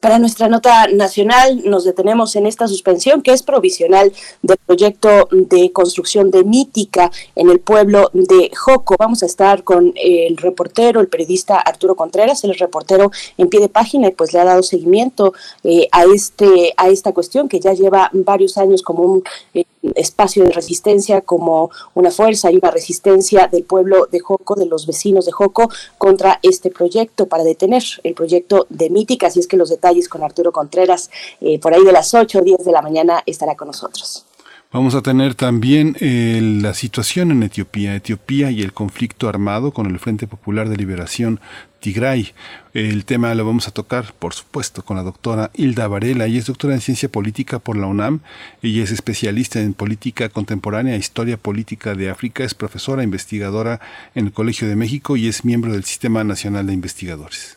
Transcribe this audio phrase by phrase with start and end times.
[0.00, 5.72] Para nuestra nota nacional nos detenemos en esta suspensión que es provisional del proyecto de
[5.72, 8.94] construcción de Mítica en el pueblo de Joco.
[8.96, 13.68] Vamos a estar con el reportero, el periodista Arturo Contreras, el reportero en pie de
[13.68, 17.72] página y pues le ha dado seguimiento eh, a este a esta cuestión que ya
[17.72, 23.48] lleva varios años como un eh, espacio de resistencia, como una fuerza y una resistencia
[23.50, 28.14] del pueblo de Joco, de los vecinos de Joco contra este proyecto para detener el
[28.14, 29.28] proyecto de Mítica.
[29.28, 31.10] Así es que los detalles con Arturo Contreras.
[31.40, 34.27] Eh, por ahí de las 8 o 10 de la mañana estará con nosotros.
[34.70, 39.86] Vamos a tener también eh, la situación en Etiopía, Etiopía y el conflicto armado con
[39.86, 41.40] el Frente Popular de Liberación
[41.80, 42.34] Tigray.
[42.74, 46.26] El tema lo vamos a tocar, por supuesto, con la doctora Hilda Varela.
[46.26, 48.20] Ella es doctora en ciencia política por la UNAM.
[48.60, 52.44] Ella es especialista en política contemporánea e historia política de África.
[52.44, 53.80] Es profesora investigadora
[54.14, 57.56] en el Colegio de México y es miembro del Sistema Nacional de Investigadores.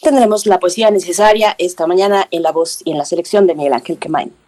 [0.00, 3.74] Tendremos la poesía necesaria esta mañana en la voz y en la selección de Miguel
[3.74, 4.41] Ángel Quemain.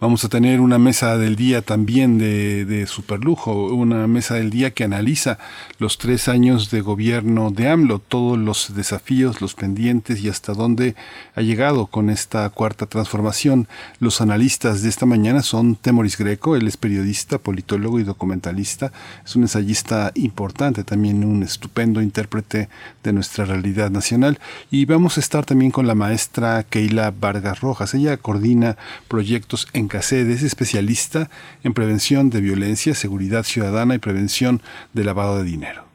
[0.00, 4.70] Vamos a tener una mesa del día también de, de superlujo, una mesa del día
[4.70, 5.36] que analiza
[5.78, 10.94] los tres años de gobierno de AMLO, todos los desafíos, los pendientes y hasta dónde
[11.34, 13.68] ha llegado con esta cuarta transformación.
[13.98, 19.36] Los analistas de esta mañana son Temoris Greco, él es periodista, politólogo y documentalista, es
[19.36, 22.70] un ensayista importante, también un estupendo intérprete
[23.04, 24.38] de nuestra realidad nacional.
[24.70, 29.89] Y vamos a estar también con la maestra Keila Vargas Rojas, ella coordina proyectos en
[29.98, 31.30] es especialista
[31.62, 34.62] en prevención de violencia, seguridad ciudadana y prevención
[34.92, 35.90] de lavado de dinero.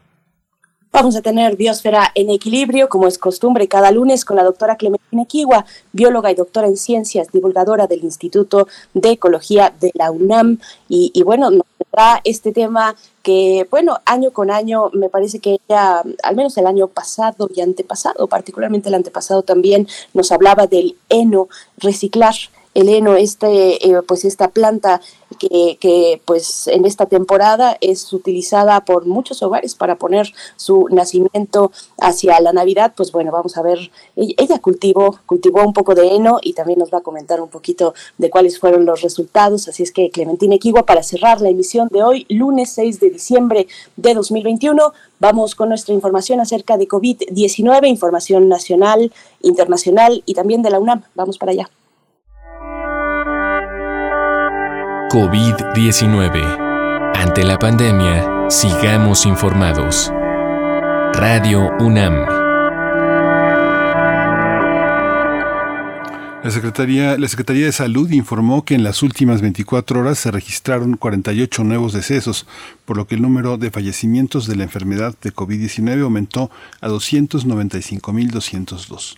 [0.95, 5.25] Vamos a tener Biosfera en Equilibrio, como es costumbre, cada lunes con la doctora Clementina
[5.25, 10.57] Kiwa, bióloga y doctora en ciencias, divulgadora del Instituto de Ecología de la UNAM.
[10.87, 15.57] Y, y bueno, nos da este tema que, bueno, año con año, me parece que
[15.67, 20.95] ella, al menos el año pasado y antepasado, particularmente el antepasado también, nos hablaba del
[21.09, 22.35] heno, reciclar
[22.75, 25.01] el heno, este, eh, pues esta planta
[25.39, 32.39] que, pues en esta temporada es utilizada por muchos hogares para poner su nacimiento hacia
[32.39, 36.53] la Navidad, pues bueno, vamos a ver, ella cultivó, cultivó un poco de heno y
[36.53, 40.09] también nos va a comentar un poquito de cuáles fueron los resultados, así es que
[40.09, 45.55] Clementina Equigua, para cerrar la emisión de hoy, lunes 6 de diciembre de 2021, vamos
[45.55, 51.37] con nuestra información acerca de COVID-19, información nacional, internacional y también de la UNAM, vamos
[51.37, 51.69] para allá.
[55.15, 57.15] COVID-19.
[57.15, 60.11] Ante la pandemia, sigamos informados.
[61.13, 62.25] Radio UNAM.
[66.43, 70.97] La Secretaría, la Secretaría de Salud informó que en las últimas 24 horas se registraron
[70.97, 72.45] 48 nuevos decesos,
[72.83, 76.51] por lo que el número de fallecimientos de la enfermedad de COVID-19 aumentó
[76.81, 79.15] a 295.202.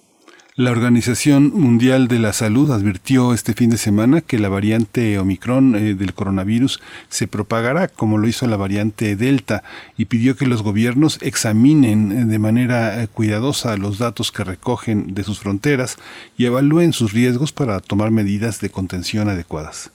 [0.59, 5.75] La Organización Mundial de la Salud advirtió este fin de semana que la variante Omicron
[5.75, 6.81] eh, del coronavirus
[7.11, 9.63] se propagará como lo hizo la variante Delta
[9.99, 15.13] y pidió que los gobiernos examinen eh, de manera eh, cuidadosa los datos que recogen
[15.13, 15.99] de sus fronteras
[16.39, 19.91] y evalúen sus riesgos para tomar medidas de contención adecuadas.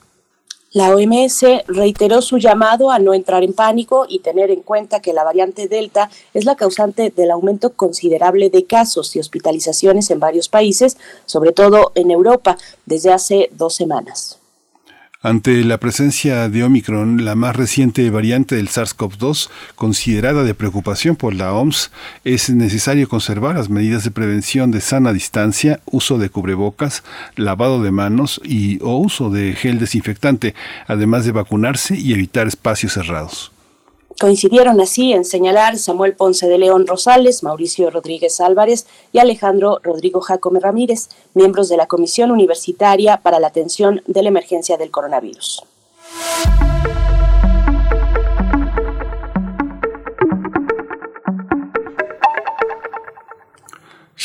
[0.74, 5.12] La OMS reiteró su llamado a no entrar en pánico y tener en cuenta que
[5.12, 10.48] la variante Delta es la causante del aumento considerable de casos y hospitalizaciones en varios
[10.48, 10.96] países,
[11.26, 14.41] sobre todo en Europa, desde hace dos semanas.
[15.24, 21.36] Ante la presencia de Omicron, la más reciente variante del SARS-CoV-2, considerada de preocupación por
[21.36, 21.92] la OMS,
[22.24, 27.04] es necesario conservar las medidas de prevención de sana distancia, uso de cubrebocas,
[27.36, 30.56] lavado de manos y o uso de gel desinfectante,
[30.88, 33.52] además de vacunarse y evitar espacios cerrados.
[34.22, 40.22] Coincidieron así en señalar Samuel Ponce de León Rosales, Mauricio Rodríguez Álvarez y Alejandro Rodrigo
[40.22, 45.64] Jacome Ramírez, miembros de la Comisión Universitaria para la Atención de la Emergencia del Coronavirus.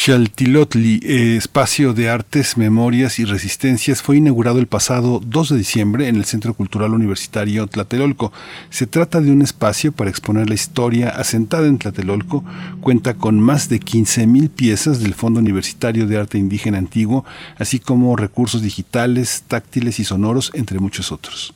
[0.06, 6.06] Xaltilotli, eh, espacio de artes, memorias y resistencias, fue inaugurado el pasado 2 de diciembre
[6.06, 8.32] en el Centro Cultural Universitario Tlatelolco.
[8.70, 12.44] Se trata de un espacio para exponer la historia asentada en Tlatelolco.
[12.80, 17.24] Cuenta con más de 15.000 piezas del Fondo Universitario de Arte Indígena Antiguo,
[17.58, 21.52] así como recursos digitales, táctiles y sonoros, entre muchos otros.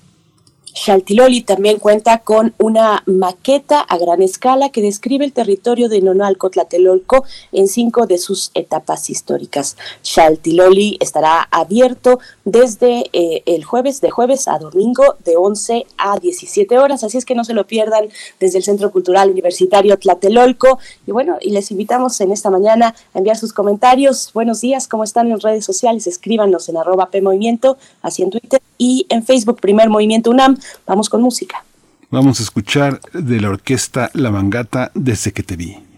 [0.73, 6.51] Chaltiloli también cuenta con una maqueta a gran escala que describe el territorio de Nonalco
[6.51, 9.77] Tlatelolco en cinco de sus etapas históricas.
[10.03, 16.79] Chaltiloli estará abierto desde eh, el jueves, de jueves a domingo, de 11 a 17
[16.79, 18.09] horas, así es que no se lo pierdan
[18.39, 20.79] desde el Centro Cultural Universitario Tlatelolco.
[21.07, 24.33] Y bueno, y les invitamos en esta mañana a enviar sus comentarios.
[24.33, 26.07] Buenos días, ¿cómo están en redes sociales?
[26.07, 30.57] Escríbanos en arroba PMovimiento, así en Twitter y en Facebook, Primer Movimiento UNAM.
[30.87, 31.65] Vamos con música.
[32.11, 35.90] Vamos a escuchar de la orquesta La Mangata desde que te vi.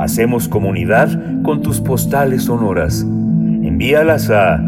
[0.00, 3.02] Hacemos comunidad con tus postales sonoras.
[3.02, 4.58] Envíalas a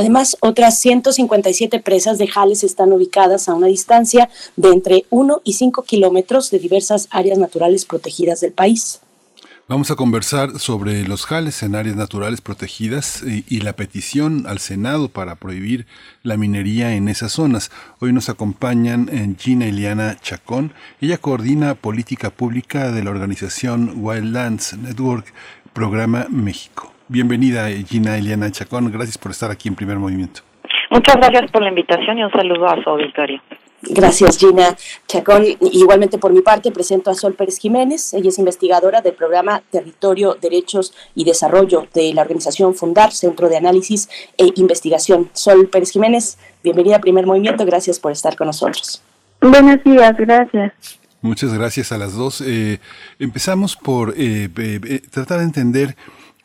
[0.00, 5.52] Además, otras 157 presas de jales están ubicadas a una distancia de entre 1 y
[5.52, 9.00] 5 kilómetros de diversas áreas naturales protegidas del país.
[9.68, 15.10] Vamos a conversar sobre los jales en áreas naturales protegidas y, la petición al Senado
[15.10, 15.86] para prohibir
[16.22, 17.70] la minería en esas zonas.
[17.98, 20.72] Hoy nos acompañan eh, Gina Eliana Chacón.
[21.02, 25.26] Ella coordina política pública de la organización Wildlands Network,
[25.74, 26.89] Programa México.
[27.10, 28.88] Bienvenida, Gina Eliana Chacón.
[28.92, 30.42] Gracias por estar aquí en Primer Movimiento.
[30.90, 33.42] Muchas gracias por la invitación y un saludo a su auditorio.
[33.82, 34.76] Gracias, Gina
[35.08, 35.44] Chacón.
[35.72, 38.14] Igualmente, por mi parte, presento a Sol Pérez Jiménez.
[38.14, 43.56] Ella es investigadora del programa Territorio, Derechos y Desarrollo de la organización Fundar, Centro de
[43.56, 45.30] Análisis e Investigación.
[45.32, 47.66] Sol Pérez Jiménez, bienvenida a Primer Movimiento.
[47.66, 49.02] Gracias por estar con nosotros.
[49.40, 51.00] Buenos días, gracias.
[51.22, 52.40] Muchas gracias a las dos.
[52.40, 52.78] Eh,
[53.18, 55.96] empezamos por eh, eh, tratar de entender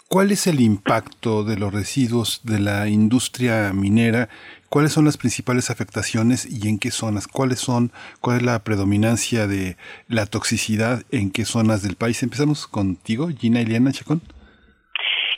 [0.07, 4.29] ¿Cuál es el impacto de los residuos de la industria minera?
[4.69, 7.27] ¿Cuáles son las principales afectaciones y en qué zonas?
[7.27, 7.91] ¿Cuáles son?
[8.21, 12.21] ¿Cuál es la predominancia de la toxicidad en qué zonas del país?
[12.21, 14.21] Empezamos contigo, Gina Eliana Chacón.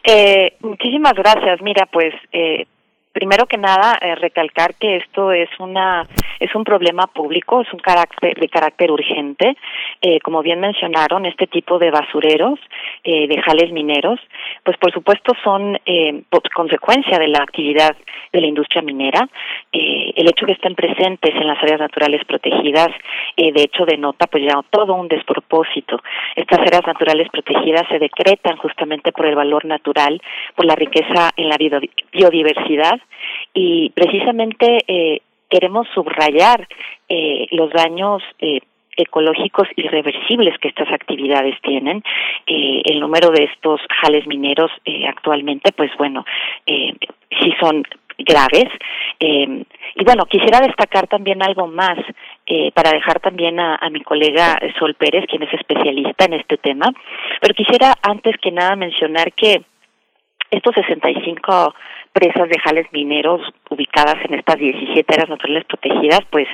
[0.04, 1.62] Eh, muchísimas gracias.
[1.62, 2.68] Mira, pues eh,
[3.18, 6.06] primero que nada eh, recalcar que esto es una
[6.40, 9.58] es un problema público es un carácter de carácter urgente.
[10.04, 12.60] Eh, como bien mencionaron este tipo de basureros
[13.04, 14.20] eh, de jales mineros
[14.64, 16.22] pues por supuesto son eh,
[16.54, 17.96] consecuencia de la actividad
[18.32, 19.28] de la industria minera
[19.72, 22.90] eh, el hecho que estén presentes en las áreas naturales protegidas
[23.36, 26.02] eh, de hecho denota pues ya todo un despropósito
[26.36, 30.22] estas áreas naturales protegidas se decretan justamente por el valor natural
[30.56, 31.58] por la riqueza en la
[32.12, 33.00] biodiversidad
[33.54, 36.68] y precisamente eh, queremos subrayar
[37.10, 38.60] eh, los daños eh,
[38.98, 42.04] ecológicos irreversibles que estas actividades tienen.
[42.48, 46.26] El número de estos jales mineros eh, actualmente, pues bueno,
[46.66, 46.94] eh,
[47.40, 47.84] sí son
[48.18, 48.70] graves.
[49.20, 49.64] Eh,
[49.96, 51.98] y bueno, quisiera destacar también algo más
[52.46, 56.58] eh, para dejar también a, a mi colega Sol Pérez, quien es especialista en este
[56.58, 56.92] tema,
[57.42, 59.62] pero quisiera antes que nada mencionar que
[60.52, 61.74] estos 65
[62.14, 66.48] presas de jales mineros ubicadas en estas 17 áreas naturales protegidas, pues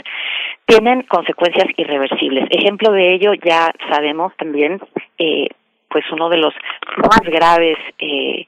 [0.65, 2.47] tienen consecuencias irreversibles.
[2.49, 4.81] Ejemplo de ello ya sabemos también,
[5.17, 5.47] eh,
[5.89, 6.53] pues uno de los
[6.97, 8.45] más graves, eh,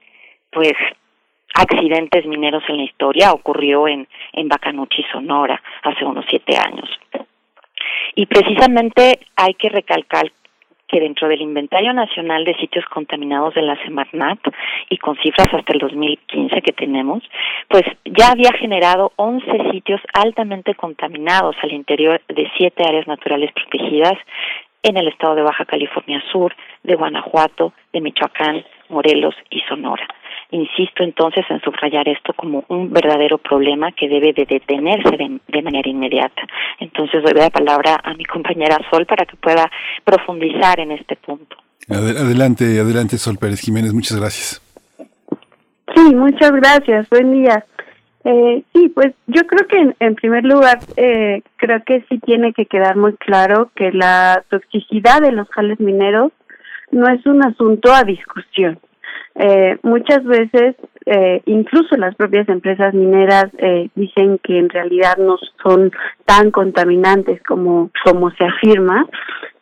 [0.52, 0.74] pues
[1.56, 6.90] accidentes mineros en la historia ocurrió en en Bacanuchi, Sonora, hace unos siete años.
[8.16, 10.32] Y precisamente hay que recalcar
[10.88, 14.40] que dentro del Inventario Nacional de Sitios Contaminados de la Semarnat
[14.90, 17.24] y con cifras hasta el 2015 que tenemos,
[17.70, 24.14] pues ya había generado 11 sitios altamente contaminados al interior de siete áreas naturales protegidas
[24.84, 30.08] en el estado de Baja California Sur, de Guanajuato, de Michoacán, Morelos y Sonora.
[30.52, 35.90] Insisto entonces en subrayar esto como un verdadero problema que debe de detenerse de, manera
[35.90, 36.44] inmediata.
[36.80, 39.70] Entonces doy la palabra a mi compañera Sol para que pueda
[40.04, 41.58] profundizar en este punto.
[41.90, 44.62] Adelante, adelante Sol Pérez Jiménez, muchas gracias.
[45.96, 47.66] Sí, muchas gracias, buen día.
[48.24, 52.54] Eh, sí, pues yo creo que en, en primer lugar, eh, creo que sí tiene
[52.54, 56.32] que quedar muy claro que la toxicidad de los jales mineros
[56.92, 58.80] no es un asunto a discusión.
[59.36, 65.38] Eh, muchas veces, eh, incluso las propias empresas mineras eh, dicen que en realidad no
[65.62, 65.92] son
[66.26, 69.06] tan contaminantes como, como se afirma,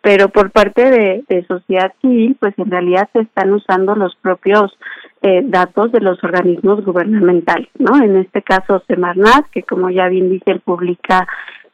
[0.01, 4.77] pero por parte de, sociedad civil, pues en realidad se están usando los propios
[5.21, 8.03] eh, datos de los organismos gubernamentales, ¿no?
[8.03, 11.25] En este caso, Semarnat, que como ya bien dice, publica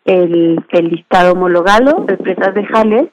[0.05, 3.09] el, el listado homologado de empresas de jales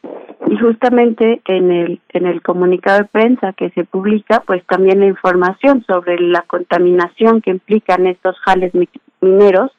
[0.48, 5.06] y justamente en el en el comunicado de prensa que se publica pues también la
[5.06, 8.72] información sobre la contaminación que implican estos jales
[9.20, 9.72] mineros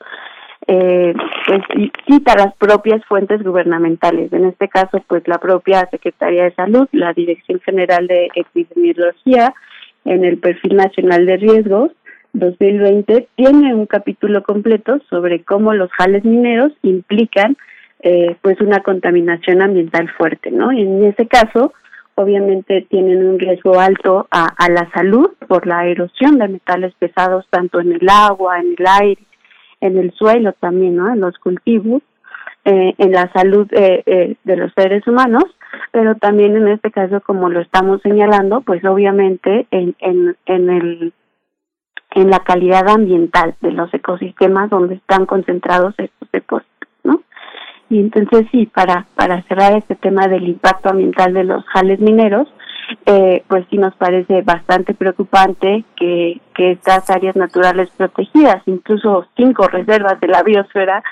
[0.68, 1.14] eh,
[1.48, 1.62] pues
[2.06, 4.34] cita las propias fuentes gubernamentales.
[4.34, 9.54] En este caso pues la propia Secretaría de Salud la Dirección General de Epidemiología
[10.04, 11.92] en el perfil nacional de riesgos
[12.34, 17.56] 2020 tiene un capítulo completo sobre cómo los jales mineros implican
[18.02, 20.72] eh, pues una contaminación ambiental fuerte, ¿no?
[20.72, 21.74] Y en ese caso,
[22.18, 27.80] obviamente tienen un riesgo alto a, la salud por la erosión de metales pesados tanto
[27.80, 29.22] en el agua, en el aire,
[29.82, 31.14] en el suelo también, ¿no?
[31.14, 32.02] En los cultivos,
[32.66, 35.46] eh, en la salud eh, eh, de los seres humanos,
[35.92, 41.14] pero también en este caso, como lo estamos señalando, pues obviamente en, en, en el
[42.16, 46.77] en la calidad ambiental de los ecosistemas donde están concentrados estos depósitos.
[47.90, 52.48] Y entonces sí, para, para cerrar este tema del impacto ambiental de los jales mineros,
[53.06, 59.68] eh, pues sí nos parece bastante preocupante que, que estas áreas naturales protegidas, incluso cinco
[59.68, 61.04] reservas de la biosfera,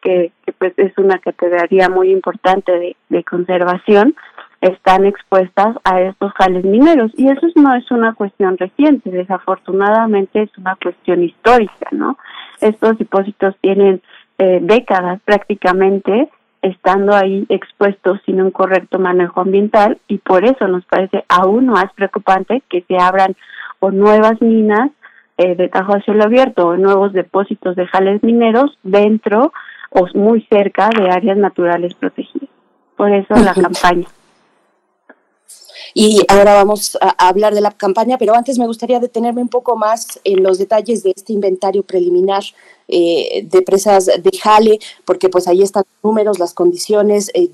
[0.00, 4.14] que, pues es una categoría muy importante de, de conservación,
[4.60, 7.12] están expuestas a estos jales mineros.
[7.16, 12.16] Y eso no es una cuestión reciente, desafortunadamente es una cuestión histórica, ¿no?
[12.60, 14.02] Estos depósitos tienen
[14.38, 16.28] eh, décadas prácticamente
[16.62, 21.92] estando ahí expuestos sin un correcto manejo ambiental y por eso nos parece aún más
[21.94, 23.34] preocupante que se abran
[23.80, 24.90] o nuevas minas
[25.38, 29.52] eh, de tajo a cielo abierto o nuevos depósitos de jales mineros dentro
[29.90, 32.48] o muy cerca de áreas naturales protegidas.
[32.96, 34.06] Por eso la campaña.
[35.94, 39.76] Y ahora vamos a, hablar de la campaña, pero antes me gustaría detenerme un poco
[39.76, 42.42] más en los detalles de este inventario preliminar
[42.88, 47.30] eh, de presas de Jale, porque pues ahí están los números, las condiciones.
[47.34, 47.50] Eh,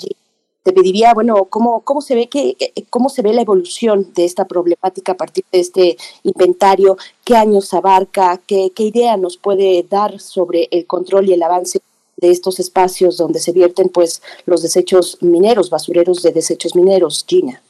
[0.63, 2.57] te pediría, bueno, cómo, cómo se ve que,
[2.91, 7.73] cómo se ve la evolución de esta problemática a partir de este inventario, qué años
[7.73, 11.81] abarca, qué, qué idea nos puede dar sobre el control y el avance
[12.19, 17.63] de estos espacios donde se vierten pues los desechos mineros, basureros de desechos mineros, Gina.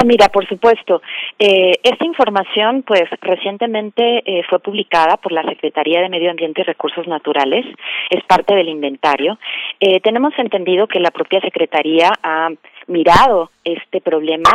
[0.00, 1.02] Ah, mira, por supuesto.
[1.40, 6.64] Eh, esta información, pues, recientemente eh, fue publicada por la Secretaría de Medio Ambiente y
[6.64, 7.66] Recursos Naturales.
[8.08, 9.38] Es parte del inventario.
[9.80, 12.48] Eh, tenemos entendido que la propia Secretaría ha
[12.86, 14.48] mirado este problema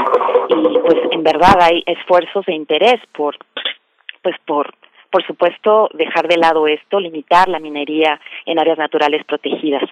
[0.48, 3.36] y, pues, en verdad hay esfuerzos de interés por,
[4.22, 4.74] pues, por
[5.14, 9.84] por supuesto, dejar de lado esto, limitar la minería en áreas naturales protegidas.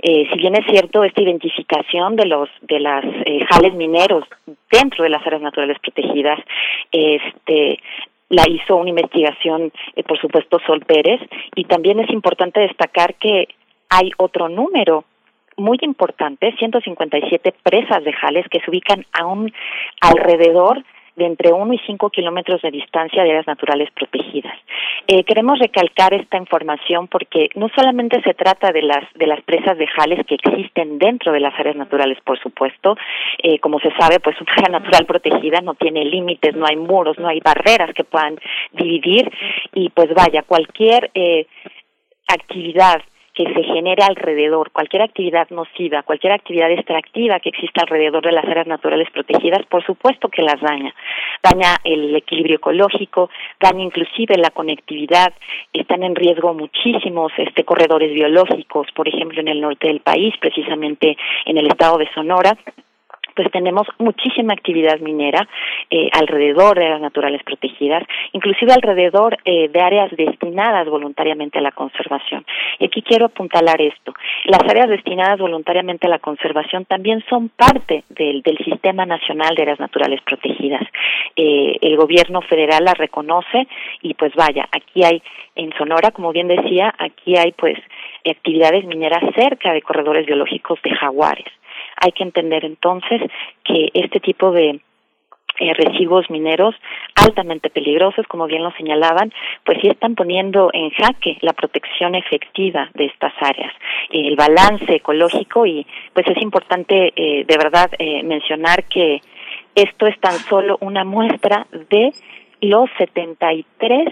[0.00, 4.24] Eh, si bien es cierto, esta identificación de los de las eh, jales mineros
[4.72, 6.40] dentro de las áreas naturales protegidas,
[6.90, 7.78] este
[8.30, 11.20] la hizo una investigación, eh, por supuesto, Sol Pérez,
[11.54, 13.48] y también es importante destacar que
[13.90, 15.04] hay otro número
[15.58, 19.52] muy importante, 157 presas de jales que se ubican aún
[20.00, 20.82] alrededor
[21.16, 24.56] de entre 1 y 5 kilómetros de distancia de áreas naturales protegidas.
[25.06, 29.76] Eh, queremos recalcar esta información porque no solamente se trata de las, de las presas
[29.78, 32.96] de jales que existen dentro de las áreas naturales, por supuesto,
[33.42, 37.18] eh, como se sabe, pues una área natural protegida no tiene límites, no hay muros,
[37.18, 38.38] no hay barreras que puedan
[38.72, 39.30] dividir
[39.74, 41.46] y pues vaya, cualquier eh,
[42.28, 43.02] actividad
[43.34, 48.44] que se genere alrededor, cualquier actividad nociva, cualquier actividad extractiva que exista alrededor de las
[48.44, 50.94] áreas naturales protegidas, por supuesto que las daña.
[51.42, 55.32] Daña el equilibrio ecológico, daña inclusive la conectividad,
[55.72, 61.16] están en riesgo muchísimos este corredores biológicos, por ejemplo en el norte del país, precisamente
[61.46, 62.56] en el estado de Sonora,
[63.34, 65.48] pues tenemos muchísima actividad minera
[65.90, 71.72] eh, alrededor de áreas naturales protegidas, inclusive alrededor eh, de áreas destinadas voluntariamente a la
[71.72, 72.44] conservación.
[72.78, 74.14] Y aquí quiero apuntalar esto.
[74.44, 79.62] Las áreas destinadas voluntariamente a la conservación también son parte del, del Sistema Nacional de
[79.62, 80.82] Áreas Naturales Protegidas.
[81.36, 83.66] Eh, el gobierno federal las reconoce
[84.02, 85.22] y pues vaya, aquí hay
[85.54, 87.78] en Sonora, como bien decía, aquí hay pues
[88.28, 91.46] actividades mineras cerca de corredores biológicos de jaguares.
[92.00, 93.22] Hay que entender entonces
[93.64, 94.80] que este tipo de
[95.58, 96.74] eh, residuos mineros
[97.16, 99.30] altamente peligrosos, como bien lo señalaban,
[99.64, 103.72] pues sí están poniendo en jaque la protección efectiva de estas áreas,
[104.10, 109.20] el balance ecológico y pues es importante eh, de verdad eh, mencionar que
[109.74, 112.12] esto es tan solo una muestra de
[112.62, 114.08] los 73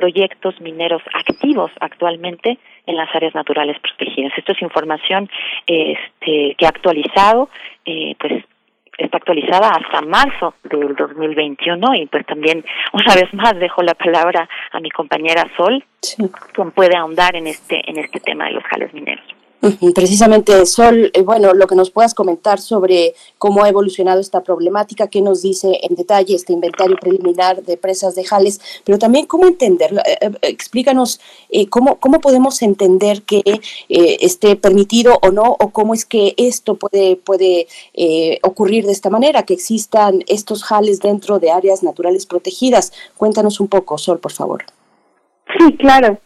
[0.00, 4.32] proyectos mineros activos actualmente en las áreas naturales protegidas.
[4.34, 5.28] Esto es información
[5.66, 7.50] este, que ha actualizado,
[7.84, 8.42] eh, pues
[8.96, 14.48] está actualizada hasta marzo del 2021 y pues también una vez más dejo la palabra
[14.72, 15.84] a mi compañera Sol,
[16.54, 19.39] quien puede ahondar en este en este tema de los jales mineros.
[19.94, 25.08] Precisamente, Sol, eh, bueno, lo que nos puedas comentar sobre cómo ha evolucionado esta problemática,
[25.08, 29.46] qué nos dice en detalle este inventario preliminar de presas de Jales, pero también cómo
[29.46, 30.00] entenderlo.
[30.00, 31.20] Eh, eh, explícanos
[31.68, 33.42] cómo, cómo podemos entender que
[33.88, 37.66] esté permitido o no, o cómo es que esto puede, puede
[38.42, 42.92] ocurrir de esta manera, que existan estos Jales dentro de áreas naturales protegidas.
[43.16, 44.64] Cuéntanos un poco, Sol, por favor.
[45.58, 46.18] Sí, claro.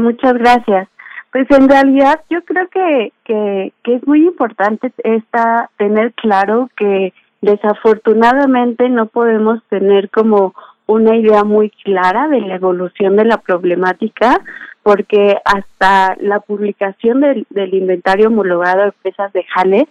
[0.00, 0.89] muchas gracias.
[1.32, 8.88] Pues en realidad yo creo que, que, es muy importante esta, tener claro que desafortunadamente
[8.88, 10.54] no podemos tener como
[10.86, 14.40] una idea muy clara de la evolución de la problemática
[14.82, 19.84] porque hasta la publicación del, inventario homologado de presas de Jales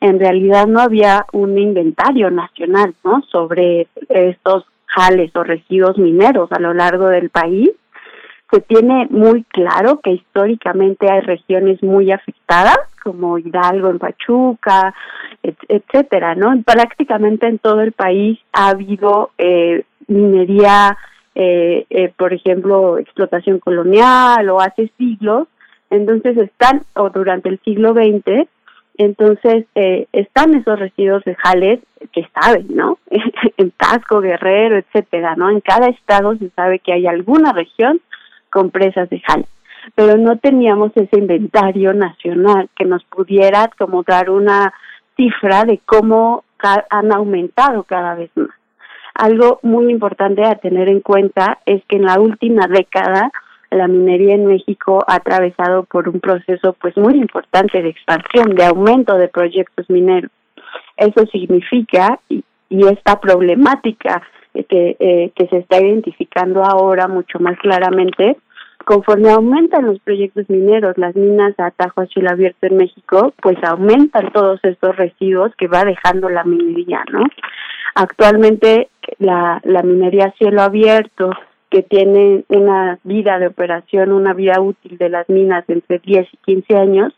[0.00, 6.58] en realidad no había un inventario nacional no sobre estos jales o residuos mineros a
[6.58, 7.70] lo largo del país
[8.50, 14.94] se tiene muy claro que históricamente hay regiones muy afectadas, como Hidalgo en Pachuca,
[15.42, 16.52] etcétera, ¿no?
[16.62, 20.96] Prácticamente en todo el país ha habido eh, minería,
[21.34, 25.48] eh, eh, por ejemplo, explotación colonial o hace siglos,
[25.88, 28.48] entonces están, o durante el siglo XX,
[28.98, 31.80] entonces eh, están esos residuos de jales
[32.12, 32.98] que saben, ¿no?
[33.56, 35.48] en Tasco, Guerrero, etcétera, ¿no?
[35.48, 38.00] En cada estado se sabe que hay alguna región
[38.50, 39.46] con presas de jal.
[39.94, 44.72] Pero no teníamos ese inventario nacional que nos pudiera como dar una
[45.16, 46.44] cifra de cómo
[46.90, 48.50] han aumentado cada vez más.
[49.14, 53.30] Algo muy importante a tener en cuenta es que en la última década
[53.70, 58.64] la minería en México ha atravesado por un proceso pues muy importante de expansión, de
[58.64, 60.30] aumento de proyectos mineros.
[60.96, 62.42] Eso significa, y
[62.86, 68.36] esta problemática que, eh, que se está identificando ahora mucho más claramente.
[68.84, 73.56] Conforme aumentan los proyectos mineros, las minas a Tajo a cielo abierto en México, pues
[73.62, 77.24] aumentan todos estos residuos que va dejando la minería, ¿no?
[77.94, 81.30] Actualmente la, la minería a cielo abierto,
[81.70, 86.36] que tiene una vida de operación, una vida útil de las minas entre 10 y
[86.38, 87.12] 15 años,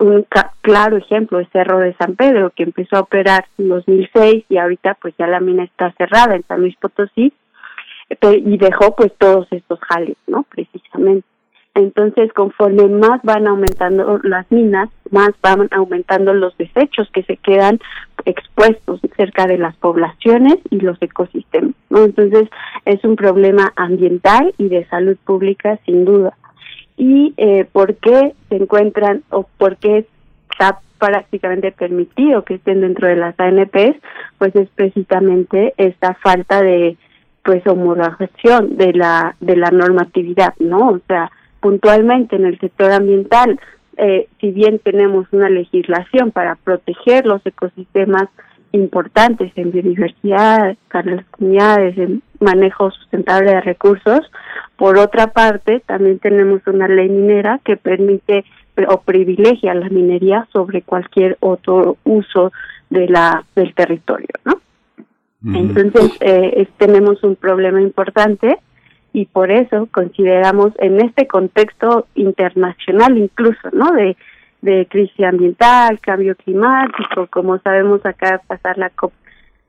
[0.00, 0.26] un
[0.62, 4.96] claro ejemplo es Cerro de San Pedro, que empezó a operar en 2006 y ahorita
[5.00, 7.32] pues ya la mina está cerrada en San Luis Potosí
[8.08, 10.44] y dejó pues todos estos jales, ¿no?
[10.44, 11.26] Precisamente.
[11.74, 17.78] Entonces, conforme más van aumentando las minas, más van aumentando los desechos que se quedan
[18.24, 22.04] expuestos cerca de las poblaciones y los ecosistemas, ¿no?
[22.04, 22.48] Entonces,
[22.86, 26.36] es un problema ambiental y de salud pública sin duda
[27.00, 30.04] y eh, por qué se encuentran o por qué
[30.50, 33.96] está prácticamente permitido que estén dentro de las ANPs,
[34.36, 36.98] pues es precisamente esta falta de
[37.42, 40.90] pues homologación de la de la normatividad, ¿no?
[40.90, 43.58] O sea, puntualmente en el sector ambiental,
[43.96, 48.28] eh, si bien tenemos una legislación para proteger los ecosistemas
[48.72, 50.76] importantes en biodiversidad,
[51.30, 54.20] comunidades, en manejo sustentable de recursos.
[54.76, 58.44] Por otra parte, también tenemos una ley minera que permite
[58.88, 62.52] o privilegia la minería sobre cualquier otro uso
[62.88, 64.60] de la del territorio, ¿no?
[65.42, 68.58] Entonces eh, tenemos un problema importante
[69.14, 73.90] y por eso consideramos en este contexto internacional incluso, ¿no?
[73.92, 74.16] De
[74.62, 79.12] de crisis ambiental, cambio climático, como sabemos acá pasar la COP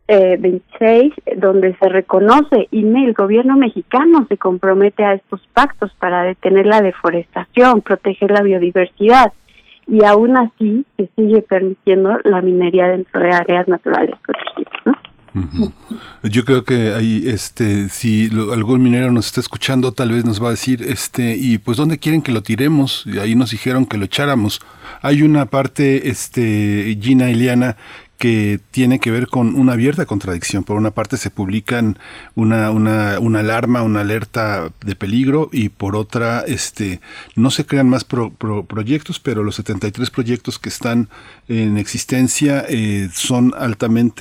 [0.08, 6.24] eh, 26, donde se reconoce y el gobierno mexicano se compromete a estos pactos para
[6.24, 9.32] detener la deforestación, proteger la biodiversidad
[9.88, 14.74] y aún así se sigue permitiendo la minería dentro de áreas naturales protegidas.
[14.86, 14.94] ¿no?
[16.24, 20.48] Yo creo que ahí, este, si algún minero nos está escuchando, tal vez nos va
[20.48, 23.04] a decir, este, y pues dónde quieren que lo tiremos.
[23.06, 24.62] Y ahí nos dijeron que lo echáramos.
[25.02, 27.78] Hay una parte, este, Gina Eliana,
[28.22, 30.64] que tiene que ver con una abierta contradicción.
[30.64, 31.98] Por una parte se publican
[32.36, 37.02] una, una, alarma, una alerta de peligro y por otra este,
[37.36, 41.10] no se crean más proyectos, pero los 73 proyectos que están
[41.48, 44.20] en existencia eh, son altamente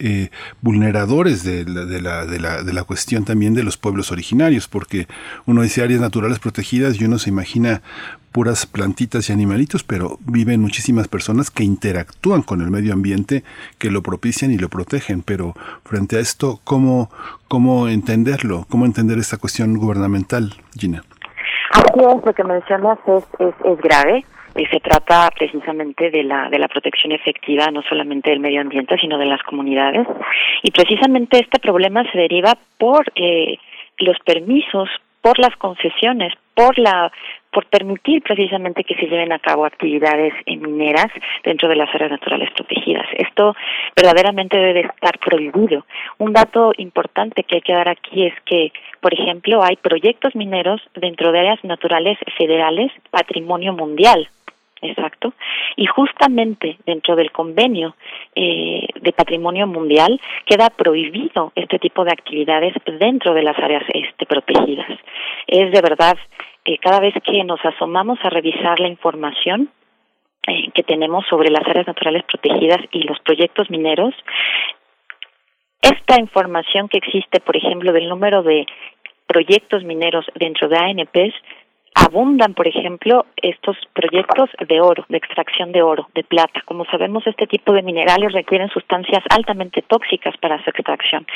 [0.00, 0.30] eh,
[0.62, 4.68] vulneradores de la, de, la, de, la, de la cuestión también de los pueblos originarios,
[4.68, 5.06] porque
[5.44, 7.82] uno dice áreas naturales protegidas y uno se imagina
[8.34, 13.44] puras plantitas y animalitos, pero viven muchísimas personas que interactúan con el medio ambiente,
[13.78, 15.22] que lo propician y lo protegen.
[15.22, 17.10] Pero frente a esto, ¿cómo,
[17.46, 18.66] cómo entenderlo?
[18.68, 21.04] ¿Cómo entender esta cuestión gubernamental, Gina?
[21.70, 24.24] Así lo que mencionas es, es, es grave
[24.56, 28.96] y se trata precisamente de la de la protección efectiva no solamente del medio ambiente
[28.98, 30.06] sino de las comunidades
[30.62, 33.58] y precisamente este problema se deriva por eh,
[33.98, 34.88] los permisos
[35.22, 37.10] por las concesiones por la
[37.54, 41.06] por permitir precisamente que se lleven a cabo actividades mineras
[41.44, 43.06] dentro de las áreas naturales protegidas.
[43.16, 43.54] Esto
[43.94, 45.86] verdaderamente debe estar prohibido.
[46.18, 50.82] Un dato importante que hay que dar aquí es que, por ejemplo, hay proyectos mineros
[50.96, 54.28] dentro de áreas naturales federales, patrimonio mundial,
[54.84, 55.32] Exacto.
[55.76, 57.96] Y justamente dentro del convenio
[58.34, 64.26] eh, de patrimonio mundial queda prohibido este tipo de actividades dentro de las áreas este,
[64.26, 64.90] protegidas.
[65.46, 66.18] Es de verdad,
[66.80, 69.70] cada vez que nos asomamos a revisar la información,
[70.46, 74.14] eh, que tenemos sobre las áreas naturales protegidas y los proyectos mineros,
[75.80, 78.66] esta información que existe, por ejemplo, del número de
[79.26, 81.34] proyectos mineros dentro de ANPs
[81.94, 86.62] abundan, por ejemplo, estos proyectos de oro, de extracción de oro, de plata.
[86.64, 91.26] Como sabemos, este tipo de minerales requieren sustancias altamente tóxicas para su extracción.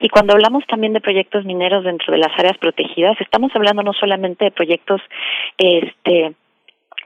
[0.00, 3.92] Y cuando hablamos también de proyectos mineros dentro de las áreas protegidas, estamos hablando no
[3.92, 5.00] solamente de proyectos
[5.58, 6.34] este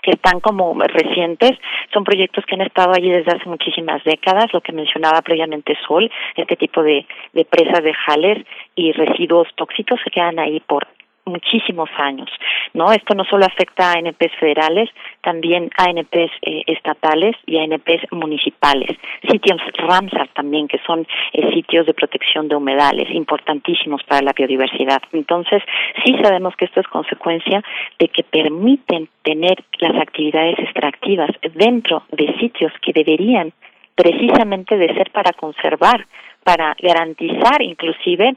[0.03, 1.53] que están como recientes,
[1.92, 6.11] son proyectos que han estado allí desde hace muchísimas décadas, lo que mencionaba previamente Sol,
[6.37, 10.87] este tipo de, de presas de jales y residuos tóxicos se quedan ahí por
[11.24, 12.28] muchísimos años,
[12.74, 12.92] ¿no?
[12.92, 14.88] Esto no solo afecta a ANPs federales,
[15.22, 18.96] también a ANPs eh, estatales y a ANPs municipales.
[19.30, 25.02] Sitios Ramsar también, que son eh, sitios de protección de humedales, importantísimos para la biodiversidad.
[25.12, 25.62] Entonces,
[26.04, 27.62] sí sabemos que esto es consecuencia
[27.98, 33.52] de que permiten tener las actividades extractivas dentro de sitios que deberían
[33.94, 36.06] precisamente de ser para conservar,
[36.42, 38.35] para garantizar inclusive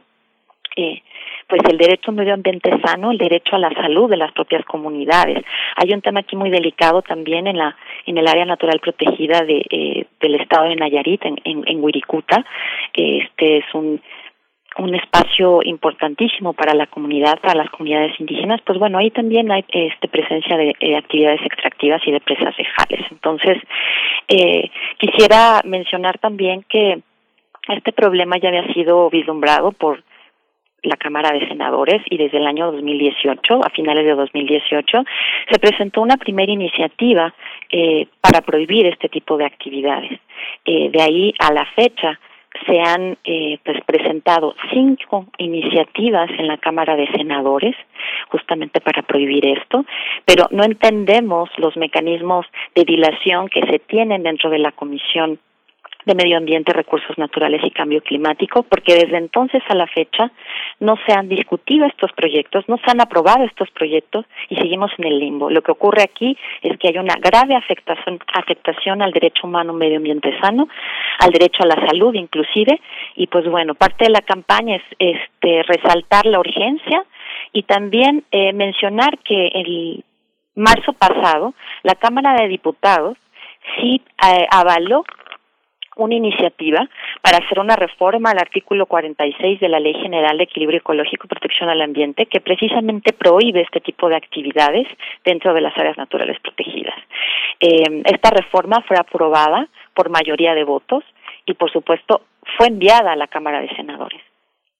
[0.75, 1.01] eh,
[1.53, 4.31] pues el derecho a un medio ambiente sano, el derecho a la salud de las
[4.31, 5.45] propias comunidades.
[5.75, 9.63] Hay un tema aquí muy delicado también en la en el área natural protegida de
[9.69, 12.43] eh, del estado de Nayarit en en, en Wirikuta.
[12.91, 14.01] Este es un
[14.79, 19.63] un espacio importantísimo para la comunidad, para las comunidades indígenas, pues bueno, ahí también hay
[19.67, 23.05] este presencia de, actividades extractivas y de presas de jales.
[23.11, 23.59] Entonces,
[24.27, 27.03] eh, quisiera mencionar también que
[27.67, 30.01] este problema ya había sido vislumbrado por
[30.83, 35.03] la Cámara de Senadores y desde el año 2018, a finales de 2018,
[35.49, 37.33] se presentó una primera iniciativa
[37.69, 40.19] eh, para prohibir este tipo de actividades.
[40.65, 42.19] Eh, de ahí a la fecha
[42.67, 47.75] se han eh, pues presentado cinco iniciativas en la Cámara de Senadores
[48.29, 49.85] justamente para prohibir esto,
[50.25, 55.39] pero no entendemos los mecanismos de dilación que se tienen dentro de la Comisión
[56.05, 60.31] de Medio Ambiente, Recursos Naturales y Cambio Climático, porque desde entonces a la fecha
[60.79, 65.05] no se han discutido estos proyectos, no se han aprobado estos proyectos y seguimos en
[65.05, 65.49] el limbo.
[65.49, 69.75] Lo que ocurre aquí es que hay una grave afectación, afectación al derecho humano a
[69.75, 70.67] medio ambiente sano,
[71.19, 72.79] al derecho a la salud inclusive,
[73.15, 77.05] y pues bueno, parte de la campaña es este, resaltar la urgencia
[77.51, 80.03] y también eh, mencionar que el
[80.55, 83.17] marzo pasado la Cámara de Diputados
[83.77, 85.03] sí eh, avaló
[85.95, 86.87] una iniciativa
[87.21, 91.29] para hacer una reforma al artículo 46 de la Ley General de Equilibrio Ecológico y
[91.29, 94.87] Protección al Ambiente que precisamente prohíbe este tipo de actividades
[95.23, 96.95] dentro de las áreas naturales protegidas.
[97.59, 101.03] Eh, esta reforma fue aprobada por mayoría de votos
[101.45, 102.21] y, por supuesto,
[102.57, 104.21] fue enviada a la Cámara de Senadores.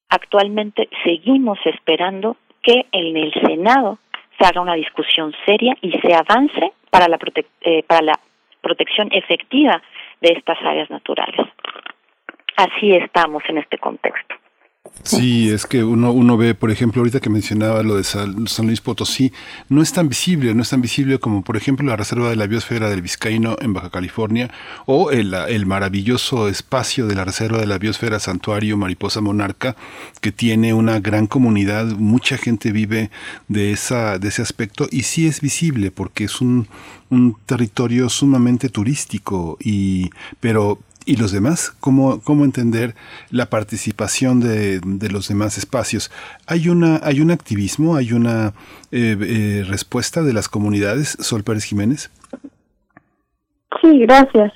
[0.09, 3.99] Actualmente seguimos esperando que en el Senado
[4.37, 7.17] se haga una discusión seria y se avance para la,
[7.61, 8.19] eh, para la
[8.61, 9.81] protección efectiva
[10.23, 11.45] de estas áreas naturales.
[12.55, 14.35] Así estamos en este contexto.
[15.01, 18.79] Sí, es que uno, uno ve, por ejemplo, ahorita que mencionaba lo de San, Luis
[18.79, 19.33] Potosí,
[19.67, 22.47] no es tan visible, no es tan visible como, por ejemplo, la Reserva de la
[22.47, 24.49] Biosfera del Vizcaíno en Baja California
[24.85, 29.75] o el, el maravilloso espacio de la Reserva de la Biosfera Santuario Mariposa Monarca,
[30.21, 33.11] que tiene una gran comunidad, mucha gente vive
[33.49, 36.69] de, esa, de ese aspecto y sí es visible porque es un,
[37.09, 42.95] un territorio sumamente turístico y pero y los demás, cómo, cómo entender
[43.31, 46.11] la participación de, de, los demás espacios.
[46.47, 48.53] Hay una, hay un activismo, hay una
[48.91, 52.11] eh, eh, respuesta de las comunidades, Sol Pérez Jiménez.
[53.81, 54.53] Sí, gracias.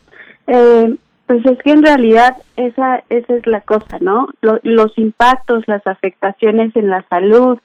[0.47, 4.29] Eh, pues es que en realidad esa, esa es la cosa, ¿no?
[4.41, 7.59] los impactos, las afectaciones en la salud,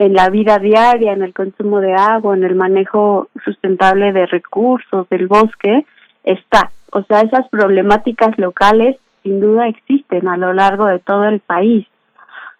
[0.00, 5.08] en la vida diaria, en el consumo de agua, en el manejo sustentable de recursos
[5.08, 5.86] del bosque,
[6.24, 6.72] está.
[6.94, 11.84] O sea, esas problemáticas locales sin duda existen a lo largo de todo el país.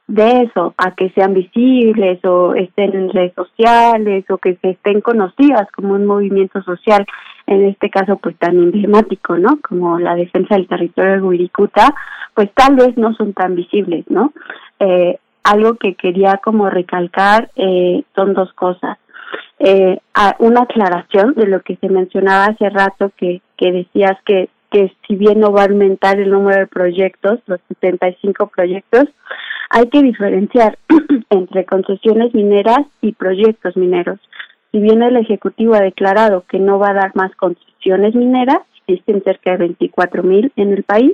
[0.09, 5.01] De eso, a que sean visibles o estén en redes sociales o que se estén
[5.01, 7.07] conocidas como un movimiento social,
[7.47, 9.61] en este caso pues tan emblemático, ¿no?
[9.67, 11.95] Como la defensa del territorio de Wirikuta,
[12.35, 14.33] pues tal vez no son tan visibles, ¿no?
[14.81, 18.99] Eh, algo que quería como recalcar eh, son dos cosas.
[19.59, 19.99] Eh,
[20.41, 25.15] una aclaración de lo que se mencionaba hace rato, que, que decías que, que si
[25.17, 29.05] bien no va a aumentar el número de proyectos, los 75 proyectos,
[29.71, 30.79] hay que diferenciar
[31.31, 34.19] entre concesiones mineras y proyectos mineros.
[34.73, 39.23] Si bien el Ejecutivo ha declarado que no va a dar más concesiones mineras, existen
[39.23, 41.13] cerca de 24 mil en el país,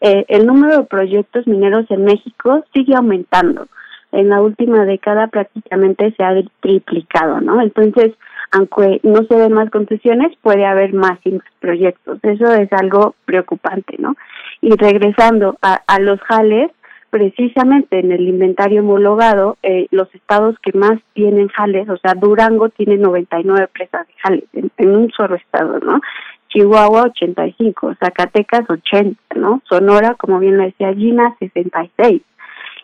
[0.00, 3.66] eh, el número de proyectos mineros en México sigue aumentando.
[4.14, 7.60] En la última década prácticamente se ha triplicado, ¿no?
[7.60, 8.12] Entonces,
[8.52, 11.18] aunque no se den más concesiones, puede haber más
[11.60, 12.18] proyectos.
[12.22, 14.14] Eso es algo preocupante, ¿no?
[14.60, 16.70] Y regresando a, a los jales,
[17.10, 22.70] precisamente en el inventario homologado, eh, los estados que más tienen jales, o sea, Durango
[22.70, 26.00] tiene 99 presas de jales en un solo estado, ¿no?
[26.48, 29.60] Chihuahua 85, Zacatecas 80, ¿no?
[29.68, 32.22] Sonora, como bien lo decía Gina, 66.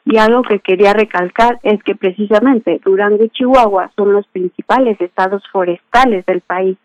[0.04, 5.42] Y algo que quería recalcar es que precisamente Durango y Chihuahua son los principales estados
[5.52, 6.76] forestales del país.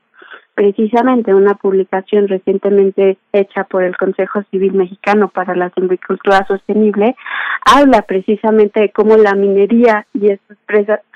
[0.54, 7.15] Precisamente una publicación recientemente hecha por el Consejo Civil Mexicano para la Silvicultura Sostenible
[7.65, 10.30] habla precisamente de cómo la minería y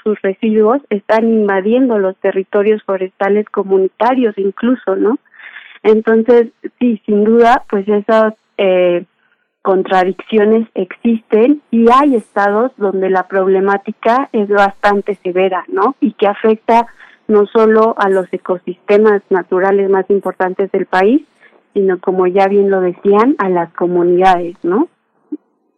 [0.03, 5.19] sus residuos están invadiendo los territorios forestales comunitarios incluso, ¿no?
[5.83, 9.05] Entonces, sí, sin duda, pues esas eh,
[9.69, 15.95] contradicciones existen y hay estados donde la problemática es bastante severa, ¿no?
[16.01, 16.87] Y que afecta
[17.27, 21.21] no solo a los ecosistemas naturales más importantes del país,
[21.75, 24.87] sino como ya bien lo decían, a las comunidades, ¿no?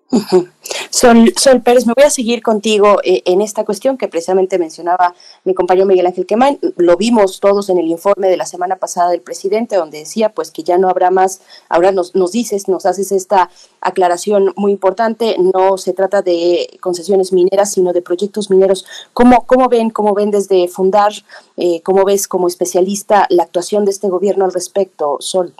[0.91, 5.15] Sol, Sol Pérez, me voy a seguir contigo eh, en esta cuestión que precisamente mencionaba
[5.45, 6.60] mi compañero Miguel Ángel Quemán.
[6.75, 10.51] Lo vimos todos en el informe de la semana pasada del presidente, donde decía pues
[10.51, 11.39] que ya no habrá más.
[11.69, 13.49] Ahora nos, nos dices, nos haces esta
[13.80, 15.38] aclaración muy importante.
[15.39, 18.86] No se trata de concesiones mineras, sino de proyectos mineros.
[19.13, 21.13] ¿Cómo, cómo ven, cómo ven desde Fundar,
[21.56, 25.54] eh, cómo ves como especialista la actuación de este gobierno al respecto, Sol?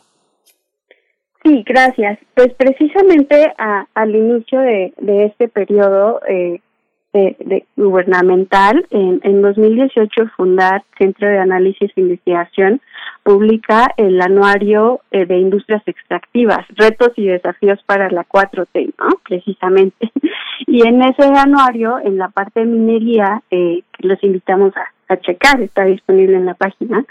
[1.44, 2.20] Sí, gracias.
[2.36, 4.94] Pues precisamente al inicio de,
[5.26, 6.62] este periodo eh,
[7.14, 12.80] de, gubernamental, en, en 2018 Fundar, Centro de Análisis e Investigación,
[13.24, 19.10] publica el anuario eh, de industrias extractivas, retos y desafíos para la 4T, ¿no?
[19.28, 20.12] Precisamente.
[20.68, 24.72] Y en ese anuario, en la parte de minería, eh, los invitamos
[25.10, 27.04] a checar, está disponible en la página,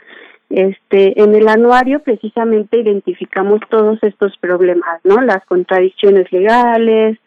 [0.50, 5.20] este, en el anuario precisamente identificamos todos estos problemas, ¿no?
[5.22, 7.18] Las contradicciones legales,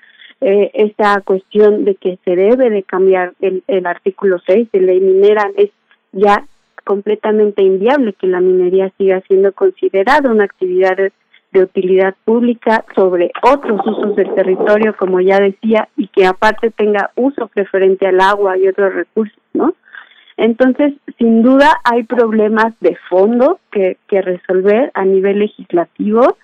[0.41, 4.99] eh, esta cuestión de que se debe de cambiar el, el artículo 6 de ley
[4.99, 5.69] minera es
[6.12, 6.45] ya
[6.83, 11.13] completamente inviable que la minería siga siendo considerada una actividad de,
[11.53, 17.12] de utilidad pública sobre otros usos del territorio, como ya decía, y que aparte tenga
[17.15, 19.73] uso preferente al agua y otros recursos, ¿no?
[20.38, 26.38] Entonces, sin duda hay problemas de fondo que, que resolver a nivel legislativo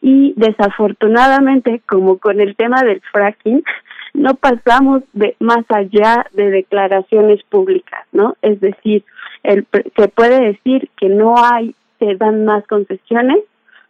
[0.00, 3.62] y desafortunadamente, como con el tema del fracking,
[4.14, 8.36] no pasamos de más allá de declaraciones públicas, ¿no?
[8.42, 9.04] Es decir,
[9.42, 13.38] el, se puede decir que no hay, se dan más concesiones,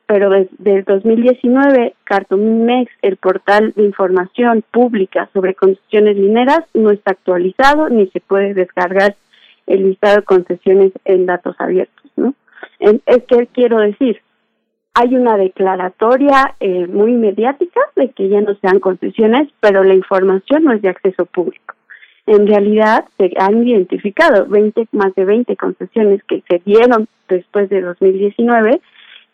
[0.06, 7.12] pero desde el 2019, Cartomimex, el portal de información pública sobre concesiones mineras, no está
[7.12, 9.16] actualizado ni se puede descargar
[9.66, 12.34] el listado de concesiones en datos abiertos, ¿no?
[12.78, 14.20] Es que quiero decir,
[14.94, 20.64] hay una declaratoria eh, muy mediática de que ya no sean concesiones, pero la información
[20.64, 21.74] no es de acceso público.
[22.26, 27.82] En realidad se han identificado 20, más de 20 concesiones que se dieron después de
[27.82, 28.80] 2019,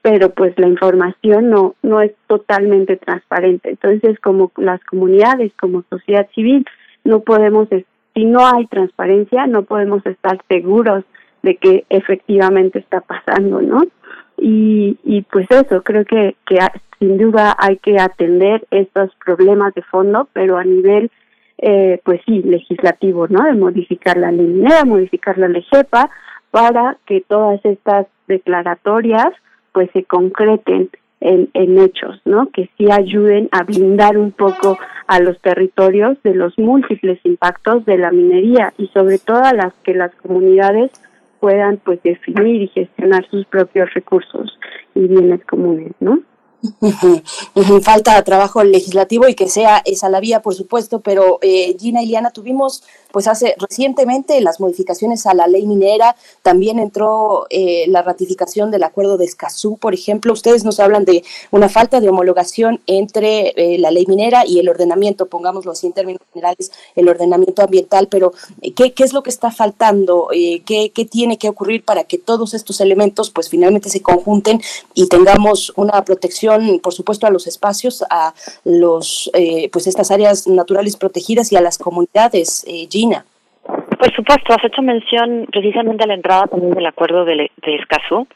[0.03, 3.71] pero pues la información no no es totalmente transparente.
[3.71, 6.67] Entonces, como las comunidades, como sociedad civil,
[7.05, 7.69] no podemos
[8.15, 11.05] si no hay transparencia, no podemos estar seguros
[11.43, 13.83] de que efectivamente está pasando, ¿no?
[14.37, 16.59] Y, y pues eso, creo que, que
[16.99, 21.11] sin duda hay que atender estos problemas de fondo, pero a nivel,
[21.59, 23.45] eh, pues sí, legislativo, ¿no?
[23.45, 26.11] De modificar la ley minera, modificar la LEGEPA,
[26.51, 29.31] para que todas estas declaratorias
[29.73, 30.91] pues se concreten
[31.23, 32.49] en, en hechos, ¿no?
[32.53, 37.99] Que sí ayuden a blindar un poco a los territorios de los múltiples impactos de
[37.99, 40.91] la minería y sobre todo a las que las comunidades
[41.41, 44.59] puedan pues definir y gestionar sus propios recursos
[44.95, 46.21] y bienes comunes, ¿no?
[47.83, 52.07] Falta trabajo legislativo y que sea esa la vía, por supuesto, pero eh, Gina y
[52.07, 58.01] Liana, tuvimos pues hace recientemente las modificaciones a la ley minera, también entró eh, la
[58.01, 60.33] ratificación del acuerdo de Escazú, por ejemplo.
[60.33, 64.69] Ustedes nos hablan de una falta de homologación entre eh, la ley minera y el
[64.69, 68.33] ordenamiento, pongámoslo así en términos generales, el ordenamiento ambiental, pero
[68.75, 70.29] ¿qué, qué es lo que está faltando?
[70.31, 74.63] ¿qué, ¿Qué tiene que ocurrir para que todos estos elementos pues finalmente se conjunten
[74.95, 76.52] y tengamos una protección
[76.83, 78.35] por supuesto, a los espacios, a
[78.65, 83.25] los, eh, pues estas áreas naturales protegidas y a las comunidades, eh, Gina.
[83.65, 88.27] Por supuesto, has hecho mención precisamente a la entrada también del acuerdo de, de Escazú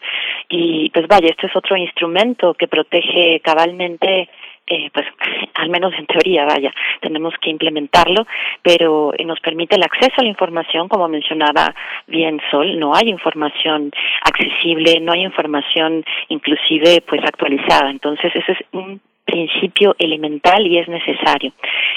[0.49, 4.29] y pues vaya, este es otro instrumento que protege cabalmente
[4.67, 5.07] eh, pues
[5.55, 8.27] al menos en teoría, vaya, tenemos que implementarlo,
[8.62, 11.75] pero eh, nos permite el acceso a la información, como mencionaba
[12.07, 13.91] bien Sol, no hay información
[14.23, 20.89] accesible, no hay información inclusive pues actualizada, entonces ese es un principio elemental y es
[20.89, 21.53] necesario.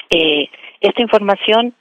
[0.09, 0.49] Eh,
[0.81, 1.73] esta información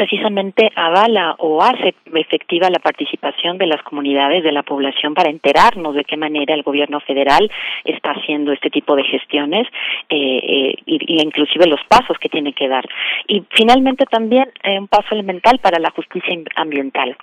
[0.00, 5.94] precisamente avala o hace efectiva la participación de las comunidades, de la población, para enterarnos
[5.94, 7.50] de qué manera el gobierno federal
[7.84, 9.66] está haciendo este tipo de gestiones
[10.08, 12.88] eh, eh, y, inclusive los pasos que tiene que dar.
[13.28, 17.14] Y finalmente también eh, un paso elemental para la justicia ambiental.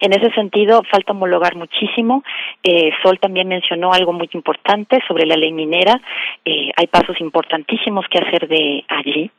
[0.00, 2.22] En ese sentido, falta homologar muchísimo.
[2.62, 6.00] Eh, Sol también mencionó algo muy importante sobre la ley minera.
[6.44, 9.30] Eh, hay pasos importantísimos que hacer de allí,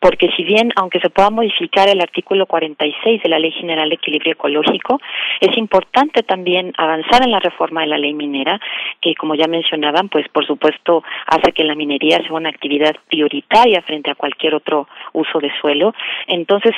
[0.00, 3.96] porque si bien, aunque se pueda modificar el artículo 46 de la Ley General de
[3.96, 5.00] Equilibrio Ecológico,
[5.40, 8.60] es importante también avanzar en la reforma de la ley minera,
[9.00, 13.82] que como ya mencionaban, pues por supuesto hace que la minería sea una actividad prioritaria
[13.82, 15.94] frente a cualquier otro uso de suelo.
[16.26, 16.74] Entonces,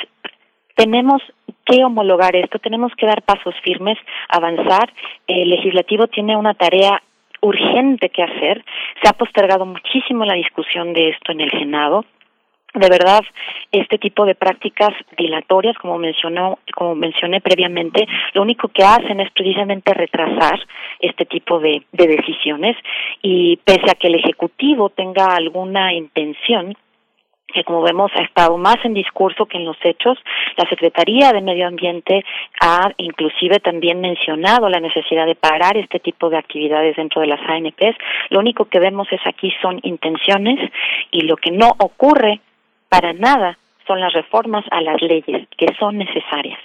[0.79, 1.21] tenemos
[1.65, 3.97] que homologar esto, tenemos que dar pasos firmes,
[4.29, 4.89] avanzar.
[5.27, 7.03] El legislativo tiene una tarea
[7.41, 8.63] urgente que hacer.
[9.03, 12.05] Se ha postergado muchísimo la discusión de esto en el Senado.
[12.73, 13.21] De verdad,
[13.73, 19.31] este tipo de prácticas dilatorias, como mencionó, como mencioné previamente, lo único que hacen es
[19.31, 20.59] precisamente retrasar
[21.01, 22.77] este tipo de, de decisiones
[23.21, 26.73] y pese a que el ejecutivo tenga alguna intención
[27.53, 30.17] que como vemos ha estado más en discurso que en los hechos.
[30.57, 32.23] La Secretaría de Medio Ambiente
[32.61, 37.41] ha inclusive también mencionado la necesidad de parar este tipo de actividades dentro de las
[37.47, 37.97] ANPs.
[38.29, 40.71] Lo único que vemos es aquí son intenciones
[41.11, 42.39] y lo que no ocurre
[42.89, 46.59] para nada son las reformas a las leyes que son necesarias.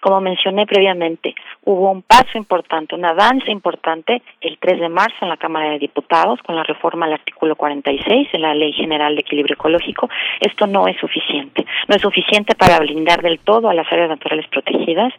[0.00, 1.34] Como mencioné previamente,
[1.64, 5.78] hubo un paso importante, un avance importante el 3 de marzo en la Cámara de
[5.78, 10.08] Diputados con la reforma al artículo 46 de la Ley General de Equilibrio Ecológico.
[10.40, 11.66] Esto no es suficiente.
[11.88, 15.12] No es suficiente para blindar del todo a las áreas naturales protegidas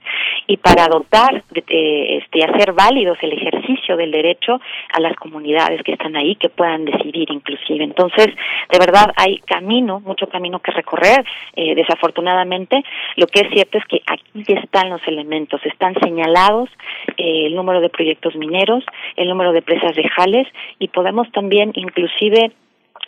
[0.48, 4.60] y para dotar, de, este, hacer válidos el ejercicio del derecho
[4.94, 7.84] a las comunidades que están ahí, que puedan decidir inclusive.
[7.84, 11.24] Entonces, de verdad hay camino, mucho camino que recorrer.
[11.56, 12.84] Eh, desafortunadamente,
[13.16, 16.70] lo que es cierto es que aquí están los elementos, están señalados
[17.18, 18.86] eh, el número de proyectos mineros,
[19.18, 20.48] el número de presas de jales
[20.80, 22.54] y podemos también inclusive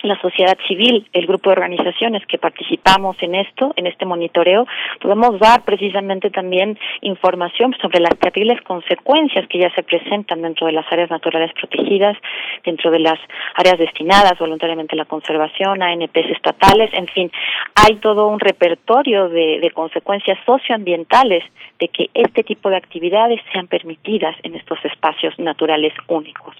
[0.04, 4.68] la sociedad civil, el grupo de organizaciones que participamos en esto, en este monitoreo,
[5.02, 10.74] podemos dar precisamente también información sobre las terribles consecuencias que ya se presentan dentro de
[10.74, 12.18] las áreas naturales protegidas,
[12.66, 13.18] dentro de las
[13.56, 17.32] áreas destinadas voluntariamente a la conservación, a ANPs estatales, en fin,
[17.76, 21.44] hay todo un repertorio de, de consecuencias socioambientales
[21.80, 26.56] de que este tipo de actividades sean permitidas en estos espacios naturales únicos.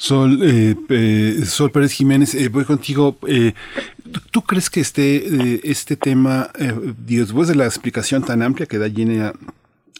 [0.00, 3.18] Sol, eh, eh, Sol Pérez Jiménez, eh, voy contigo.
[3.28, 3.52] Eh,
[4.30, 6.48] ¿Tú crees que este, este tema,
[7.06, 9.34] después de la explicación tan amplia que da Gina,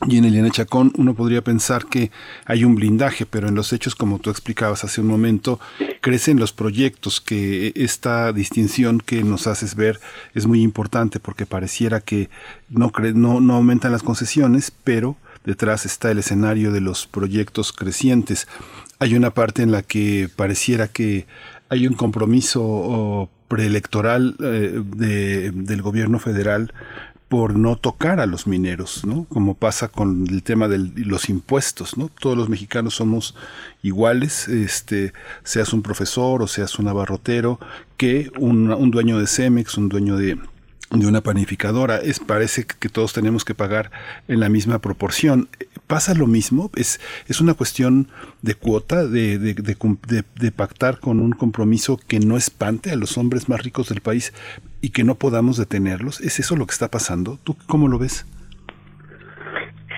[0.09, 2.11] Gina Eliana Chacón, uno podría pensar que
[2.47, 5.61] hay un blindaje, pero en los hechos, como tú explicabas hace un momento,
[6.01, 10.01] crecen los proyectos, que esta distinción que nos haces ver
[10.35, 12.31] es muy importante porque pareciera que
[12.71, 18.49] no, no, no aumentan las concesiones, pero detrás está el escenario de los proyectos crecientes
[19.01, 21.27] hay una parte en la que pareciera que
[21.69, 26.73] hay un compromiso preelectoral eh, de, del gobierno federal
[27.29, 29.25] por no tocar a los mineros, ¿no?
[29.25, 32.09] Como pasa con el tema de los impuestos, ¿no?
[32.09, 33.37] Todos los mexicanos somos
[33.83, 35.13] iguales, este,
[35.45, 37.59] seas un profesor o seas un abarrotero,
[37.97, 40.39] que un, un dueño de Cemex, un dueño de,
[40.91, 41.99] de una panificadora.
[41.99, 43.93] Es, parece que todos tenemos que pagar
[44.27, 45.49] en la misma proporción
[45.91, 46.71] ¿Pasa lo mismo?
[46.77, 48.07] ¿Es, es una cuestión
[48.43, 53.49] de cuota, de, de, de, pactar con un compromiso que no espante a los hombres
[53.49, 54.33] más ricos del país
[54.81, 56.21] y que no podamos detenerlos?
[56.21, 57.41] ¿Es eso lo que está pasando?
[57.43, 58.25] ¿Tú cómo lo ves?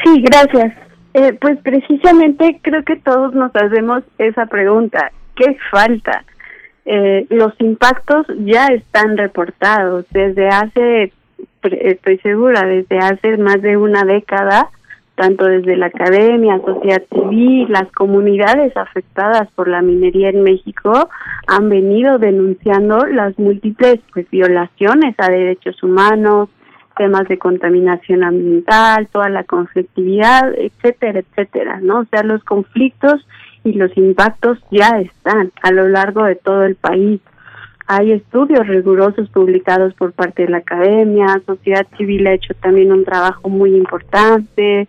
[0.03, 0.73] Sí, gracias.
[1.13, 5.13] Eh, pues precisamente creo que todos nos hacemos esa pregunta.
[5.37, 6.25] ¿Qué falta?
[6.87, 11.13] Eh, los impactos ya están reportados desde hace,
[11.63, 14.71] estoy segura, desde hace más de una década,
[15.15, 21.09] tanto desde la academia, sociedad civil, las comunidades afectadas por la minería en México
[21.47, 26.49] han venido denunciando las múltiples pues, violaciones a derechos humanos,
[26.97, 32.01] temas de contaminación ambiental, toda la conflictividad, etcétera, etcétera, ¿no?
[32.01, 33.27] O sea, los conflictos
[33.65, 37.21] y los impactos ya están a lo largo de todo el país.
[37.87, 43.05] Hay estudios rigurosos publicados por parte de la academia, sociedad civil ha hecho también un
[43.05, 44.89] trabajo muy importante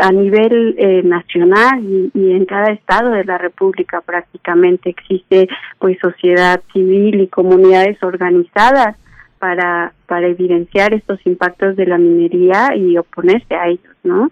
[0.00, 5.48] a nivel eh, nacional y, y, en cada estado de la República prácticamente existe
[5.78, 8.96] pues sociedad civil y comunidades organizadas
[9.38, 14.30] para para evidenciar estos impactos de la minería y oponerse a ellos, ¿no?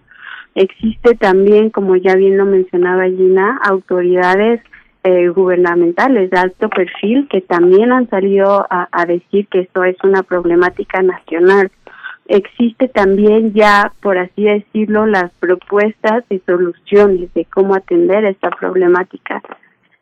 [0.55, 4.59] Existe también, como ya bien lo mencionaba Gina, autoridades
[5.03, 9.95] eh, gubernamentales de alto perfil que también han salido a, a decir que esto es
[10.03, 11.69] una problemática nacional.
[12.27, 19.41] Existe también ya, por así decirlo, las propuestas y soluciones de cómo atender esta problemática.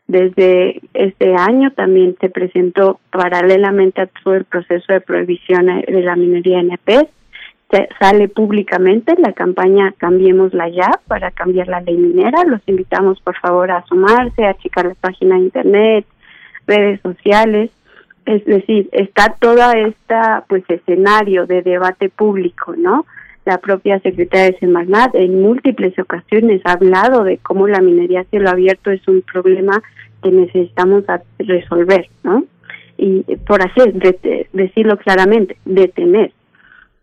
[0.08, 6.16] Desde este año también se presentó paralelamente a todo el proceso de prohibición de la
[6.16, 7.10] minería NP
[8.00, 12.44] sale públicamente la campaña Cambiémosla ya para cambiar la ley minera.
[12.46, 16.06] Los invitamos por favor a sumarse, a checar la página de internet,
[16.68, 17.72] redes sociales.
[18.26, 23.06] Es decir, está toda esta pues escenario de debate público, ¿no?
[23.46, 28.26] La propia secretaria de Semarnat en múltiples ocasiones ha hablado de cómo la minería a
[28.26, 29.82] cielo abierto es un problema
[30.24, 31.04] que necesitamos
[31.38, 32.46] resolver, ¿no?
[32.98, 33.82] Y por así
[34.54, 36.32] decirlo claramente, detener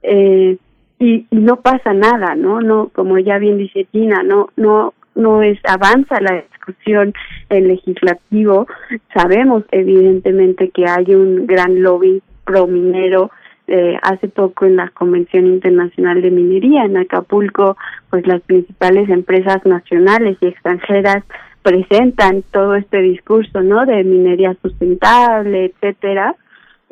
[0.03, 0.57] eh,
[0.99, 2.61] y, no pasa nada, ¿no?
[2.61, 7.13] No, como ya bien dice Tina, no, no, no es avanza la discusión
[7.49, 8.67] el legislativo.
[9.15, 13.31] Sabemos evidentemente que hay un gran lobby pro minero.
[13.69, 17.77] Eh, hace poco en la Convención Internacional de Minería en Acapulco,
[18.11, 21.23] pues las principales empresas nacionales y extranjeras
[21.63, 23.87] presentan todo este discurso, ¿no?
[23.87, 26.35] De minería sustentable, etcétera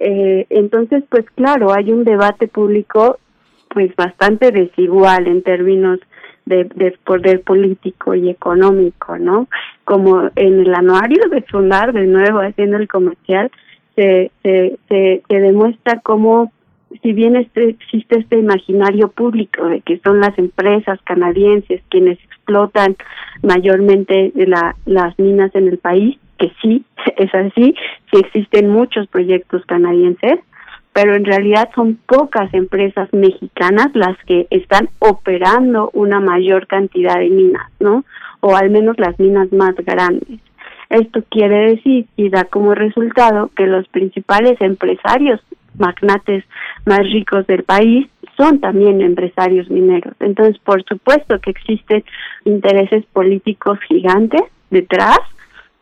[0.01, 3.19] eh, entonces, pues claro, hay un debate público
[3.69, 6.01] pues bastante desigual en términos
[6.51, 9.49] de, de, poder político y económico, ¿no?
[9.85, 13.51] Como en el anuario de Fundar, de nuevo haciendo el comercial,
[13.97, 16.53] se, se, se, demuestra cómo
[17.03, 22.97] si bien este, existe este imaginario público de que son las empresas canadienses quienes explotan
[23.43, 26.85] mayormente la, las minas en el país, que sí,
[27.17, 27.75] es así,
[28.11, 30.41] sí existen muchos proyectos canadienses,
[30.93, 37.31] pero en realidad son pocas empresas mexicanas las que están operando una mayor cantidad de
[37.31, 38.05] minas, ¿no?
[38.41, 40.41] O al menos las minas más grandes.
[40.89, 45.41] Esto quiere decir y da como resultado que los principales empresarios
[45.79, 46.45] magnates
[46.85, 50.15] más ricos del país son también empresarios mineros.
[50.19, 52.03] Entonces, por supuesto que existen
[52.45, 55.19] intereses políticos gigantes detrás,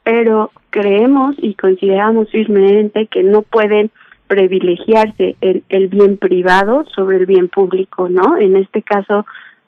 [0.03, 3.91] pero creemos y consideramos firmemente que no pueden
[4.29, 8.37] privilegiarse el, el bien privado sobre el bien público, ¿no?
[8.37, 9.27] En este caso,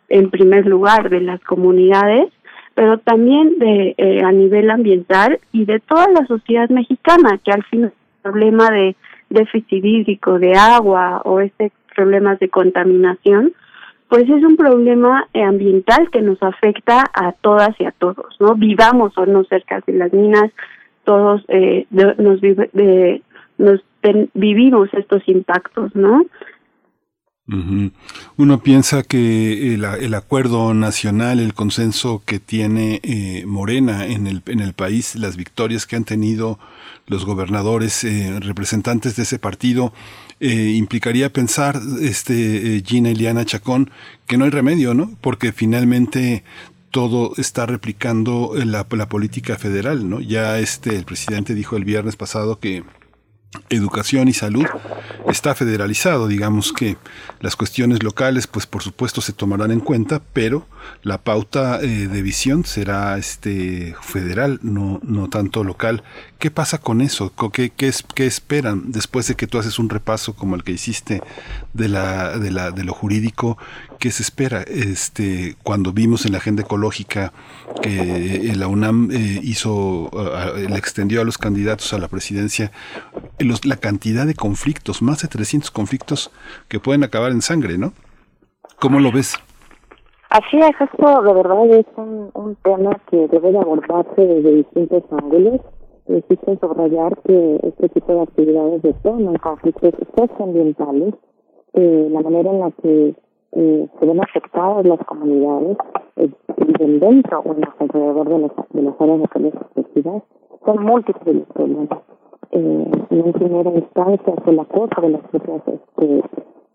[0.08, 2.32] en primer lugar, de las comunidades,
[2.74, 7.64] pero también de eh, a nivel ambiental y de toda la sociedad mexicana, que al
[7.64, 8.96] final el problema de
[9.28, 13.52] déficit hídrico, de agua o este problemas de contaminación,
[14.08, 18.54] pues es un problema eh, ambiental que nos afecta a todas y a todos, ¿no?
[18.54, 20.50] Vivamos o no cerca de las minas,
[21.04, 22.40] todos eh, nos,
[23.61, 23.80] nos
[24.34, 26.24] vivimos estos impactos, ¿no?
[28.36, 34.61] Uno piensa que el, acuerdo nacional, el consenso que tiene eh, Morena en el, en
[34.61, 36.61] el país, las victorias que han tenido
[37.08, 39.92] los gobernadores, eh, representantes de ese partido,
[40.38, 43.90] eh, implicaría pensar, este, eh, Gina Eliana Chacón,
[44.26, 45.11] que no hay remedio, ¿no?
[45.20, 46.44] Porque finalmente
[46.92, 50.20] todo está replicando la, la política federal, ¿no?
[50.20, 52.84] Ya este, el presidente dijo el viernes pasado que
[53.68, 54.66] educación y salud
[55.28, 56.96] está federalizado, digamos que
[57.40, 60.66] las cuestiones locales pues por supuesto se tomarán en cuenta, pero
[61.03, 66.05] la pauta eh, de visión será este federal, no, no tanto local,
[66.41, 67.32] ¿Qué pasa con eso?
[67.53, 71.20] ¿Qué, qué, qué esperan después de que tú haces un repaso como el que hiciste
[71.74, 73.59] de, la, de, la, de lo jurídico?
[73.99, 74.62] ¿Qué se espera?
[74.62, 77.34] Este, cuando vimos en la agenda ecológica
[77.82, 80.11] que la UNAM eh, hizo,
[80.57, 82.72] le extendió a los candidatos a la presidencia
[83.38, 86.32] los, la cantidad de conflictos, más de 300 conflictos
[86.68, 87.93] que pueden acabar en sangre, ¿no?
[88.78, 89.36] ¿Cómo lo ves?
[90.30, 95.03] Así es, esto de verdad es un, un tema que debe de abordarse desde distintos
[95.11, 95.61] ángulos.
[96.16, 101.14] Existe subrayar que este tipo de actividades detonan conflictos socioambientales,
[101.74, 103.14] eh, la manera en la que
[103.52, 105.76] eh, se ven afectadas las comunidades,
[106.16, 106.30] eh,
[106.78, 110.22] dentro o alrededor de las, de las áreas naturales protegidas,
[110.64, 111.98] son múltiples los problemas.
[112.50, 116.18] Eh, en primera instancia fue la cosa de las propias este,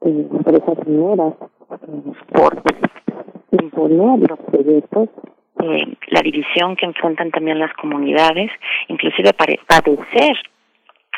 [0.01, 1.33] eh, empresas mineras
[2.33, 2.53] por
[3.51, 5.09] imponer los proyectos
[5.63, 8.51] eh, la división que enfrentan también las comunidades,
[8.87, 10.37] inclusive padecer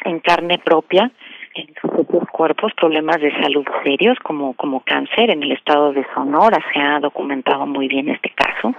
[0.05, 1.11] en carne propia
[1.55, 6.05] en sus propios cuerpos problemas de salud serios como como cáncer en el estado de
[6.13, 6.63] Sonora.
[6.71, 8.73] Se ha documentado muy bien este caso.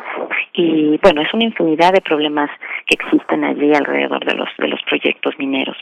[0.52, 2.50] Y bueno es una infinidad de problemas
[2.86, 5.76] que existen allí alrededor de los de los proyectos mineros.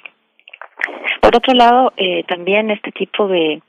[1.20, 3.60] Por otro lado eh, también este tipo de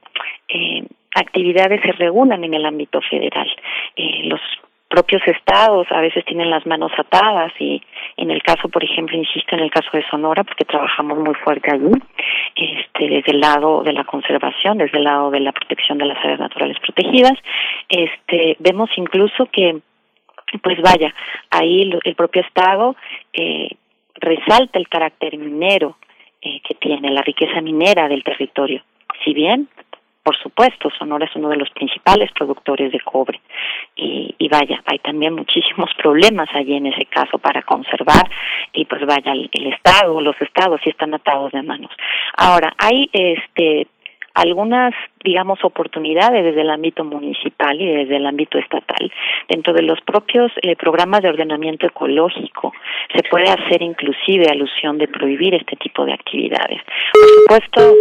[0.49, 0.83] eh,
[1.15, 3.49] actividades se regulan en el ámbito federal.
[3.95, 4.41] Eh, los
[4.87, 7.81] propios estados a veces tienen las manos atadas y
[8.15, 11.71] en el caso, por ejemplo, insisto en el caso de Sonora, porque trabajamos muy fuerte
[11.71, 11.91] allí,
[12.55, 16.17] este, desde el lado de la conservación, desde el lado de la protección de las
[16.19, 17.37] áreas naturales protegidas,
[17.89, 19.79] este, vemos incluso que,
[20.61, 21.13] pues vaya,
[21.49, 22.95] ahí el propio estado
[23.33, 23.69] eh,
[24.15, 25.97] resalta el carácter minero
[26.41, 28.83] eh, que tiene, la riqueza minera del territorio.
[29.23, 29.67] Si bien
[30.27, 33.39] por supuesto, Sonora es uno de los principales productores de cobre.
[33.95, 38.29] Y, y, vaya, hay también muchísimos problemas allí en ese caso para conservar
[38.73, 41.91] y pues vaya, el, el Estado, los estados sí están atados de manos.
[42.35, 43.87] Ahora, hay este
[44.33, 49.11] algunas, digamos, oportunidades desde el ámbito municipal y desde el ámbito estatal.
[49.49, 52.73] Dentro de los propios eh, programas de ordenamiento ecológico
[53.15, 56.81] se puede hacer inclusive alusión de prohibir este tipo de actividades.
[57.13, 57.95] Por supuesto,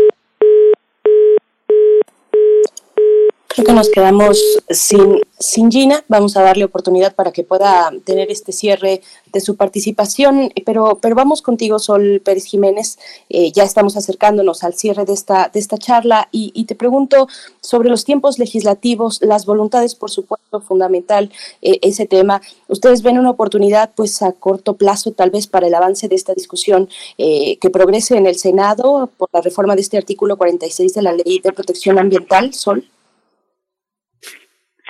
[3.56, 4.38] Creo que nos quedamos
[4.68, 6.04] sin, sin Gina.
[6.08, 9.00] Vamos a darle oportunidad para que pueda tener este cierre
[9.32, 12.98] de su participación, pero, pero vamos contigo, Sol Pérez Jiménez.
[13.30, 17.28] Eh, ya estamos acercándonos al cierre de esta, de esta charla y, te pregunto
[17.62, 21.32] sobre los tiempos legislativos, las voluntades, por supuesto, fundamental
[21.62, 22.42] eh, ese tema.
[22.68, 26.34] ¿Ustedes ven una oportunidad, pues, a corto plazo, tal vez, para el avance de esta
[26.34, 31.00] discusión eh, que progrese en el Senado por la reforma de este artículo 46 de
[31.00, 32.84] la Ley de Protección Ambiental, Sol?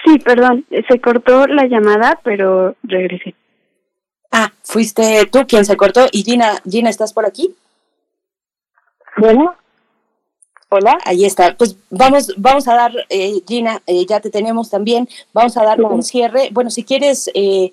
[0.07, 3.35] Sí, perdón, se cortó la llamada, pero regresé.
[4.31, 6.07] Ah, fuiste tú quien se cortó.
[6.13, 7.57] Y Gina, Gina, ¿estás por aquí?
[9.17, 9.57] Bueno.
[10.69, 10.99] Hola.
[11.05, 11.57] Ahí está.
[11.57, 15.09] Pues vamos, vamos a dar, eh, Gina, eh, ya te tenemos también.
[15.33, 16.51] Vamos a dar un cierre.
[16.53, 17.71] Bueno, si quieres eh,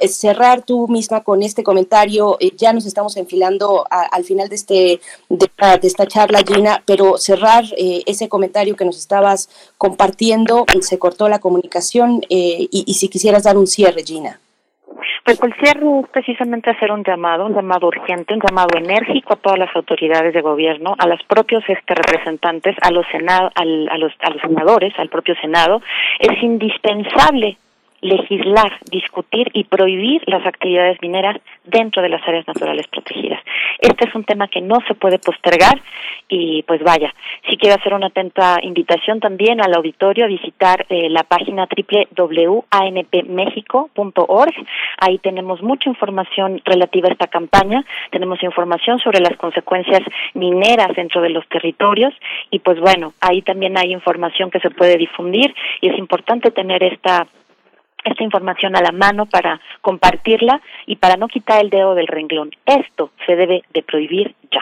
[0.00, 2.36] eh, cerrar tú misma con este comentario.
[2.40, 5.50] Eh, ya nos estamos enfilando al final de, este, de,
[5.82, 12.22] esta charla, Gina, pero cerrar ese comentario que nos estabas compartiendo, se cortó la comunicación
[12.28, 14.41] y, y si quisieras dar un cierre, Gina.
[15.24, 19.58] Pues cierre es precisamente hacer un llamado, un llamado urgente, un llamado enérgico a todas
[19.58, 24.12] las autoridades de gobierno, a los propios este, representantes, a los, senado, al, a, los,
[24.20, 25.80] a los senadores, al propio Senado.
[26.18, 27.56] Es indispensable
[28.02, 33.40] legislar, discutir y prohibir las actividades mineras dentro de las áreas naturales protegidas.
[33.78, 35.80] Este es un tema que no se puede postergar
[36.28, 37.14] y pues vaya,
[37.48, 41.68] si quiero hacer una atenta invitación también al auditorio a visitar eh, la página
[42.16, 44.54] www.anpmexico.org.
[44.98, 50.00] Ahí tenemos mucha información relativa a esta campaña, tenemos información sobre las consecuencias
[50.34, 52.12] mineras dentro de los territorios
[52.50, 56.82] y pues bueno, ahí también hay información que se puede difundir y es importante tener
[56.82, 57.28] esta
[58.04, 62.50] esta información a la mano para compartirla y para no quitar el dedo del renglón.
[62.66, 64.60] Esto se debe de prohibir ya.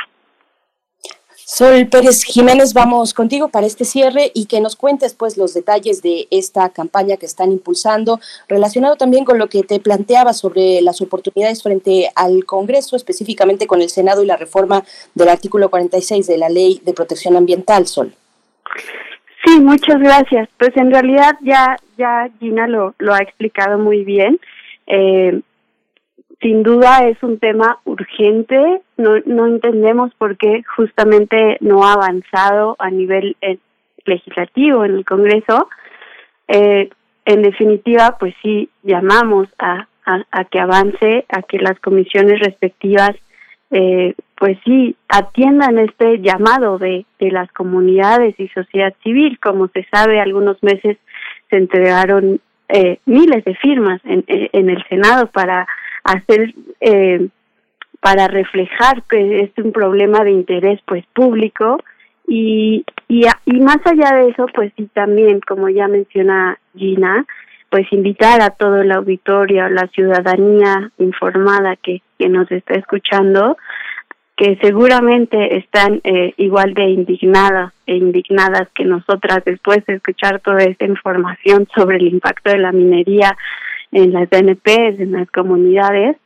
[1.53, 6.01] Sol Pérez Jiménez, vamos contigo para este cierre y que nos cuentes pues los detalles
[6.01, 11.01] de esta campaña que están impulsando, relacionado también con lo que te planteaba sobre las
[11.01, 14.85] oportunidades frente al Congreso, específicamente con el Senado y la reforma
[15.17, 18.15] del artículo 46 de la Ley de Protección Ambiental, Sol.
[19.45, 20.49] Sí, muchas gracias.
[20.57, 24.41] Pues en realidad ya, ya Gina lo, lo ha explicado muy bien.
[24.87, 25.41] Eh,
[26.41, 28.81] sin duda es un tema urgente.
[28.97, 33.59] No, no entendemos por qué justamente no ha avanzado a nivel eh,
[34.07, 35.69] legislativo en el Congreso.
[36.49, 36.89] Eh,
[37.27, 39.87] en definitiva, pues sí, llamamos a,
[40.51, 43.13] que avance, a que las comisiones respectivas
[43.73, 49.39] eh, pues sí, atiendan este llamado de las comunidades y sociedad civil.
[49.39, 50.97] Como se sabe, algunos meses
[51.51, 55.67] se entregaron eh, miles de firmas en, en, el Senado para
[56.05, 57.29] hacer, eh,
[58.01, 61.83] para reflejar que es un problema de interés pues público.
[62.29, 67.27] Y, y, y más allá de eso, pues sí también, como ya menciona Gina,
[67.71, 73.57] pues invitar a todo el auditorio, a la ciudadanía informada que, que nos está escuchando,
[74.41, 80.65] que seguramente están eh, igual de indignadas e indignadas que nosotras después de escuchar toda
[80.65, 83.37] esta información sobre el impacto de la minería
[83.93, 86.17] en las DNPs, en las comunidades,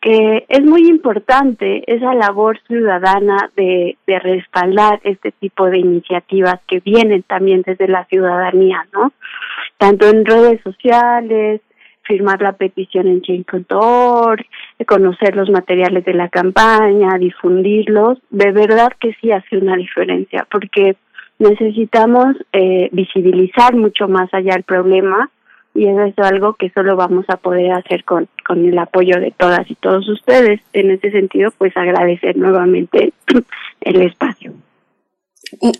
[0.00, 6.80] que es muy importante esa labor ciudadana de, de respaldar este tipo de iniciativas que
[6.80, 9.12] vienen también desde la ciudadanía, ¿no?
[9.76, 11.60] Tanto en redes sociales,
[12.08, 14.44] firmar la petición en change.org,
[14.86, 20.96] conocer los materiales de la campaña, difundirlos, de verdad que sí hace una diferencia, porque
[21.38, 25.30] necesitamos eh, visibilizar mucho más allá el problema
[25.74, 29.30] y eso es algo que solo vamos a poder hacer con, con el apoyo de
[29.30, 30.60] todas y todos ustedes.
[30.72, 33.12] En ese sentido, pues agradecer nuevamente
[33.82, 34.54] el espacio.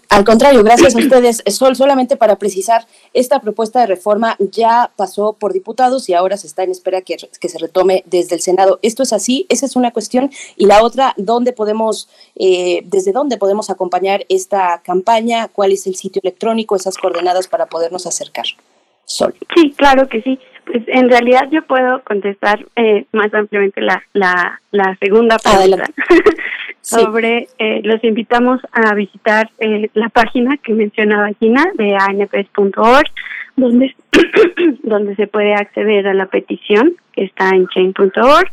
[0.09, 1.43] Al contrario, gracias a ustedes.
[1.47, 6.47] Sol, solamente para precisar, esta propuesta de reforma ya pasó por diputados y ahora se
[6.47, 8.79] está en espera que, que se retome desde el Senado.
[8.83, 9.47] ¿Esto es así?
[9.49, 10.31] Esa es una cuestión.
[10.57, 15.49] Y la otra, ¿dónde podemos, eh, desde dónde podemos acompañar esta campaña?
[15.49, 16.77] ¿Cuál es el sitio electrónico?
[16.77, 18.47] Esas coordenadas para podernos acercar.
[19.05, 19.35] Sol.
[19.55, 20.39] Sí, claro que sí.
[20.71, 25.85] Pues en realidad yo puedo contestar eh, más ampliamente la, la, la segunda pregunta.
[26.83, 33.07] Sobre, eh, los invitamos a visitar eh, la página que mencionaba Gina de anps.org,
[33.57, 33.95] donde,
[34.83, 38.51] donde se puede acceder a la petición que está en chain.org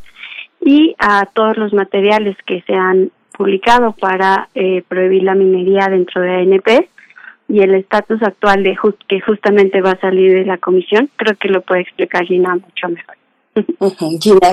[0.62, 6.22] y a todos los materiales que se han publicado para eh, prohibir la minería dentro
[6.22, 6.88] de ANP
[7.48, 8.78] y el estatus actual de
[9.08, 12.90] que justamente va a salir de la comisión, creo que lo puede explicar Gina mucho
[12.90, 13.16] mejor.
[14.20, 14.52] Gina,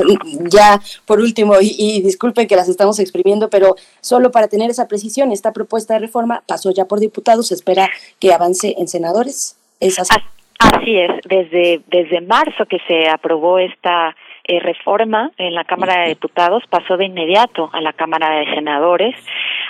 [0.48, 5.32] ya por último, y, disculpen que las estamos exprimiendo, pero solo para tener esa precisión,
[5.32, 7.90] esta propuesta de reforma pasó ya por diputados, se espera
[8.20, 9.58] que avance en senadores.
[9.80, 10.14] ¿Es así?
[10.60, 14.14] Así es, desde, desde marzo que se aprobó esta
[14.44, 19.14] eh, reforma en la Cámara de Diputados pasó de inmediato a la Cámara de Senadores.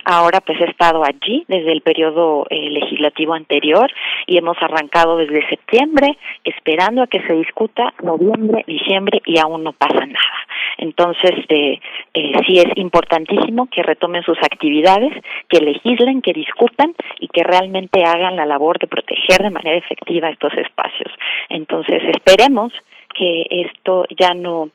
[0.05, 3.90] Ahora pues he estado allí desde el periodo eh, legislativo anterior
[4.26, 9.72] y hemos arrancado desde septiembre esperando a que se discuta noviembre, diciembre y aún no
[9.72, 10.46] pasa nada.
[10.78, 11.78] Entonces eh,
[12.14, 15.12] eh, sí es importantísimo que retomen sus actividades,
[15.48, 20.30] que legislen, que discutan y que realmente hagan la labor de proteger de manera efectiva
[20.30, 21.12] estos espacios.
[21.48, 22.72] Entonces esperemos
[23.14, 24.70] que esto ya no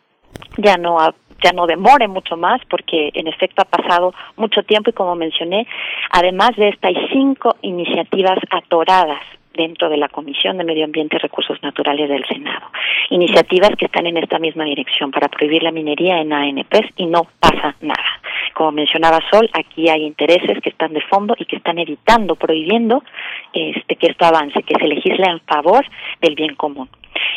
[0.57, 0.97] ya no
[1.43, 5.67] ya no demore mucho más porque en efecto ha pasado mucho tiempo y como mencioné,
[6.11, 9.21] además de esta hay cinco iniciativas atoradas
[9.57, 12.67] dentro de la Comisión de Medio Ambiente y Recursos Naturales del Senado.
[13.09, 17.27] Iniciativas que están en esta misma dirección para prohibir la minería en ANPs y no
[17.39, 18.21] pasa nada.
[18.53, 23.03] Como mencionaba Sol, aquí hay intereses que están de fondo y que están evitando, prohibiendo
[23.51, 25.85] este, que esto avance, que se legisle en favor
[26.21, 26.89] del bien común.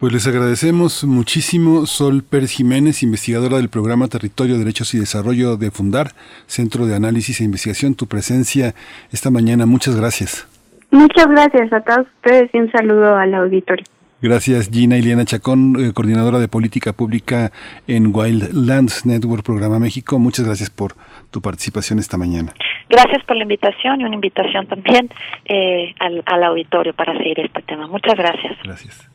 [0.00, 5.70] Pues les agradecemos muchísimo Sol Pérez Jiménez, investigadora del programa Territorio, Derechos y Desarrollo de
[5.70, 6.12] Fundar,
[6.46, 8.72] Centro de Análisis e Investigación, tu presencia
[9.12, 9.66] esta mañana.
[9.66, 10.48] Muchas gracias.
[10.90, 13.84] Muchas gracias a todos ustedes y un saludo al auditorio.
[14.22, 17.52] Gracias Gina Iliana Chacón, eh, coordinadora de política pública
[17.86, 20.18] en Wildlands Network Programa México.
[20.18, 20.94] Muchas gracias por
[21.30, 22.54] tu participación esta mañana.
[22.88, 25.10] Gracias por la invitación y una invitación también
[25.44, 27.86] eh, al, al auditorio para seguir este tema.
[27.86, 28.56] Muchas gracias.
[28.64, 29.09] Gracias.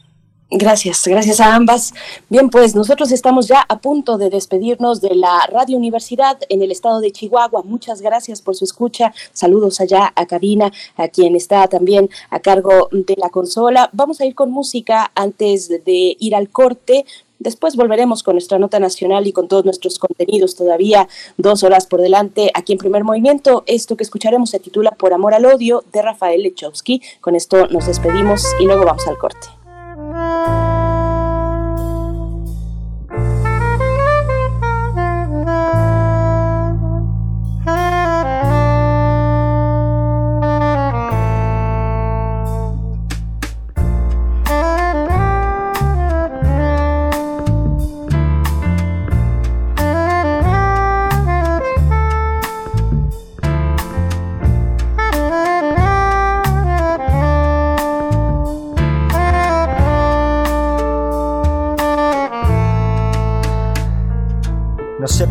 [0.52, 1.92] Gracias, gracias a ambas.
[2.30, 6.72] Bien, pues nosotros estamos ya a punto de despedirnos de la Radio Universidad en el
[6.72, 7.64] estado de Chihuahua.
[7.64, 9.12] Muchas gracias por su escucha.
[9.34, 13.90] Saludos allá a Karina, a quien está también a cargo de la consola.
[13.92, 17.06] Vamos a ir con música antes de ir al corte.
[17.40, 20.56] Después volveremos con nuestra nota nacional y con todos nuestros contenidos.
[20.56, 23.64] Todavía dos horas por delante aquí en Primer Movimiento.
[23.66, 27.02] Esto que escucharemos se titula Por Amor al Odio de Rafael Lechowski.
[27.20, 29.55] Con esto nos despedimos y luego vamos al corte.
[30.16, 30.75] No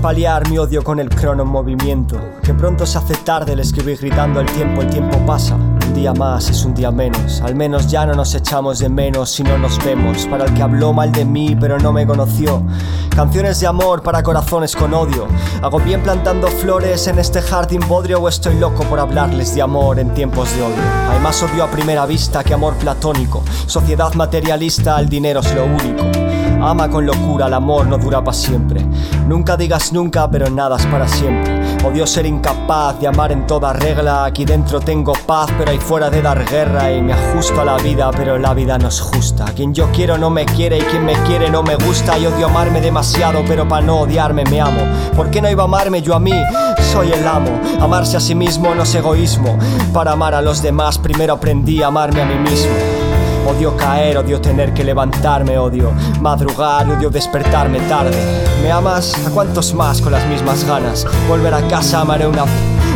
[0.05, 2.21] paliar mi odio con el crono en movimiento.
[2.43, 5.55] Que pronto se hace tarde el escribir gritando el tiempo, el tiempo pasa.
[5.55, 7.41] Un día más es un día menos.
[7.41, 10.27] Al menos ya no nos echamos de menos si no nos vemos.
[10.27, 12.63] Para el que habló mal de mí pero no me conoció.
[13.17, 15.27] Canciones de amor para corazones con odio.
[15.63, 19.99] Hago bien plantando flores en este jardín bodrio o estoy loco por hablarles de amor
[19.99, 20.83] en tiempos de odio.
[21.13, 23.43] Hay más odio a primera vista que amor platónico.
[23.65, 26.34] Sociedad materialista, el dinero es lo único.
[26.65, 28.81] Ama con locura, el amor no dura para siempre.
[29.29, 31.63] Nunca digas nunca, pero nada es para siempre.
[31.85, 34.25] Odio ser incapaz de amar en toda regla.
[34.25, 36.91] Aquí dentro tengo paz, pero ahí fuera de dar guerra.
[36.91, 39.45] Y me ajusto a la vida, pero la vida no es justa.
[39.55, 42.19] Quien yo quiero no me quiere y quien me quiere no me gusta.
[42.19, 44.81] Y odio amarme demasiado, pero para no odiarme me amo.
[45.15, 46.33] ¿Por qué no iba a amarme yo a mí?
[46.93, 47.61] Soy el amo.
[47.79, 49.59] Amarse a sí mismo no es egoísmo.
[49.93, 53.04] Para amar a los demás, primero aprendí a amarme a mí mismo.
[53.47, 58.17] Odio caer, odio tener que levantarme, odio madrugar, odio despertarme tarde.
[58.63, 59.15] ¿Me amas?
[59.27, 61.07] ¿A cuántos más con las mismas ganas?
[61.29, 62.45] Volver a casa, amaré una...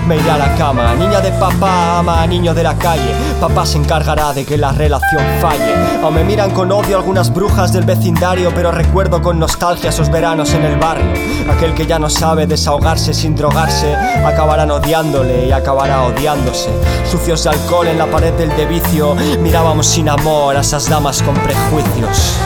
[0.08, 0.94] Me iré a la cama.
[0.94, 3.14] Niña de papá ama a niño de la calle.
[3.38, 5.74] Papá se encargará de que la relación falle.
[6.02, 10.54] O me miran con odio algunas brujas del vecindario, pero recuerdo con nostalgia esos veranos
[10.54, 11.12] en el barrio.
[11.50, 13.94] Aquel que ya no sabe desahogarse sin drogarse,
[14.24, 16.70] acabarán odiándole y acabará odiándose.
[17.10, 21.22] Sucios de alcohol en la pared del de vicio, mirábamos sin amor a esas damas
[21.22, 22.38] con prejuicios.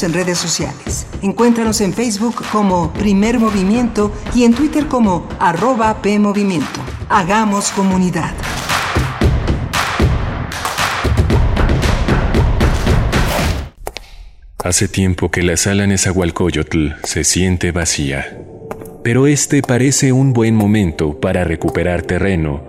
[0.00, 1.06] En redes sociales.
[1.20, 6.80] Encuéntranos en Facebook como Primer Movimiento y en Twitter como arroba PMovimiento.
[7.10, 8.32] Hagamos comunidad.
[14.64, 18.38] Hace tiempo que la sala Nezahualcóyotl se siente vacía.
[19.04, 22.62] Pero este parece un buen momento para recuperar terreno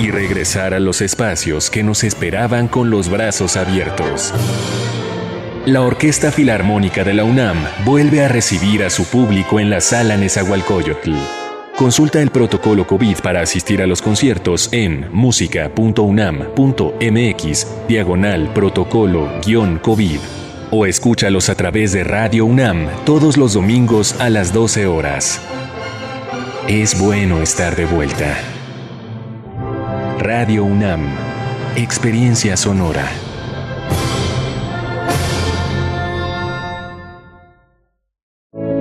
[0.00, 4.34] y regresar a los espacios que nos esperaban con los brazos abiertos.
[5.66, 10.16] La Orquesta Filarmónica de la UNAM vuelve a recibir a su público en la sala
[10.16, 11.12] Nezahualcóyotl.
[11.76, 20.18] Consulta el protocolo COVID para asistir a los conciertos en música.unam.mx diagonal protocolo-COVID
[20.70, 25.42] o escúchalos a través de Radio UNAM todos los domingos a las 12 horas.
[26.68, 28.34] Es bueno estar de vuelta.
[30.20, 31.02] Radio UNAM,
[31.76, 33.10] Experiencia Sonora.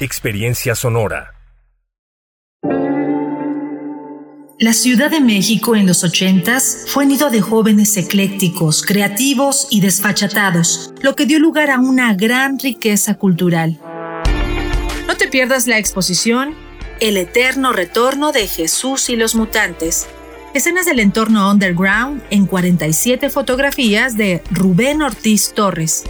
[0.00, 1.34] Experiencia Sonora.
[4.58, 10.92] La Ciudad de México en los ochentas fue nido de jóvenes eclécticos, creativos y desfachatados,
[11.02, 13.78] lo que dio lugar a una gran riqueza cultural.
[15.06, 16.54] No te pierdas la exposición
[17.00, 20.06] El eterno retorno de Jesús y los mutantes.
[20.54, 26.04] Escenas del entorno underground en 47 fotografías de Rubén Ortiz Torres.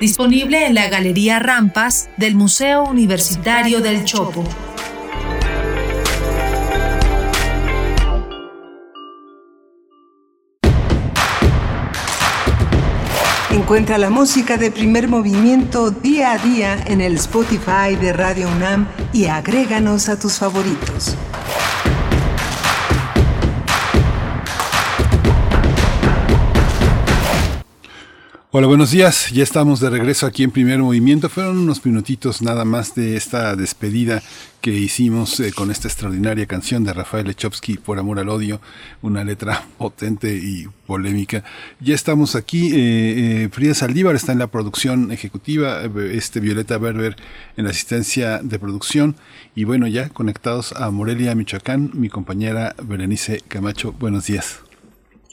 [0.00, 4.42] Disponible en la Galería Rampas del Museo Universitario del Chopo.
[13.50, 18.88] Encuentra la música de primer movimiento día a día en el Spotify de Radio UNAM
[19.12, 21.14] y agréganos a tus favoritos.
[28.52, 29.30] Hola, buenos días.
[29.30, 31.28] Ya estamos de regreso aquí en Primer Movimiento.
[31.28, 34.24] Fueron unos minutitos nada más de esta despedida
[34.60, 38.60] que hicimos eh, con esta extraordinaria canción de Rafael Lechowski, Por Amor al Odio,
[39.02, 41.44] una letra potente y polémica.
[41.78, 42.72] Ya estamos aquí.
[42.72, 47.14] Eh, eh, Frida Saldívar está en la producción ejecutiva, este Violeta Berber
[47.56, 49.14] en la asistencia de producción.
[49.54, 53.92] Y bueno, ya conectados a Morelia, Michoacán, mi compañera Berenice Camacho.
[53.92, 54.69] Buenos días.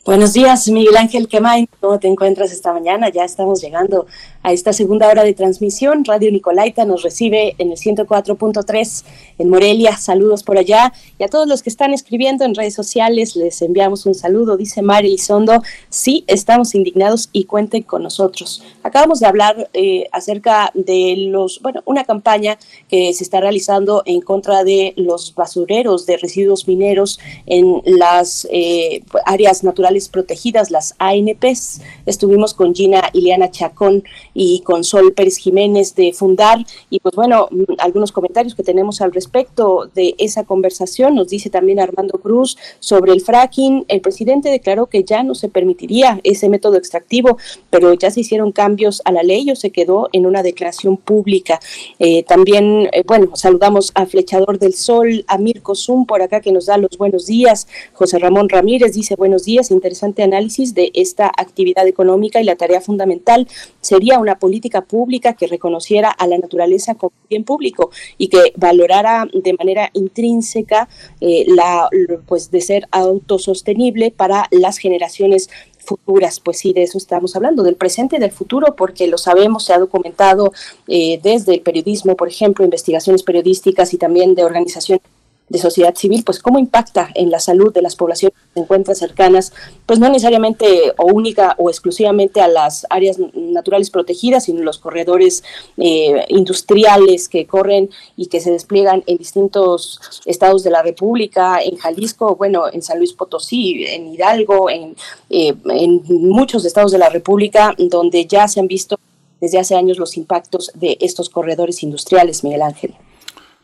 [0.08, 1.68] Buenos días, Miguel Ángel Quemay.
[1.82, 3.10] ¿Cómo te encuentras esta mañana?
[3.10, 4.08] Ya estamos llegando
[4.42, 6.06] a esta segunda hora de transmisión.
[6.06, 9.04] Radio Nicolaita nos recibe en el 104.3
[9.38, 9.98] en Morelia.
[9.98, 10.94] Saludos por allá.
[11.20, 14.56] Y a todos los que están escribiendo en redes sociales, les enviamos un saludo.
[14.56, 18.64] Dice Mari Lizondo, sí, estamos indignados y cuenten con nosotros.
[18.84, 24.22] Acabamos de hablar eh, acerca de los, bueno, una campaña que se está realizando en
[24.22, 31.82] contra de los basureros de residuos mineros en las eh, áreas naturales protegidas, las ANPs.
[32.06, 37.48] Estuvimos con Gina Ileana Chacón y con Sol Pérez Jiménez de Fundar y pues bueno,
[37.52, 41.16] mm, algunos comentarios que tenemos al respecto de esa conversación.
[41.16, 43.86] Nos dice también Armando Cruz sobre el fracking.
[43.88, 47.38] El presidente declaró que ya no se permitiría ese método extractivo,
[47.70, 51.60] pero ya se hicieron cambios a la ley o se quedó en una declaración pública.
[52.00, 56.52] Eh, también, eh, bueno, saludamos a Flechador del Sol, a Mirko Zum por acá que
[56.52, 57.68] nos da los buenos días.
[57.94, 62.82] José Ramón Ramírez dice buenos días, interesante análisis de esta actividad económica y la tarea
[62.82, 63.48] fundamental
[63.82, 69.28] sería una política pública que reconociera a la naturaleza como bien público y que valorara
[69.34, 70.90] de manera intrínseca
[71.22, 71.90] eh, la
[72.26, 75.50] pues de ser autosostenible para las generaciones
[75.88, 79.64] futuras, pues sí, de eso estamos hablando, del presente y del futuro, porque lo sabemos,
[79.64, 80.52] se ha documentado
[80.88, 85.02] eh, desde el periodismo, por ejemplo, investigaciones periodísticas y también de organizaciones
[85.50, 88.96] de sociedad civil, pues cómo impacta en la salud de las poblaciones que se encuentran
[88.96, 89.54] cercanas,
[89.86, 95.44] pues no necesariamente o única o exclusivamente a las áreas naturales protegidas, sino los corredores
[95.78, 101.78] eh, industriales que corren y que se despliegan en distintos estados de la República, en
[101.78, 104.96] Jalisco, bueno, en San Luis Potosí, en Hidalgo, en,
[105.30, 109.00] eh, en muchos estados de la República, donde ya se han visto
[109.40, 112.96] desde hace años los impactos de estos corredores industriales, Miguel Ángel.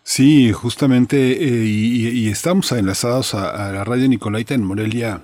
[0.03, 5.21] Sí, justamente, eh, y, estamos enlazados a, a, la radio Nicolaita en Morelia,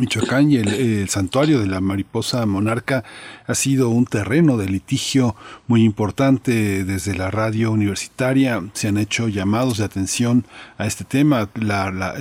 [0.00, 3.04] Michoacán y el, santuario de la mariposa monarca
[3.46, 5.36] ha sido un terreno de litigio
[5.66, 8.62] muy importante desde la radio universitaria.
[8.72, 10.46] Se han hecho llamados de atención
[10.78, 11.48] a este tema.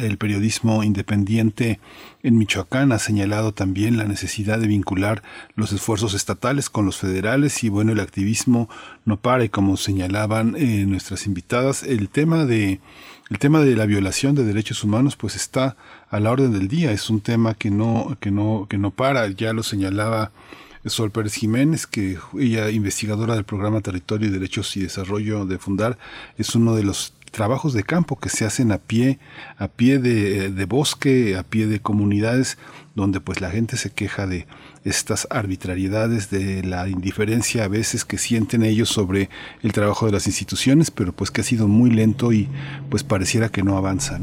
[0.01, 1.79] el periodismo independiente
[2.23, 5.23] en Michoacán ha señalado también la necesidad de vincular
[5.55, 8.69] los esfuerzos estatales con los federales y bueno, el activismo
[9.05, 12.79] no para y como señalaban eh, nuestras invitadas, el tema de
[13.31, 15.77] el tema de la violación de derechos humanos pues está
[16.11, 19.29] a la orden del día, es un tema que no, que no, que no para,
[19.29, 20.31] ya lo señalaba
[20.85, 25.97] Sol Pérez Jiménez, que ella, investigadora del programa Territorio y Derechos y Desarrollo de Fundar,
[26.37, 29.19] es uno de los trabajos de campo que se hacen a pie,
[29.57, 32.57] a pie de, de, bosque, a pie de comunidades,
[32.93, 34.47] donde pues la gente se queja de
[34.83, 39.29] estas arbitrariedades, de la indiferencia a veces que sienten ellos sobre
[39.63, 42.49] el trabajo de las instituciones, pero pues que ha sido muy lento y
[42.89, 44.19] pues pareciera que no avanza.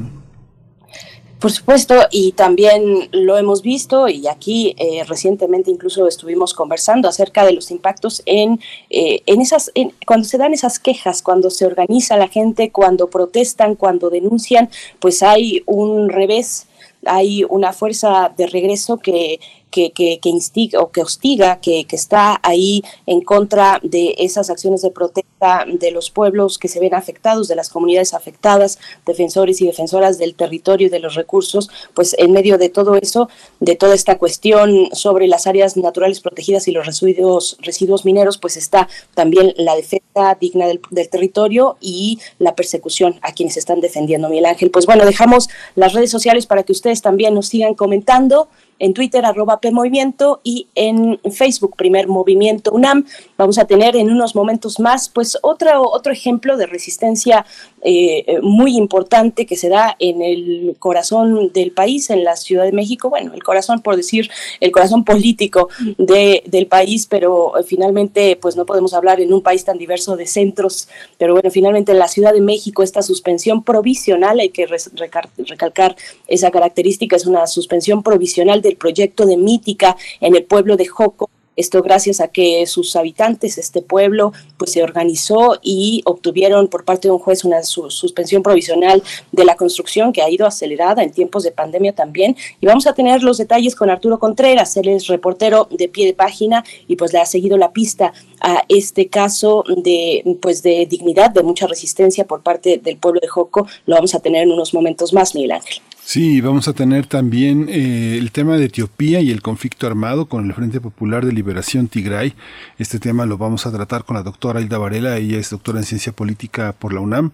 [1.39, 7.47] Por supuesto, y también lo hemos visto, y aquí eh, recientemente incluso estuvimos conversando acerca
[7.47, 8.59] de los impactos en,
[8.91, 9.71] eh, en esas,
[10.05, 14.69] cuando se dan esas quejas, cuando se organiza la gente, cuando protestan, cuando denuncian,
[14.99, 16.67] pues hay un revés,
[17.05, 19.39] hay una fuerza de regreso que
[19.71, 24.83] que, que, instiga o que hostiga, que, que está ahí en contra de esas acciones
[24.83, 29.67] de protesta de los pueblos que se ven afectados, de las comunidades afectadas, defensores y
[29.67, 33.29] defensoras del territorio y de los recursos, pues en medio de todo eso,
[33.61, 38.57] de toda esta cuestión sobre las áreas naturales protegidas y los residuos, residuos mineros, pues
[38.57, 44.29] está también la defensa digna del, del territorio y la persecución a quienes están defendiendo,
[44.29, 44.71] Miguel Ángel.
[44.71, 48.49] Pues bueno, dejamos las redes sociales para que ustedes también nos sigan comentando
[48.79, 53.07] en Twitter arroba PMovimiento y en Facebook Primer Movimiento UNAM.
[53.37, 57.45] Vamos a tener en unos momentos más pues otro, otro ejemplo de resistencia
[57.83, 62.73] eh, muy importante que se da en el corazón del país, en la Ciudad de
[62.73, 68.37] México, bueno, el corazón por decir, el corazón político de, del país, pero eh, finalmente
[68.41, 71.99] pues no podemos hablar en un país tan diverso de centros, pero bueno, finalmente en
[71.99, 78.03] la Ciudad de México esta suspensión provisional, hay que recalcar esa característica, es una suspensión
[78.03, 82.95] provisional del proyecto de Mítica en el pueblo de Joco, Esto gracias a que sus
[82.95, 88.45] habitantes, este pueblo, pues se organizó y obtuvieron por parte de un juez una suspensión
[88.45, 89.03] provisional
[89.33, 92.37] de la construcción que ha ido acelerada en tiempos de pandemia también.
[92.61, 96.15] Y vamos a tener los detalles con Arturo Contreras, él es reportero de pie de
[96.15, 101.31] página y pues le ha seguido la pista a este caso de pues de dignidad,
[101.33, 103.67] de mucha resistencia por parte del pueblo de Joco.
[103.87, 105.83] Lo vamos a tener en unos momentos más, Miguel Ángel.
[106.11, 110.47] Sí, vamos a tener también eh, el tema de Etiopía y el conflicto armado con
[110.47, 112.33] el Frente Popular de Liberación Tigray.
[112.79, 115.85] Este tema lo vamos a tratar con la doctora Hilda Varela, ella es doctora en
[115.85, 117.33] ciencia política por la UNAM,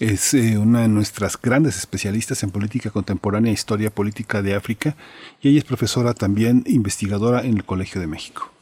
[0.00, 4.96] es eh, una de nuestras grandes especialistas en política contemporánea e historia política de África
[5.40, 8.55] y ella es profesora también investigadora en el Colegio de México.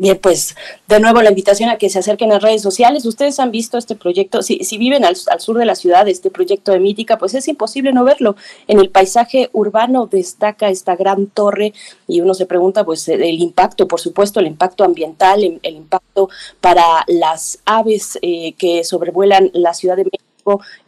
[0.00, 0.56] Bien, pues
[0.88, 3.04] de nuevo la invitación a que se acerquen a redes sociales.
[3.04, 6.72] Ustedes han visto este proyecto, si, si viven al, sur de la ciudad, este proyecto
[6.72, 8.34] de Mítica, pues es imposible no verlo.
[8.66, 11.74] En el paisaje urbano destaca esta gran torre
[12.08, 16.30] y uno se pregunta pues el impacto, por supuesto, el impacto ambiental, el, impacto
[16.62, 20.29] para las aves eh, que sobrevuelan la ciudad de México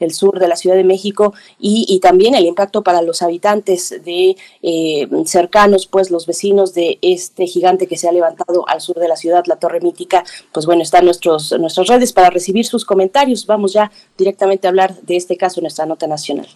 [0.00, 4.36] el sur de la Ciudad de México y, también el impacto para los habitantes de
[4.62, 9.08] eh, cercanos, pues los vecinos de este gigante que se ha levantado al sur de
[9.08, 10.24] la ciudad, la Torre Mítica.
[10.52, 13.46] Pues bueno, están nuestros, nuestras redes para recibir sus comentarios.
[13.46, 16.48] Vamos ya directamente a hablar de este caso en nuestra nota nacional.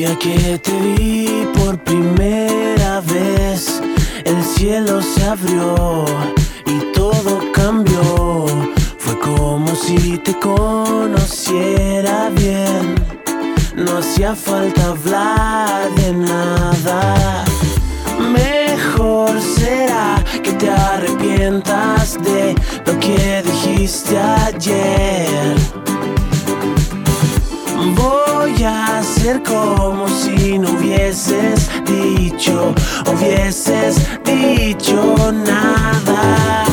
[0.00, 3.82] Día que te vi por primera vez,
[4.24, 6.06] el cielo se abrió
[6.64, 8.46] y todo cambió.
[8.96, 12.94] Fue como si te conociera bien.
[13.76, 17.44] No hacía falta hablar de nada.
[18.32, 22.54] Mejor será que te arrepientas de
[22.86, 25.79] lo que dijiste ayer.
[28.60, 32.74] Voy hacer como si no hubieses dicho,
[33.10, 36.66] hubieses dicho nada.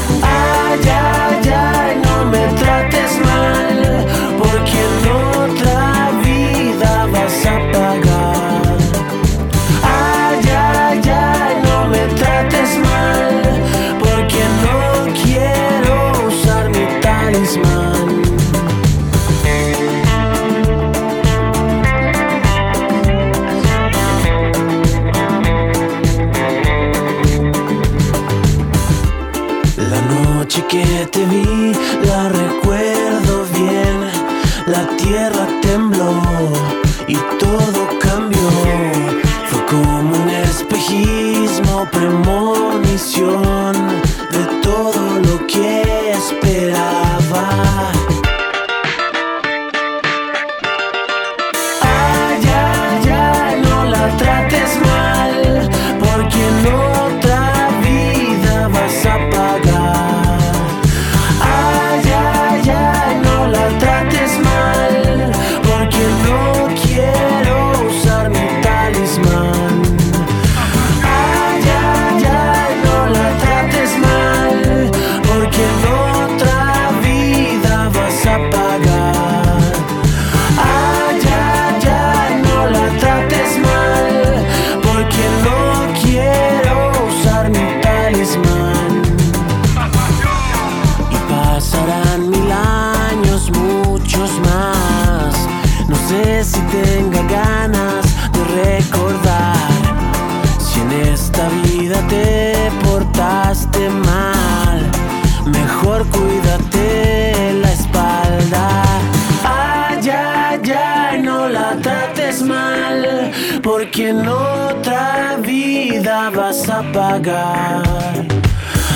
[113.97, 117.81] Porque en otra vida vas a pagar.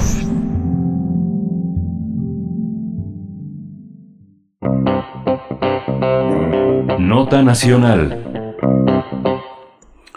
[7.38, 8.56] Nacional.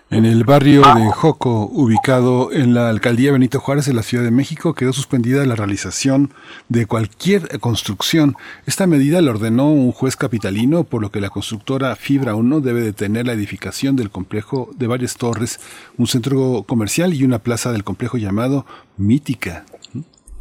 [0.09, 4.31] En el barrio de Joco, ubicado en la alcaldía Benito Juárez de la Ciudad de
[4.31, 6.33] México, quedó suspendida la realización
[6.71, 8.35] de cualquier construcción.
[8.65, 12.81] Esta medida la ordenó un juez capitalino, por lo que la constructora Fibra 1 debe
[12.81, 15.61] detener la edificación del complejo de varias torres,
[15.99, 18.65] un centro comercial y una plaza del complejo llamado
[18.97, 19.67] Mítica.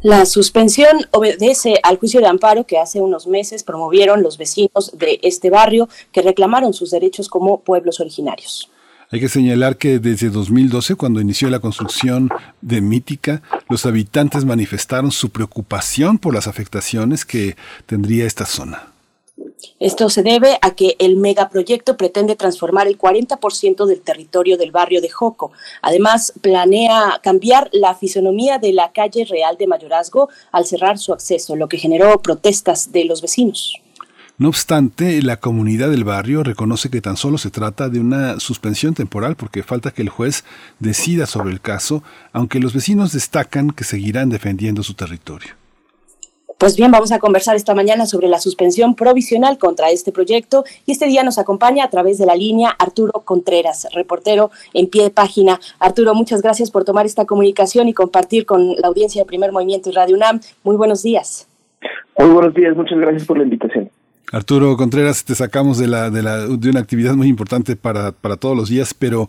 [0.02, 5.20] La suspensión obedece al juicio de amparo que hace unos meses promovieron los vecinos de
[5.22, 8.68] este barrio que reclamaron sus derechos como pueblos originarios.
[9.12, 12.30] Hay que señalar que desde 2012, cuando inició la construcción
[12.62, 17.56] de Mítica, los habitantes manifestaron su preocupación por las afectaciones que
[17.86, 18.91] tendría esta zona.
[19.78, 25.00] Esto se debe a que el megaproyecto pretende transformar el 40% del territorio del barrio
[25.00, 25.52] de Joco.
[25.82, 31.56] Además, planea cambiar la fisonomía de la calle Real de Mayorazgo al cerrar su acceso,
[31.56, 33.80] lo que generó protestas de los vecinos.
[34.38, 38.94] No obstante, la comunidad del barrio reconoce que tan solo se trata de una suspensión
[38.94, 40.44] temporal porque falta que el juez
[40.80, 42.02] decida sobre el caso,
[42.32, 45.61] aunque los vecinos destacan que seguirán defendiendo su territorio.
[46.62, 50.92] Pues bien, vamos a conversar esta mañana sobre la suspensión provisional contra este proyecto y
[50.92, 55.10] este día nos acompaña a través de la línea Arturo Contreras, reportero en pie de
[55.10, 55.58] página.
[55.80, 59.90] Arturo, muchas gracias por tomar esta comunicación y compartir con la audiencia de Primer Movimiento
[59.90, 60.38] y Radio UNAM.
[60.62, 61.48] Muy buenos días.
[62.16, 63.90] Muy buenos días, muchas gracias por la invitación.
[64.32, 68.56] Arturo Contreras, te sacamos de, la, de, la, de una actividad muy importante para, todos
[68.56, 69.28] los días, pero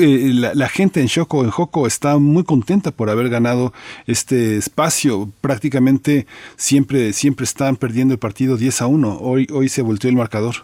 [0.00, 3.72] eh, la, gente en Choco, en Joco, está muy contenta por haber ganado
[4.06, 5.26] este espacio.
[5.40, 9.18] Prácticamente siempre, siempre están perdiendo el partido 10 a 1.
[9.20, 10.54] Hoy, hoy se volteó el marcador.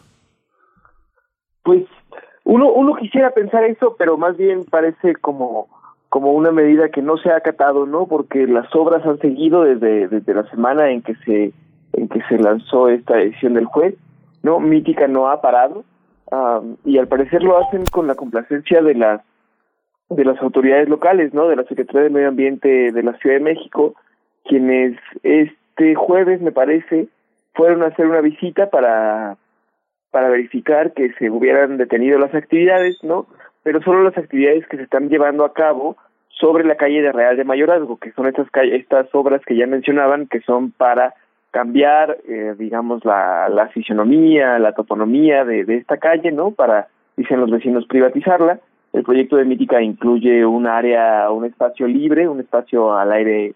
[1.65, 1.83] Pues
[2.45, 5.67] uno, uno quisiera pensar eso, pero más bien parece como,
[6.09, 8.07] como una medida que no se ha acatado, ¿no?
[8.07, 11.53] Porque las obras han seguido desde, desde la semana en que se
[11.93, 13.95] en que se lanzó esta edición del juez,
[14.43, 14.61] ¿no?
[14.61, 15.85] Mítica no ha parado
[16.85, 19.21] y al parecer lo hacen con la complacencia de las
[20.11, 21.49] de las autoridades locales, ¿no?
[21.49, 23.95] De la Secretaría de Medio Ambiente de la Ciudad de México,
[24.45, 27.09] quienes este jueves, me parece,
[27.55, 29.37] fueron a hacer una visita para
[30.11, 33.27] para verificar que se hubieran detenido las actividades, ¿no?
[33.63, 35.97] Pero solo las actividades que se están llevando a cabo
[36.29, 40.27] sobre la calle de Real de Mayorazgo, que son estas estas obras que ya mencionaban,
[40.27, 41.15] que son para
[41.51, 46.53] cambiar, eh, digamos, la, la fisionomía, la toponomía de, de esta calle, ¿no?
[46.53, 48.61] Para, dicen los vecinos, privatizarla.
[48.93, 53.55] El proyecto de Mítica incluye un área, un espacio libre, un espacio al aire,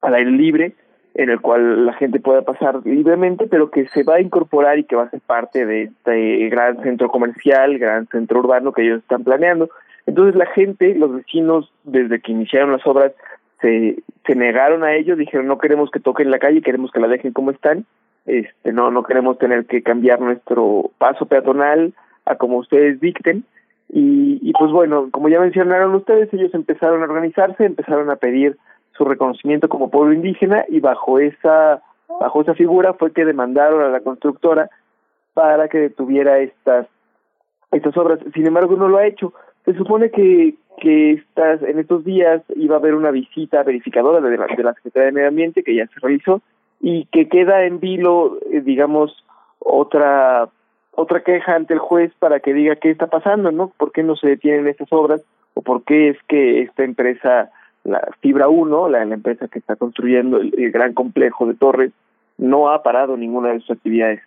[0.00, 0.72] al aire libre,
[1.14, 4.84] en el cual la gente pueda pasar libremente, pero que se va a incorporar y
[4.84, 9.00] que va a ser parte de este gran centro comercial, gran centro urbano que ellos
[9.00, 9.70] están planeando.
[10.06, 13.12] Entonces la gente, los vecinos, desde que iniciaron las obras,
[13.60, 17.08] se, se negaron a ello, dijeron no queremos que toquen la calle, queremos que la
[17.08, 17.84] dejen como están,
[18.26, 21.94] este no no queremos tener que cambiar nuestro paso peatonal
[22.26, 23.44] a como ustedes dicten
[23.88, 28.56] y, y pues bueno, como ya mencionaron ustedes, ellos empezaron a organizarse, empezaron a pedir
[28.92, 31.82] su reconocimiento como pueblo indígena y bajo esa
[32.20, 34.68] bajo esa figura fue que demandaron a la constructora
[35.34, 36.86] para que detuviera estas
[37.72, 38.18] estas obras.
[38.34, 39.32] Sin embargo, no lo ha hecho.
[39.64, 44.36] Se supone que que estas, en estos días iba a haber una visita verificadora de
[44.36, 46.40] la, de la Secretaría de Medio Ambiente que ya se realizó
[46.80, 49.24] y que queda en vilo, eh, digamos,
[49.58, 50.48] otra
[50.92, 53.72] otra queja ante el juez para que diga qué está pasando, ¿no?
[53.76, 55.22] ¿Por qué no se detienen estas obras?
[55.54, 57.50] ¿O por qué es que esta empresa,
[57.84, 61.92] la Fibra 1, la, la empresa que está construyendo el gran complejo de torres,
[62.38, 64.20] no ha parado ninguna de sus actividades?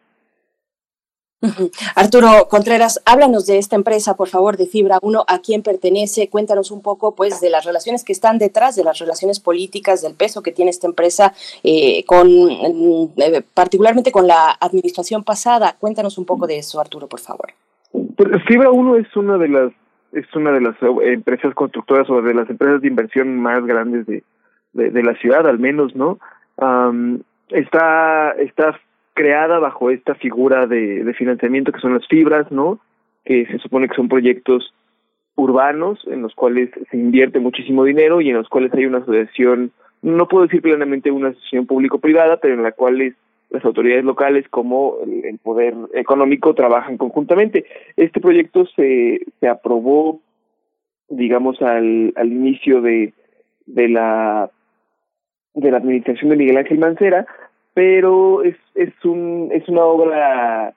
[1.96, 6.72] Arturo Contreras, háblanos de esta empresa, por favor, de Fibra 1, a quién pertenece, cuéntanos
[6.72, 10.42] un poco pues de las relaciones que están detrás, de las relaciones políticas, del peso
[10.42, 11.34] que tiene esta empresa
[11.64, 15.76] eh, con eh, particularmente con la administración pasada.
[15.80, 17.50] Cuéntanos un poco de eso, Arturo, por favor.
[17.92, 19.72] Pues, Fibra 1 es una de las
[20.14, 24.06] es una de las eh, empresas constructoras o de las empresas de inversión más grandes
[24.06, 24.24] de,
[24.74, 26.20] de, la ciudad, al menos, ¿no?
[27.50, 28.80] está está
[29.14, 32.80] creada bajo esta figura de, financiamiento que son las fibras, ¿no?
[33.26, 34.74] Que se supone que son proyectos
[35.36, 39.72] urbanos en los cuales se invierte muchísimo dinero y en los cuales hay una asociación,
[40.02, 43.16] no puedo decir plenamente una asociación público-privada, pero en la cual
[43.50, 47.66] las autoridades locales como el, poder económico trabajan conjuntamente.
[47.96, 50.20] Este proyecto se, se aprobó,
[51.10, 53.14] digamos, al, al inicio de,
[53.66, 54.50] de la
[55.56, 57.28] de la administración de Miguel Ángel Mancera,
[57.74, 60.74] pero es, es, un, es una obra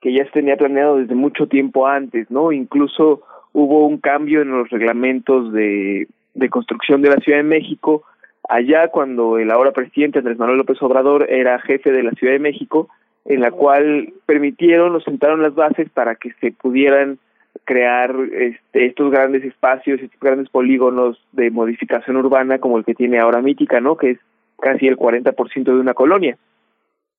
[0.00, 2.52] que ya se tenía planeado desde mucho tiempo antes, ¿no?
[2.52, 3.22] Incluso
[3.52, 8.04] hubo un cambio en los reglamentos de, de construcción de la Ciudad de México,
[8.48, 12.38] allá cuando el ahora presidente Andrés Manuel López Obrador era jefe de la Ciudad de
[12.38, 12.88] México,
[13.24, 17.18] en la cual permitieron o sentaron las bases para que se pudieran
[17.64, 23.18] crear este, estos grandes espacios, estos grandes polígonos de modificación urbana como el que tiene
[23.18, 23.96] ahora Mítica, ¿no?
[23.96, 24.18] Que es
[24.60, 26.36] casi el 40% de una colonia.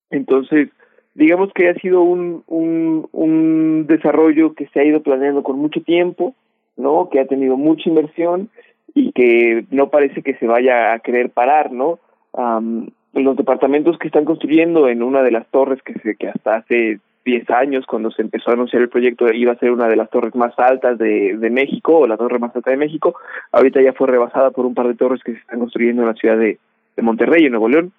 [0.10, 0.70] Entonces,
[1.14, 5.82] digamos que ha sido un, un, un desarrollo que se ha ido planeando con mucho
[5.82, 6.36] tiempo,
[6.78, 7.10] ¿no?
[7.10, 8.50] Que ha tenido mucha inversión
[8.94, 12.00] y que no parece que se vaya a querer parar, ¿no?
[13.14, 17.00] los departamentos que están construyendo en una de las torres que se, que hasta hace
[17.26, 20.10] 10 años cuando se empezó a anunciar el proyecto iba a ser una de las
[20.12, 23.16] torres más altas de, de México o la torre más alta de México,
[23.52, 26.14] ahorita ya fue rebasada por un par de torres que se están construyendo en la
[26.14, 26.60] ciudad de,
[27.00, 27.94] de Monterrey, en Nuevo León.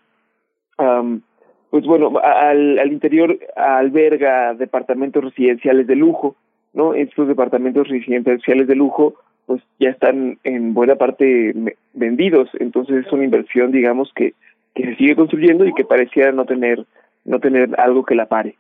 [1.71, 6.37] pues bueno, al, al interior alberga departamentos residenciales de lujo,
[6.73, 6.95] ¿no?
[6.95, 9.15] Estos departamentos residenciales de lujo
[9.51, 11.53] pues ya están en buena parte
[11.93, 14.35] vendidos, entonces es una inversión, digamos, que,
[14.77, 16.87] que se sigue construyendo y que pareciera no tener,
[17.25, 18.57] no tener algo que la pare.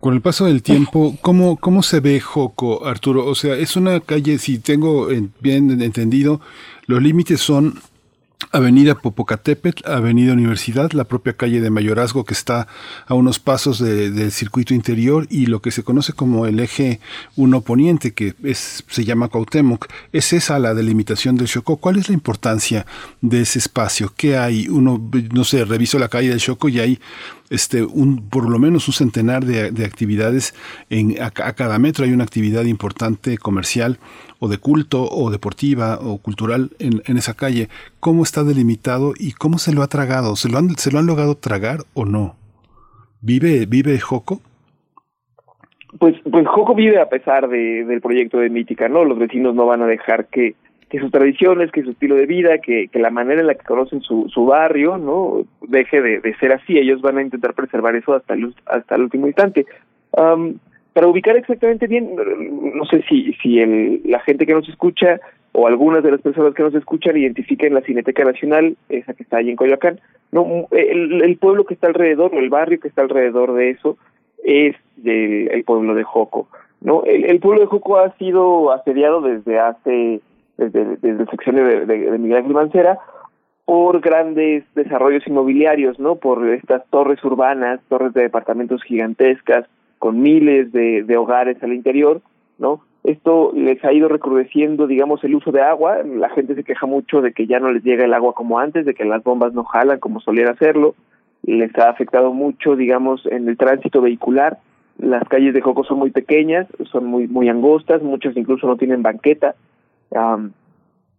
[0.00, 3.24] Con el paso del tiempo, ¿cómo, ¿cómo se ve Joco, Arturo?
[3.24, 5.08] O sea, es una calle, si tengo
[5.40, 6.42] bien entendido,
[6.86, 7.74] los límites son
[8.50, 12.66] Avenida Popocatépetl, Avenida Universidad, la propia calle de Mayorazgo que está
[13.06, 17.00] a unos pasos del circuito interior y lo que se conoce como el eje
[17.36, 19.88] 1 poniente que se llama Cuauhtémoc.
[20.12, 21.76] ¿Es esa la delimitación del Choco?
[21.76, 22.86] ¿Cuál es la importancia
[23.20, 24.14] de ese espacio?
[24.16, 24.68] ¿Qué hay?
[24.68, 27.00] Uno, no sé, reviso la calle del Choco y hay
[27.50, 30.54] este, un, por lo menos un centenar de, de actividades
[30.90, 33.98] en, a, cada metro hay una actividad importante comercial
[34.38, 37.68] o de culto o deportiva o cultural en, en esa calle,
[38.00, 40.36] ¿cómo está delimitado y cómo se lo ha tragado?
[40.36, 42.36] ¿Se lo han, se lo han logrado tragar o no?
[43.20, 44.40] ¿Vive, vive Joco?
[45.98, 49.04] Pues, pues Joco vive a pesar de, del proyecto de Mítica, ¿no?
[49.04, 50.54] Los vecinos no van a dejar que,
[50.88, 53.64] que sus tradiciones, que su estilo de vida, que, que la manera en la que
[53.64, 55.44] conocen su, su barrio, ¿no?
[55.62, 56.78] Deje de, de ser así.
[56.78, 59.66] Ellos van a intentar preservar eso hasta el, hasta el último instante.
[60.12, 60.54] Um,
[60.94, 62.16] para ubicar exactamente bien,
[62.74, 65.20] no sé si, si el, la gente que nos escucha
[65.52, 69.36] o algunas de las personas que nos escuchan identifiquen la Cineteca Nacional, esa que está
[69.36, 70.00] allí en Coyoacán,
[70.32, 73.96] no el, el pueblo que está alrededor, o el barrio que está alrededor de eso,
[74.44, 74.74] es
[75.04, 76.48] el pueblo de Joco.
[76.80, 77.04] ¿no?
[77.04, 80.20] El, el pueblo de Joco ha sido asediado desde hace,
[80.58, 82.98] desde, desde de, de, de Miguel Mancera,
[83.64, 86.16] por grandes desarrollos inmobiliarios, ¿no?
[86.16, 89.66] Por estas torres urbanas, torres de departamentos gigantescas,
[89.98, 92.20] con miles de, de hogares al interior,
[92.58, 92.80] ¿no?
[93.04, 95.98] Esto les ha ido recrudeciendo, digamos, el uso de agua.
[96.02, 98.84] La gente se queja mucho de que ya no les llega el agua como antes,
[98.84, 100.94] de que las bombas no jalan como solían hacerlo.
[101.42, 104.58] Les ha afectado mucho, digamos, en el tránsito vehicular.
[104.98, 109.02] Las calles de Joco son muy pequeñas, son muy muy angostas, muchas incluso no tienen
[109.02, 109.54] banqueta.
[110.10, 110.52] Um,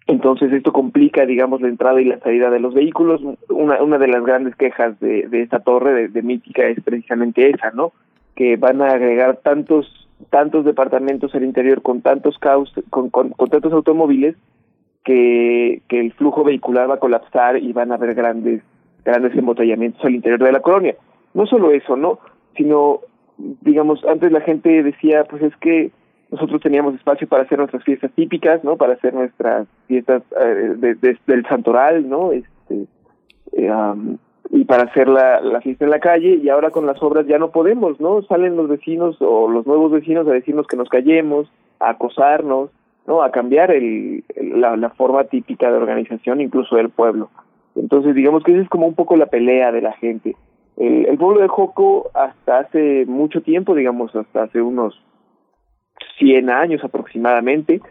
[0.08, 3.22] entonces esto complica, digamos, la entrada y la salida de los vehículos.
[3.50, 7.92] Una, una de las grandes quejas de, esta torre de, Mítica es precisamente esa, ¿no?
[8.36, 13.50] que van a agregar tantos tantos departamentos al interior con tantos caos, con, con, con,
[13.50, 14.36] tantos automóviles
[15.04, 18.62] que, que el flujo vehicular va a colapsar y van a haber grandes
[19.06, 20.96] grandes embotellamientos al interior de la colonia.
[21.34, 22.20] No solo eso, ¿no?
[22.56, 23.02] Sino,
[23.38, 25.92] digamos, antes la gente decía, pues es que
[26.32, 28.78] nosotros teníamos espacio para hacer nuestras fiestas típicas, ¿no?
[28.78, 32.32] Para hacer nuestras fiestas eh, de, de, del santoral, ¿no?
[32.32, 32.86] Este,
[33.54, 33.72] eh,
[34.52, 37.38] y para hacer la, la fiesta en la calle y ahora con las obras ya
[37.38, 38.22] no podemos, ¿no?
[38.24, 42.70] Salen los vecinos o los nuevos vecinos a decirnos que nos callemos, a acosarnos,
[43.08, 43.22] ¿no?
[43.22, 47.30] A cambiar el, la, la forma típica de organización incluso del pueblo.
[47.76, 50.36] Entonces digamos que esa es como un poco la pelea de la gente.
[50.78, 55.00] El, el pueblo de Joco hasta hace mucho tiempo, digamos hasta hace unos
[56.18, 57.82] 100 años aproximadamente,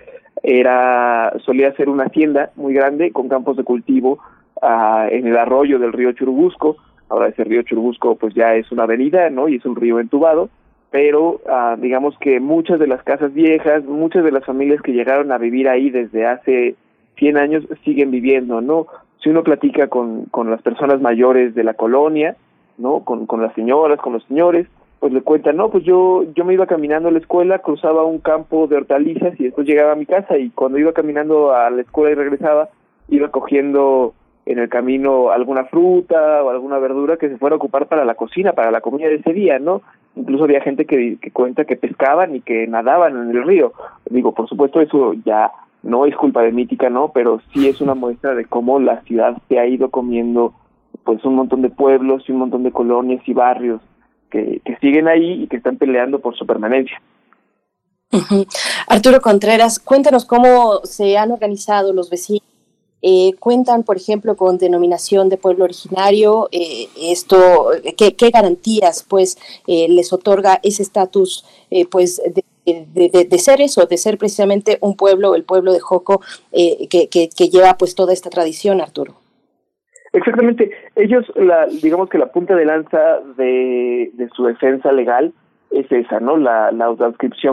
[0.42, 4.18] era solía ser una hacienda muy grande con campos de cultivo
[4.62, 6.76] uh, en el arroyo del río Churubusco.
[7.08, 9.48] Ahora ese río Churubusco pues ya es una avenida, ¿no?
[9.48, 10.50] Y es un río entubado,
[10.90, 15.32] pero uh, digamos que muchas de las casas viejas, muchas de las familias que llegaron
[15.32, 16.76] a vivir ahí desde hace
[17.16, 18.86] 100 años siguen viviendo, ¿no?
[19.22, 22.36] Si uno platica con, con las personas mayores de la colonia,
[22.76, 23.00] ¿no?
[23.00, 24.68] Con, con las señoras, con los señores,
[25.00, 28.18] pues le cuentan, no, pues yo yo me iba caminando a la escuela, cruzaba un
[28.18, 31.82] campo de hortalizas y después llegaba a mi casa y cuando iba caminando a la
[31.82, 32.68] escuela y regresaba,
[33.08, 34.14] iba cogiendo
[34.44, 38.14] en el camino alguna fruta o alguna verdura que se fuera a ocupar para la
[38.14, 39.82] cocina, para la comida de ese día, ¿no?
[40.16, 43.72] Incluso había gente que, que cuenta que pescaban y que nadaban en el río.
[44.10, 45.52] Digo, por supuesto eso ya
[45.82, 47.12] no es culpa de Mítica, ¿no?
[47.12, 50.54] Pero sí es una muestra de cómo la ciudad se ha ido comiendo
[51.04, 53.80] pues un montón de pueblos y un montón de colonias y barrios
[54.30, 57.00] que, siguen ahí y que están peleando por su permanencia.
[58.86, 62.42] Arturo Contreras, cuéntanos cómo se han organizado los vecinos
[63.00, 66.48] eh, cuentan, por ejemplo, con denominación de pueblo originario.
[66.50, 69.38] Eh, esto, ¿qué, ¿qué, garantías, pues,
[69.68, 71.44] eh, les otorga ese estatus,
[71.90, 72.42] pues, de
[72.74, 76.20] de, ser eso, de ser precisamente un pueblo, el pueblo de Joco,
[76.52, 79.17] eh, que, que, lleva pues toda esta tradición, Arturo.
[80.12, 80.70] Exactamente.
[80.96, 85.32] Ellos, la, digamos que la punta de lanza de, de su defensa legal
[85.70, 86.36] es esa, ¿no?
[86.36, 86.94] La, la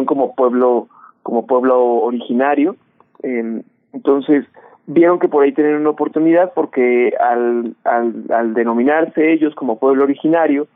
[0.06, 0.88] como pueblo,
[1.24, 2.76] como pueblo originario.
[3.24, 3.62] Eh,
[3.94, 4.46] entonces,
[4.88, 10.04] vieron que por ahí tenían una oportunidad porque al, al, al denominarse ellos como pueblo
[10.04, 10.68] originario,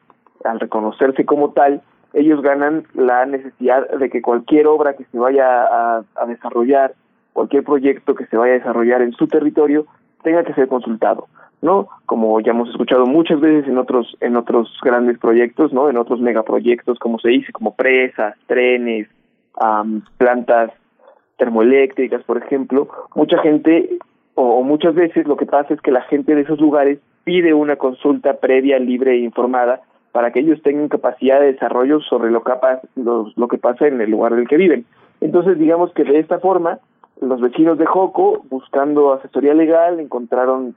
[0.44, 1.82] al reconocerse como tal,
[2.14, 6.94] ellos ganan la necesidad de que cualquier obra que se vaya a, a, desarrollar,
[7.34, 9.86] cualquier proyecto que se vaya a desarrollar en su territorio,
[10.24, 11.28] tenga que ser consultado,
[11.62, 11.90] ¿no?
[12.06, 15.90] Como ya hemos escuchado muchas veces en otros en otros grandes proyectos, ¿no?
[15.90, 19.08] En otros megaproyectos, como se dice, como presas, trenes,
[20.18, 20.72] plantas
[21.38, 23.98] termoeléctricas, por ejemplo, mucha gente
[24.36, 27.76] o, muchas veces lo que pasa es que la gente de esos lugares pide una
[27.76, 29.82] consulta previa, libre e informada
[30.14, 34.02] para que ellos tengan capacidad de desarrollo sobre lo, capaz, lo, lo que pasa en
[34.02, 34.86] el lugar del que viven.
[35.22, 36.80] Entonces, digamos que de esta forma,
[37.22, 40.76] los vecinos de Joco, buscando asesoría legal, encontraron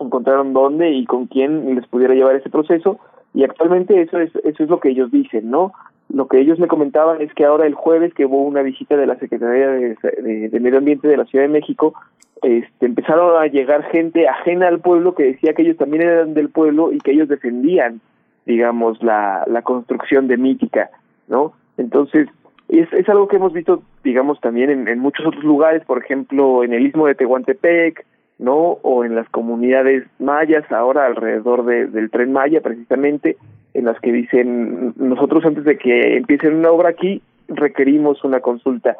[0.00, 2.98] encontraron dónde y con quién les pudiera llevar ese proceso
[3.34, 5.72] y actualmente eso es eso es lo que ellos dicen, ¿no?
[6.12, 9.06] Lo que ellos me comentaban es que ahora el jueves que hubo una visita de
[9.06, 11.94] la Secretaría de, Medio Ambiente de la Ciudad de México,
[12.42, 16.48] este, empezaron a llegar gente ajena al pueblo que decía que ellos también eran del
[16.48, 18.00] pueblo y que ellos defendían,
[18.44, 20.90] digamos, la, la construcción de Mítica,
[21.28, 21.52] ¿no?
[21.76, 22.28] Entonces,
[22.68, 26.64] es, es algo que hemos visto, digamos, también en, en muchos otros lugares, por ejemplo,
[26.64, 28.04] en el istmo de Tehuantepec,
[28.40, 28.78] ¿no?
[28.82, 33.36] O en las comunidades mayas, ahora alrededor de, del tren Maya, precisamente,
[33.74, 38.96] en las que dicen, nosotros antes de que empiecen una obra aquí, requerimos una consulta.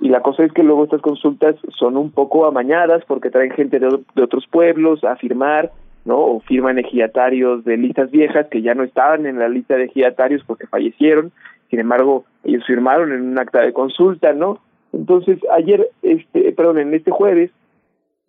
[0.00, 3.78] Y la cosa es que luego estas consultas son un poco amañadas porque traen gente
[3.78, 5.70] de, de otros pueblos a firmar,
[6.04, 6.18] ¿no?
[6.18, 10.42] O firman ejidatarios de listas viejas que ya no estaban en la lista de ejidatarios
[10.46, 11.32] porque fallecieron.
[11.70, 14.58] Sin embargo, ellos firmaron en un acta de consulta, ¿no?
[14.92, 17.50] Entonces, ayer, este, perdón, en este jueves,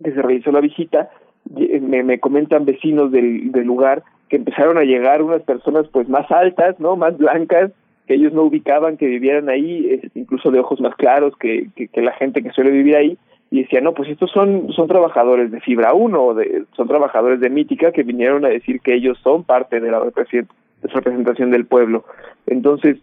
[0.04, 1.10] que se realizó la visita,
[1.50, 6.80] me, me comentan vecinos del, lugar que empezaron a llegar unas personas pues más altas,
[6.80, 6.96] ¿no?
[6.96, 7.72] Más blancas,
[8.08, 12.14] que ellos no ubicaban que vivieran ahí, incluso de ojos más claros que, que, la
[12.14, 13.18] gente que suele vivir ahí,
[13.52, 17.50] y decían, no, pues estos son, son trabajadores de Fibra 1, de, son trabajadores de
[17.50, 20.02] Mítica que vinieron a decir que ellos son parte de la
[20.84, 22.04] representación del pueblo.
[22.48, 22.98] Entonces,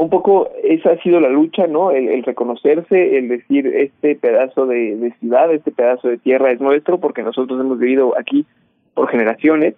[0.00, 1.90] un poco esa ha sido la lucha, ¿no?
[1.90, 7.22] El, reconocerse, el decir este pedazo de, ciudad, este pedazo de tierra es nuestro porque
[7.22, 8.46] nosotros hemos vivido aquí
[8.94, 9.74] por generaciones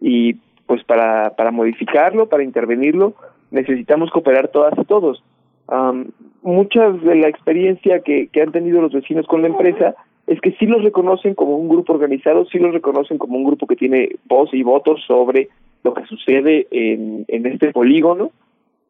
[0.00, 0.36] y
[0.66, 3.14] pues para, para modificarlo, para intervenirlo,
[3.50, 5.22] necesitamos cooperar todas y todos.
[5.68, 6.06] Um,
[6.42, 9.94] muchas de la experiencia que, que han tenido los vecinos con la empresa
[10.26, 13.66] es que sí los reconocen como un grupo organizado, sí los reconocen como un grupo
[13.66, 15.48] que tiene voz y votos sobre
[15.84, 18.30] lo que sucede en, en este polígono,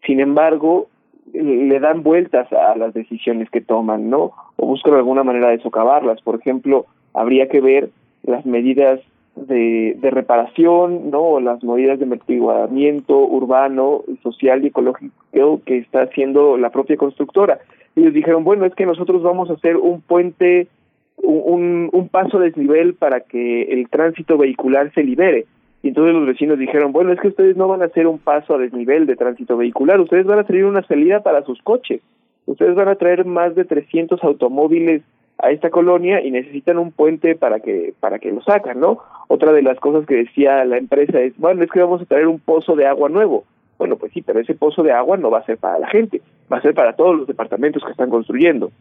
[0.06, 0.88] sin embargo,
[1.32, 4.32] le dan vueltas a las decisiones que toman, ¿no?
[4.56, 6.20] O buscan alguna manera de socavarlas.
[6.22, 7.90] Por ejemplo, habría que ver
[8.22, 9.00] las medidas
[9.34, 11.20] de, de reparación, ¿no?
[11.20, 17.58] O las medidas de amortiguamiento urbano, social y ecológico que está haciendo la propia constructora.
[17.96, 20.68] Ellos dijeron, bueno, es que nosotros vamos a hacer un puente,
[21.16, 25.46] un, un paso desnivel para que el tránsito vehicular se libere.
[25.86, 28.56] Y entonces los vecinos dijeron, bueno, es que ustedes no van a hacer un paso
[28.56, 32.02] a desnivel de tránsito vehicular, ustedes van a traer una salida para sus coches,
[32.44, 35.02] ustedes van a traer más de 300 automóviles
[35.38, 38.98] a esta colonia y necesitan un puente para que para que lo sacan, ¿no?
[39.28, 42.26] Otra de las cosas que decía la empresa es, bueno, es que vamos a traer
[42.26, 43.44] un pozo de agua nuevo.
[43.78, 46.20] Bueno, pues sí, pero ese pozo de agua no va a ser para la gente,
[46.52, 48.72] va a ser para todos los departamentos que están construyendo,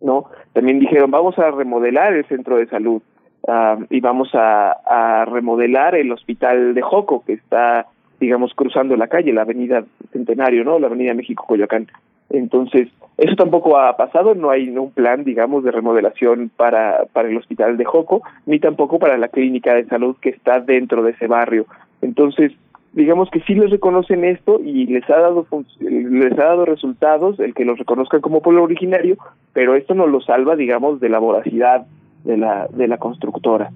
[0.00, 0.24] ¿no?
[0.54, 3.00] También dijeron, vamos a remodelar el centro de salud.
[3.48, 7.86] Ah, y vamos a, a, remodelar el hospital de Joco, que está,
[8.20, 10.78] digamos, cruzando la calle, la avenida Centenario, ¿no?
[10.78, 11.88] La avenida México-Coyoacán.
[12.30, 12.88] Entonces,
[13.18, 17.76] eso tampoco ha pasado, no hay un plan, digamos, de remodelación para, para el hospital
[17.76, 21.66] de Joco, ni tampoco para la clínica de salud que está dentro de ese barrio.
[22.00, 22.52] Entonces,
[22.92, 25.46] digamos que sí les reconocen esto y les ha dado
[25.80, 29.16] les ha dado resultados el que los reconozcan como pueblo originario,
[29.52, 31.86] pero esto no lo salva, digamos, de la voracidad
[32.24, 33.70] de la, de la constructora.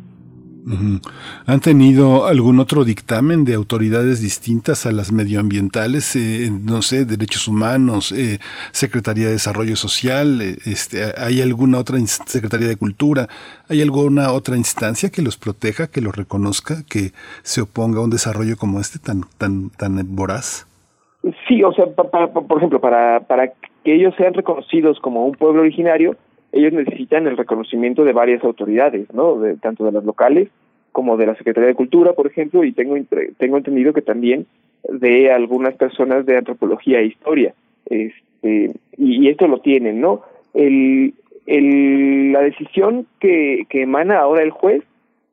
[1.46, 7.46] ¿Han tenido algún otro dictamen de autoridades distintas a las medioambientales, eh, no sé, derechos
[7.46, 8.40] humanos, eh,
[8.72, 13.28] Secretaría de Desarrollo Social, eh, este, hay alguna otra Secretaría de Cultura,
[13.68, 17.12] hay alguna otra instancia que los proteja, que los reconozca, que
[17.44, 20.66] se oponga a un desarrollo como este tan tan tan voraz?
[21.46, 23.52] Sí, o sea, por ejemplo, para para
[23.84, 26.16] que ellos sean reconocidos como un pueblo originario,
[26.56, 29.38] ellos necesitan el reconocimiento de varias autoridades, ¿no?
[29.38, 30.48] De, tanto de las locales
[30.92, 32.96] como de la Secretaría de Cultura, por ejemplo, y tengo
[33.38, 34.46] tengo entendido que también
[34.88, 37.54] de algunas personas de antropología e historia.
[37.84, 40.22] Este, este y, esto lo tienen, ¿no?
[40.54, 41.14] El,
[41.46, 44.82] el, la decisión que, que emana ahora el juez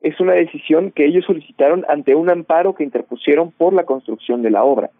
[0.02, 4.50] es una decisión que ellos solicitaron ante un amparo que interpusieron por la construcción de
[4.50, 4.90] la obra.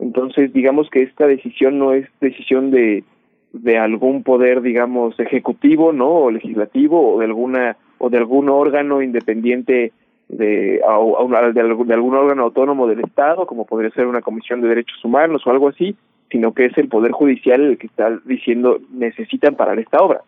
[0.00, 3.04] Entonces, digamos que esta decisión no es decisión de,
[3.54, 6.10] de algún poder, digamos, ejecutivo, ¿no?
[6.10, 9.92] O legislativo o de alguna o de algún órgano independiente
[10.28, 11.60] de, de,
[11.94, 15.68] algún órgano autónomo del Estado, como podría ser una comisión de derechos humanos o algo
[15.68, 15.94] así,
[16.30, 20.22] sino que es el poder judicial el que está diciendo necesitan parar esta obra.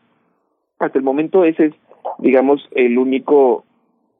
[0.79, 1.75] Hasta el momento ese es,
[2.19, 3.65] digamos, el único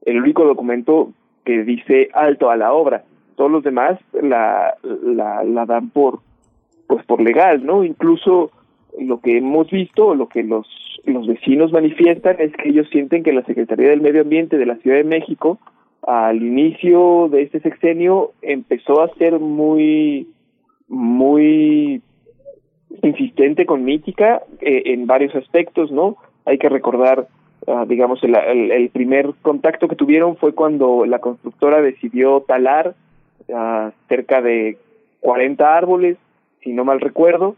[0.05, 1.11] el único documento
[1.45, 3.05] que dice alto a la obra.
[3.37, 6.19] Todos los demás la, la, la dan por
[6.89, 7.85] pues por legal, ¿no?
[7.85, 8.51] Incluso
[8.99, 10.67] lo que hemos visto, lo que los,
[11.05, 14.77] los vecinos manifiestan es que ellos sienten que la Secretaría del Medio Ambiente de la
[14.77, 15.59] Ciudad de México
[16.07, 20.29] al inicio de este sexenio empezó a ser muy
[20.89, 22.01] muy
[23.03, 26.17] insistente con Mítica eh, en varios aspectos, ¿no?
[26.45, 27.27] Hay que recordar,
[27.67, 32.95] ah, digamos, el, el, primer contacto que tuvieron fue cuando la constructora decidió talar
[33.49, 34.79] uh, cerca de
[35.21, 36.19] 40 árboles,
[36.63, 37.57] si no mal recuerdo,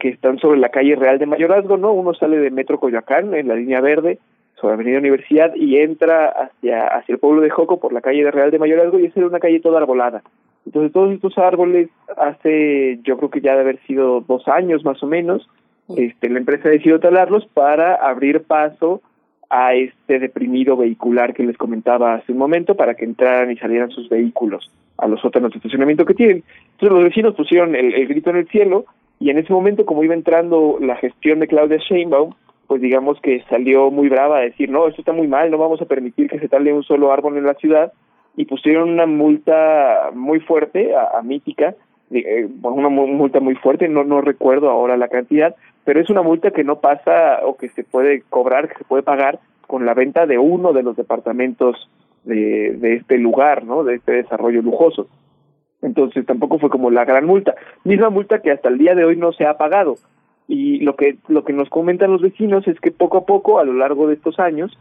[0.00, 1.92] que están sobre la calle Real de Mayorazgo, ¿no?
[1.92, 4.18] Uno sale de Metro Coyoacán en la línea verde
[4.56, 8.30] sobre Avenida Universidad y entra hacia hacia el pueblo de Joco por la calle de
[8.30, 10.22] Real de Mayorazgo y es una calle toda arbolada.
[10.66, 15.02] Entonces todos estos árboles hace yo creo que ya de haber sido dos años más
[15.02, 15.48] o menos,
[15.96, 19.02] este, la empresa decidió talarlos para abrir paso
[19.50, 23.90] a este deprimido vehicular que les comentaba hace un momento para que entraran y salieran
[23.90, 26.42] sus vehículos a los sótanos de estacionamiento que tienen.
[26.72, 28.86] Entonces los vecinos pusieron el, el grito en el cielo
[29.20, 32.32] y en ese momento, como iba entrando la gestión de Claudia Sheinbaum,
[32.66, 35.82] pues digamos que salió muy brava a decir, no, esto está muy mal, no vamos
[35.82, 37.92] a permitir que se tale un solo árbol en la ciudad,
[38.36, 41.74] y pusieron una multa muy fuerte a, Mítica,
[42.10, 46.50] eh, una multa muy fuerte, no, no recuerdo ahora la cantidad, pero es una multa
[46.50, 50.24] que no pasa o que se puede cobrar, que se puede pagar con la venta
[50.26, 51.90] de uno de los departamentos
[52.24, 53.84] de, de este lugar, ¿no?
[53.84, 55.08] De este desarrollo lujoso.
[55.82, 57.54] Entonces tampoco fue como la gran multa,
[57.84, 59.96] misma multa que hasta el día de hoy no se ha pagado.
[60.46, 63.64] Y lo que lo que nos comentan los vecinos es que poco a poco a
[63.64, 64.76] lo largo de estos años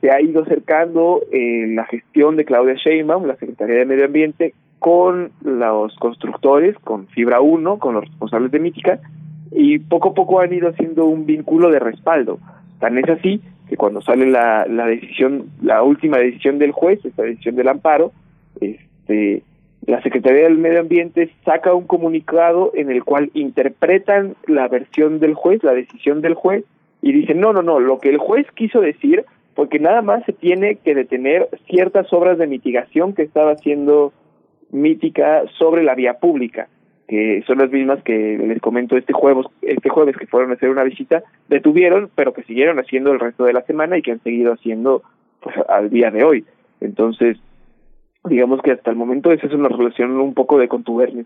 [0.00, 4.54] se ha ido acercando eh, la gestión de Claudia Sheinbaum, la Secretaría de Medio Ambiente,
[4.78, 9.00] con los constructores, con Fibra 1, con los responsables de Mítica,
[9.52, 12.38] y poco a poco han ido haciendo un vínculo de respaldo.
[12.78, 17.22] Tan es así que cuando sale la, la decisión, la última decisión del juez, esta
[17.22, 18.12] decisión del amparo,
[18.60, 19.42] este
[19.90, 25.34] la Secretaría del Medio Ambiente saca un comunicado en el cual interpretan la versión del
[25.34, 26.64] juez, la decisión del juez,
[27.02, 29.24] y dicen, no, no, no, lo que el juez quiso decir,
[29.56, 34.12] porque nada más se tiene que detener ciertas obras de mitigación que estaba haciendo
[34.70, 36.68] Mítica sobre la vía pública,
[37.08, 40.70] que son las mismas que les comento este jueves, este jueves que fueron a hacer
[40.70, 44.22] una visita, detuvieron, pero que siguieron haciendo el resto de la semana y que han
[44.22, 45.02] seguido haciendo
[45.40, 46.44] pues, al día de hoy.
[46.80, 47.38] Entonces,
[48.24, 51.24] digamos que hasta el momento esa es una relación un poco de contubernio.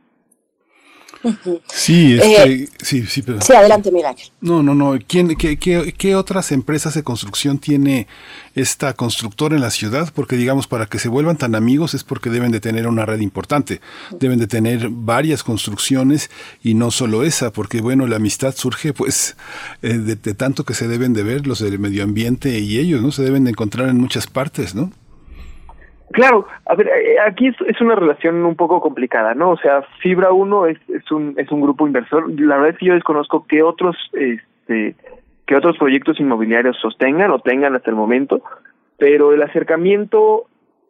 [1.66, 4.14] Sí, este, sí, sí, pero, sí, adelante, Miguel.
[4.40, 4.98] No, no, no.
[5.06, 8.06] ¿Quién, qué, qué, qué, otras empresas de construcción tiene
[8.54, 10.12] esta constructora en la ciudad?
[10.14, 13.20] Porque, digamos, para que se vuelvan tan amigos es porque deben de tener una red
[13.20, 13.80] importante.
[14.18, 16.30] Deben de tener varias construcciones
[16.62, 19.36] y no solo esa, porque, bueno, la amistad surge, pues,
[19.82, 23.00] eh, de, de tanto que se deben de ver los del medio ambiente y ellos,
[23.00, 23.12] ¿no?
[23.12, 24.92] Se deben de encontrar en muchas partes, ¿no?
[26.14, 29.50] Claro, a ver, eh, aquí es, una relación un poco complicada, ¿no?
[29.50, 32.30] O sea, Fibra 1 es, es, un, es un grupo inversor.
[32.40, 34.94] La verdad es que yo desconozco qué otros, este,
[35.44, 38.42] qué otros proyectos inmobiliarios sostengan o tengan hasta el momento,
[38.96, 40.44] pero el acercamiento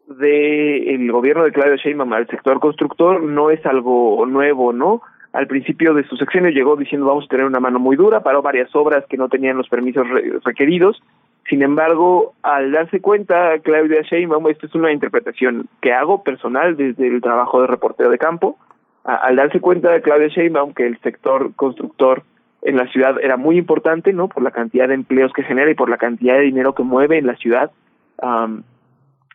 [0.08, 5.00] del gobierno de Claudio Sheinbaum al sector constructor no es algo nuevo, ¿no?
[5.32, 8.42] Al principio de su sexenio llegó diciendo vamos a tener una mano muy dura, paró
[8.42, 10.06] varias obras que no tenían los permisos
[10.44, 11.02] requeridos
[11.48, 17.06] sin embargo, al darse cuenta, Claudia Sheinbaum, esta es una interpretación que hago personal desde
[17.06, 18.58] el trabajo de reportero de campo,
[19.04, 22.22] al darse cuenta de Claudia Sheinbaum que el sector constructor
[22.62, 24.28] en la ciudad era muy importante, ¿no?
[24.28, 27.18] Por la cantidad de empleos que genera y por la cantidad de dinero que mueve
[27.18, 27.70] en la ciudad,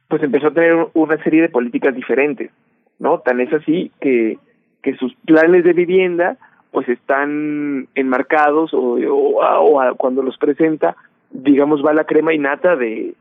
[0.07, 2.49] pues empezó a tener una serie de políticas diferentes,
[2.97, 3.19] ¿no?
[3.19, 4.39] Tan es así que,
[4.81, 6.37] que sus planes de vivienda
[6.71, 10.95] pues están enmarcados o, o cuando los presenta
[11.31, 13.13] digamos, va la crema innata de,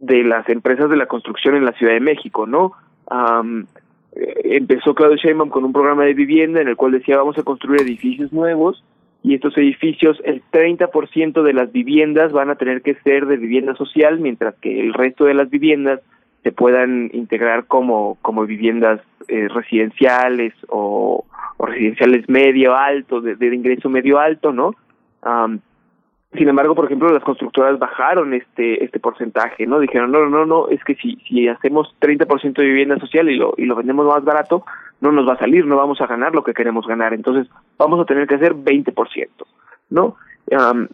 [0.00, 2.72] de las empresas de la construcción en la Ciudad de México, ¿no?
[4.12, 7.42] Eh, empezó Claudio Sheinbaum con un programa de vivienda en el cual decía vamos a
[7.42, 8.84] construir edificios nuevos
[9.22, 13.74] y estos edificios, el 30% de las viviendas van a tener que ser de vivienda
[13.74, 16.00] social, mientras que el resto de las viviendas
[16.42, 21.26] se puedan integrar como, como viviendas eh, residenciales o,
[21.58, 24.74] residenciales medio alto, de, de ingreso medio alto, ¿no?
[26.32, 29.80] Sin embargo, por ejemplo, las constructoras bajaron este este porcentaje, ¿no?
[29.80, 33.54] Dijeron, no, no, no, es que si si hacemos 30% de vivienda social y lo
[33.56, 34.64] y lo vendemos más barato,
[35.00, 38.00] no nos va a salir, no vamos a ganar lo que queremos ganar, entonces vamos
[38.00, 39.28] a tener que hacer 20%,
[39.90, 40.16] ¿no?
[40.50, 40.86] Um,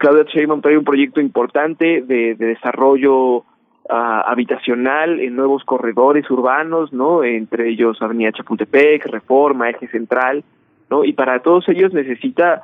[0.00, 3.44] Claudia Sheinbaum trae un proyecto importante de, de desarrollo
[3.88, 7.22] ah, habitacional en nuevos corredores urbanos, ¿no?
[7.22, 10.42] Entre ellos Avenida Chapultepec, Reforma, Eje Central,
[10.88, 11.04] ¿no?
[11.04, 12.62] Y para todos ellos necesita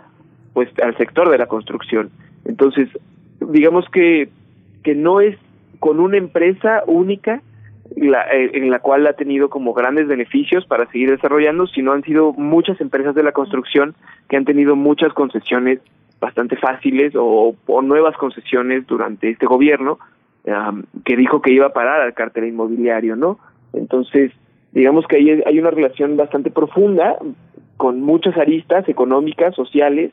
[0.57, 2.09] pues al sector de la construcción.
[2.47, 2.89] Entonces,
[3.41, 4.31] digamos que
[4.83, 5.37] que no es
[5.81, 7.43] con una empresa única
[7.95, 12.33] eh, en la cual ha tenido como grandes beneficios para seguir desarrollando, sino han sido
[12.33, 13.95] muchas empresas de la construcción
[14.31, 15.81] que han tenido muchas concesiones
[16.21, 19.99] bastante fáciles o, nuevas concesiones durante este gobierno
[21.05, 23.39] que dijo que iba a parar al cártel inmobiliario, ¿no?
[23.75, 24.33] Entonces,
[24.73, 27.19] digamos que hay, hay una relación bastante profunda
[27.77, 30.13] con muchas aristas económicas, sociales,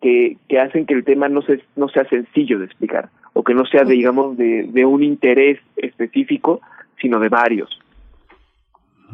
[0.00, 3.54] que, que hacen que el tema no, se, no sea sencillo de explicar o que
[3.54, 6.60] no sea, digamos, de, de un interés específico,
[7.00, 7.78] sino de varios.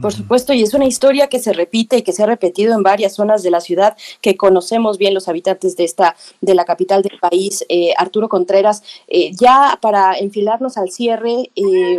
[0.00, 2.82] Por supuesto, y es una historia que se repite y que se ha repetido en
[2.82, 7.02] varias zonas de la ciudad que conocemos bien los habitantes de esta de la capital
[7.02, 7.64] del país.
[7.68, 11.98] Eh, Arturo Contreras, eh, ya para enfilarnos al cierre, eh,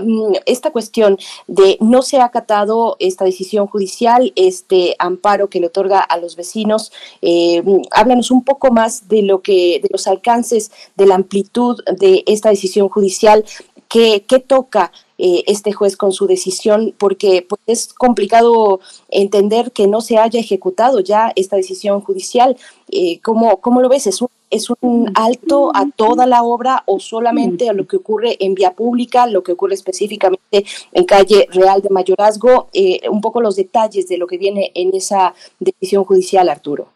[0.00, 1.16] mm, esta cuestión
[1.46, 6.34] de no se ha acatado esta decisión judicial, este amparo que le otorga a los
[6.34, 6.92] vecinos,
[7.22, 12.24] mm, háblanos un poco más de lo que de los alcances, de la amplitud de
[12.26, 13.44] esta decisión judicial
[13.88, 16.94] ¿Qué, toca eh, este juez con su decisión?
[16.96, 18.80] Porque pues, es complicado
[19.10, 22.56] entender que no se haya ejecutado ya esta decisión judicial.
[22.90, 24.06] Eh, ¿cómo, ¿Cómo lo ves?
[24.06, 28.36] ¿Es un, ¿Es un alto a toda la obra o solamente a lo que ocurre
[28.40, 32.68] en vía pública, lo que ocurre específicamente en calle Real de Mayorazgo?
[32.72, 36.88] Eh, un poco los detalles de lo que viene en esa decisión judicial, Arturo.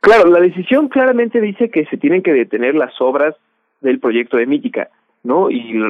[0.00, 3.34] Claro, la decisión claramente dice que se tienen que detener las obras
[3.80, 4.88] del proyecto de Mítica.
[5.22, 5.50] ¿No?
[5.50, 5.80] Y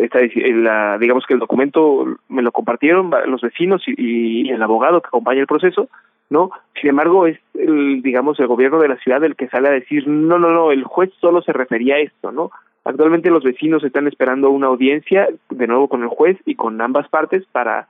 [0.00, 5.08] esta, la, digamos que el documento me lo compartieron los vecinos y, el abogado que
[5.08, 5.88] acompaña el proceso,
[6.30, 6.50] ¿no?
[6.80, 10.08] Sin embargo, es, el, digamos, el gobierno de la ciudad el que sale a decir,
[10.08, 12.50] no, no, no, el juez solo se refería a esto, ¿no?
[12.84, 17.08] Actualmente los vecinos están esperando una audiencia, de nuevo con el juez y con ambas
[17.08, 17.88] partes, para,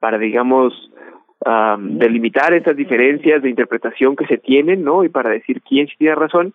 [0.00, 0.74] para digamos,
[1.78, 5.04] delimitar estas diferencias de interpretación que se tienen, ¿no?
[5.04, 6.54] Y para decir quién sí tiene razón,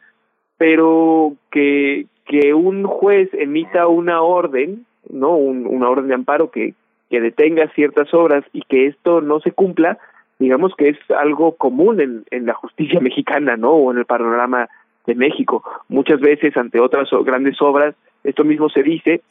[0.58, 5.36] pero que, que un juez emita una orden, ¿no?
[5.36, 6.74] una orden de amparo que,
[7.10, 9.98] que detenga ciertas obras y que esto no se cumpla,
[10.40, 13.72] digamos que es algo común en, en la justicia mexicana, ¿no?
[13.72, 14.70] O en el panorama
[15.06, 15.64] de México.
[15.88, 19.22] Muchas veces ante otras grandes obras esto mismo se dice,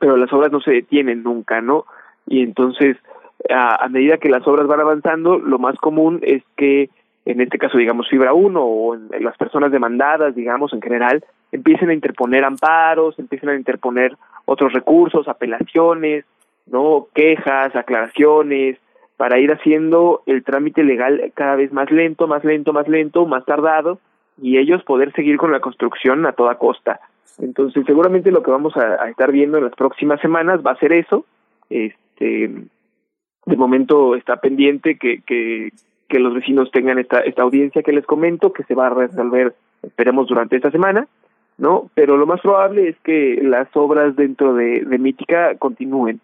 [0.00, 1.84] pero las obras no se detienen nunca, ¿no?
[2.26, 2.96] Y entonces,
[3.48, 6.90] a, a medida que las obras van avanzando, lo más común es que
[7.24, 11.94] en este caso digamos Fibra 1 o las personas demandadas, digamos en general, empiecen a
[11.94, 16.24] interponer amparos, empiecen a interponer otros recursos, apelaciones,
[16.66, 18.78] no quejas, aclaraciones,
[19.16, 23.44] para ir haciendo el trámite legal cada vez más lento, más lento, más lento, más
[23.44, 23.98] tardado
[24.40, 27.00] y ellos poder seguir con la construcción a toda costa.
[27.38, 30.78] Entonces, seguramente lo que vamos a, a estar viendo en las próximas semanas va a
[30.78, 31.24] ser eso.
[31.70, 32.50] Este,
[33.46, 35.70] de momento está pendiente que, que,
[36.08, 39.54] que los vecinos tengan esta, esta audiencia que les comento, que se va a resolver,
[39.82, 41.06] esperemos, durante esta semana,
[41.58, 41.90] ¿no?
[41.94, 46.20] Pero lo más probable es que las obras dentro de, de Mítica continúen.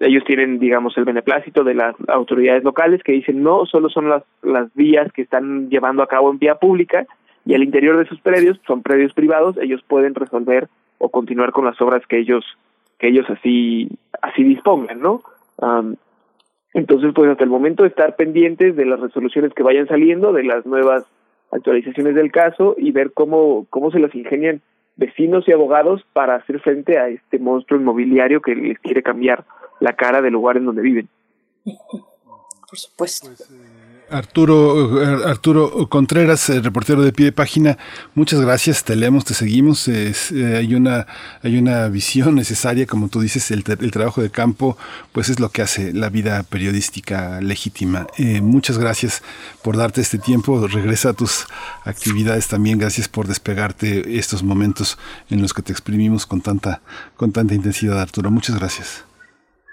[0.00, 4.22] ellos tienen, digamos, el beneplácito de las autoridades locales que dicen no, solo son las,
[4.42, 7.06] las vías que están llevando a cabo en vía pública
[7.46, 10.68] y al interior de sus predios, son predios privados, ellos pueden resolver
[10.98, 12.44] o continuar con las obras que ellos
[12.98, 13.88] que ellos así
[14.22, 15.22] así dispongan, ¿no?
[16.74, 20.66] Entonces, pues hasta el momento estar pendientes de las resoluciones que vayan saliendo, de las
[20.66, 21.06] nuevas
[21.52, 24.60] actualizaciones del caso y ver cómo, cómo se las ingenian
[24.96, 29.44] vecinos y abogados para hacer frente a este monstruo inmobiliario que les quiere cambiar
[29.80, 31.08] la cara del lugar en donde viven.
[31.64, 33.28] Por supuesto.
[33.28, 33.73] Pues, eh,
[34.14, 37.78] Arturo, eh, Arturo Contreras, eh, reportero de pie de página,
[38.14, 39.88] muchas gracias, te leemos, te seguimos.
[39.88, 40.14] Eh,
[40.56, 41.08] hay, una,
[41.42, 44.78] hay una visión necesaria, como tú dices, el, el, trabajo de campo,
[45.12, 48.06] pues es lo que hace la vida periodística legítima.
[48.40, 49.22] muchas gracias
[49.62, 51.46] por darte este tiempo, regresa a tus
[51.84, 54.96] actividades también, gracias por despegarte estos momentos
[55.28, 56.82] en los que te exprimimos con tanta,
[57.16, 58.30] con tanta intensidad, Arturo.
[58.30, 59.13] Muchas gracias.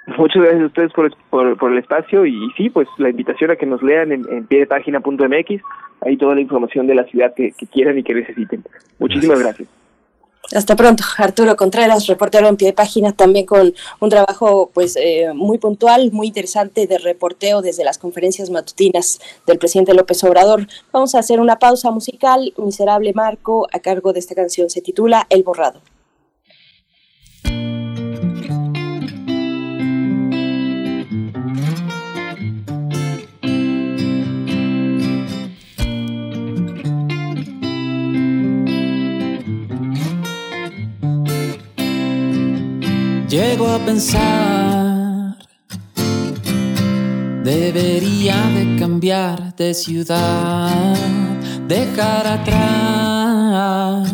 [0.07, 3.65] Muchas gracias a ustedes por, por, el espacio y, sí, pues la invitación a que
[3.65, 5.61] nos lean en, en piedepágina.mx,
[6.02, 8.64] ahí toda la información de la ciudad que, quieran y que necesiten.
[8.99, 9.69] Muchísimas gracias.
[10.56, 15.32] Hasta pronto, Arturo Contreras, reportero en pie de página, también con un trabajo pues eh,
[15.34, 20.68] muy puntual, muy interesante de reporteo desde las conferencias matutinas del presidente López Obrador.
[20.91, 25.26] Vamos a hacer una pausa musical, Miserable Marco, a cargo de esta canción, se titula
[25.30, 25.80] El Borrado.
[43.32, 45.38] Llego a pensar,
[47.45, 50.98] debería de cambiar de ciudad,
[51.66, 54.14] dejar atrás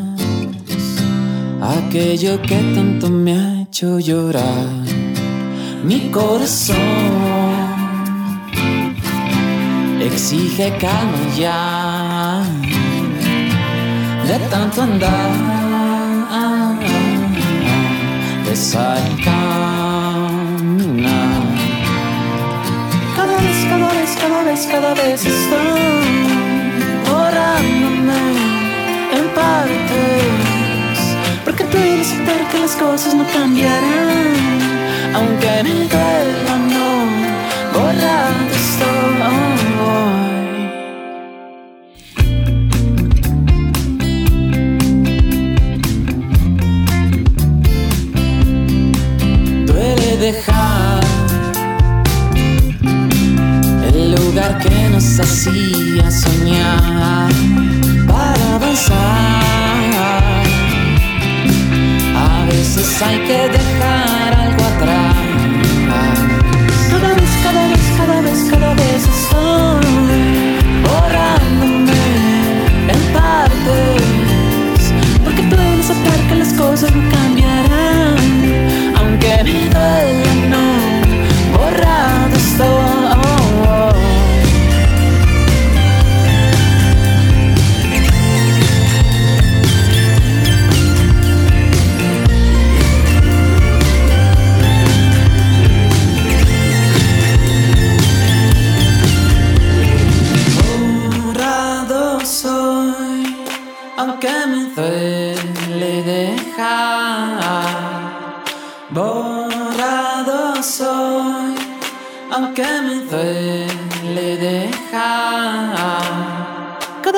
[1.60, 4.68] aquello que tanto me ha hecho llorar.
[5.84, 6.78] Mi corazón
[10.00, 12.44] exige calma ya,
[14.28, 15.47] de tanto andar
[23.16, 26.42] Cada vez, cada vez, cada vez, cada vez estoy
[27.14, 28.14] orándome
[29.14, 30.98] en partes.
[31.46, 34.34] Porque tú debes saber que las cosas no cambiarán,
[35.14, 36.67] aunque me duela
[50.32, 51.00] dejar
[53.94, 57.32] el lugar que nos hacía soñar
[58.06, 58.98] para avanzar.
[62.30, 65.16] A veces hay que dejar algo atrás.
[66.92, 69.86] Cada vez, cada vez, cada vez, cada vez estoy
[70.88, 72.04] borrándome
[72.94, 74.84] en partes.
[75.24, 78.18] Porque debes saber que las cosas no cambiarán
[79.20, 79.77] que me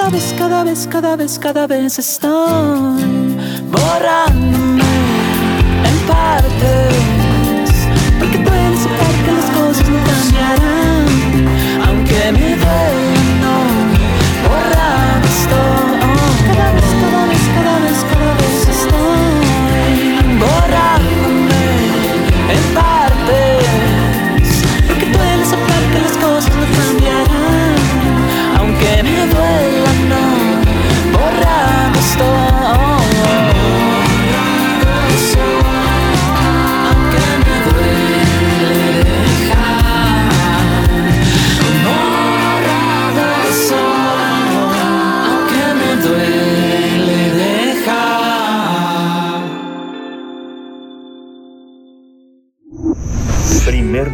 [0.10, 2.98] Cada vez, cada vez, cada vez, cada vez estoy
[3.69, 4.81] borrándome
[5.86, 6.98] en partes.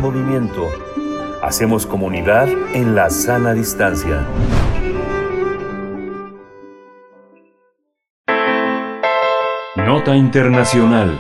[0.06, 0.69] Movimiento.
[1.41, 4.23] Hacemos comunidad en la sana distancia.
[9.77, 11.19] Nota Internacional.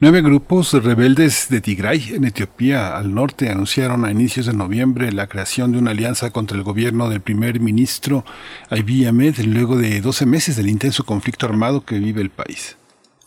[0.00, 5.28] Nueve grupos rebeldes de Tigray, en Etiopía, al norte, anunciaron a inicios de noviembre la
[5.28, 8.24] creación de una alianza contra el gobierno del primer ministro
[8.68, 12.79] Abiy Ahmed, luego de 12 meses del intenso conflicto armado que vive el país.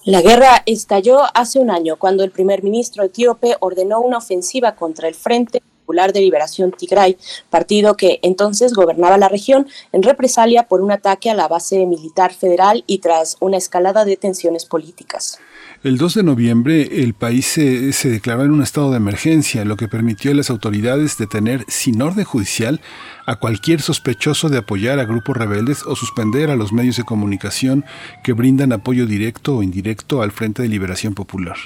[0.05, 5.07] La guerra estalló hace un año cuando el primer ministro etíope ordenó una ofensiva contra
[5.07, 7.17] el Frente Popular de Liberación Tigray,
[7.49, 12.33] partido que entonces gobernaba la región, en represalia por un ataque a la base militar
[12.33, 15.39] federal y tras una escalada de tensiones políticas.
[15.83, 19.89] El 2 de noviembre el país se, declaró en un estado de emergencia, lo que
[19.89, 22.79] permitió a las autoridades detener sin orden judicial
[23.25, 27.83] a cualquier sospechoso de apoyar a grupos rebeldes o suspender a los medios de comunicación
[28.23, 31.57] que brindan apoyo directo o indirecto al Frente de Liberación Popular.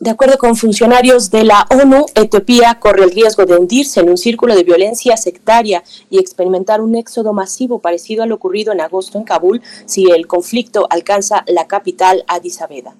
[0.00, 4.18] De acuerdo con funcionarios de la ONU, Etiopía corre el riesgo de hundirse en un
[4.18, 9.16] círculo de violencia sectaria y experimentar un éxodo masivo parecido a lo ocurrido en agosto
[9.16, 12.94] en Kabul si el conflicto alcanza la capital Addis Abeba.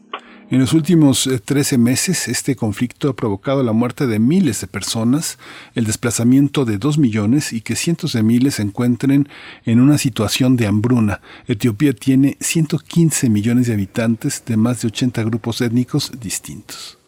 [0.51, 4.66] En los últimos 13 eh, meses, este conflicto ha provocado la muerte de miles de
[4.66, 5.39] personas,
[5.77, 9.28] el desplazamiento de dos millones y que cientos de miles se encuentren
[9.64, 11.20] en una situación de hambruna.
[11.47, 16.99] Etiopía tiene 115 millones de habitantes de más de 80 grupos étnicos distintos.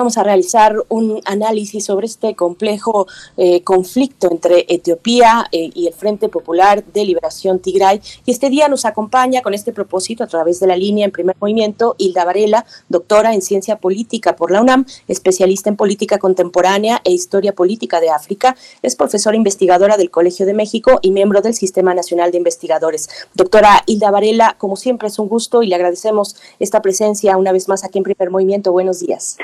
[0.00, 3.06] Vamos a realizar un análisis sobre este complejo
[3.36, 8.00] eh, conflicto entre Etiopía eh, y el Frente Popular de Liberación Tigray.
[8.24, 11.36] Y este día nos acompaña con este propósito a través de la línea en primer
[11.38, 17.12] movimiento Hilda Varela, doctora en ciencia política por la UNAM, especialista en política contemporánea e
[17.12, 18.56] historia política de África.
[18.80, 23.10] Es profesora investigadora del Colegio de México y miembro del Sistema Nacional de Investigadores.
[23.34, 27.68] Doctora Hilda Varela, como siempre es un gusto y le agradecemos esta presencia una vez
[27.68, 28.72] más aquí en primer movimiento.
[28.72, 29.36] Buenos días.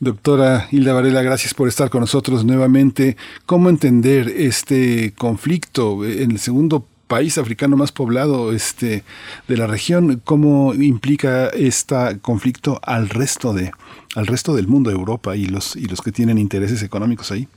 [0.00, 3.16] Doctora Hilda Varela, gracias por estar con nosotros nuevamente.
[3.46, 9.02] ¿Cómo entender este conflicto en el segundo país africano más poblado este,
[9.48, 10.20] de la región?
[10.24, 13.72] ¿Cómo implica este conflicto al resto de
[14.14, 17.48] al resto del mundo, Europa y los y los que tienen intereses económicos ahí?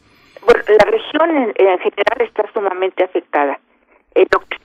[0.43, 3.59] Bueno, la región en, general está sumamente afectada.
[4.15, 4.57] Eh, lo que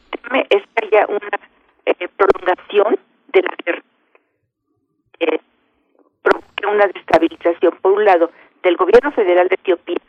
[0.50, 1.38] es que haya una
[1.84, 2.98] eh, prolongación
[3.32, 3.82] de la guerra.
[5.20, 5.40] Eh,
[6.64, 8.30] una destabilización, por un lado,
[8.62, 10.00] del gobierno federal de Etiopía,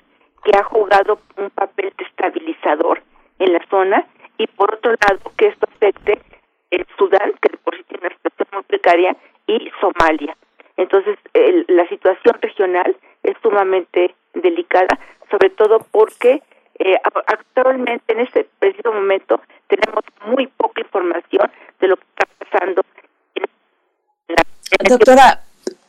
[0.44, 3.02] que ha jugado un papel destabilizador
[3.40, 4.06] en la zona,
[4.38, 6.19] y por otro lado, que esto afecte
[6.72, 9.15] el Sudán, que por sí tiene una situación muy precaria,
[9.48, 10.36] y Somalia.
[10.76, 11.18] Entonces,
[11.68, 14.99] la situación regional es sumamente delicada,
[15.32, 16.41] sobre todo porque
[16.80, 16.95] eh,
[17.26, 22.82] actualmente, en este preciso momento, tenemos muy poca información de lo que está pasando
[23.36, 23.45] en
[24.28, 24.44] la.
[24.88, 25.47] Doctora,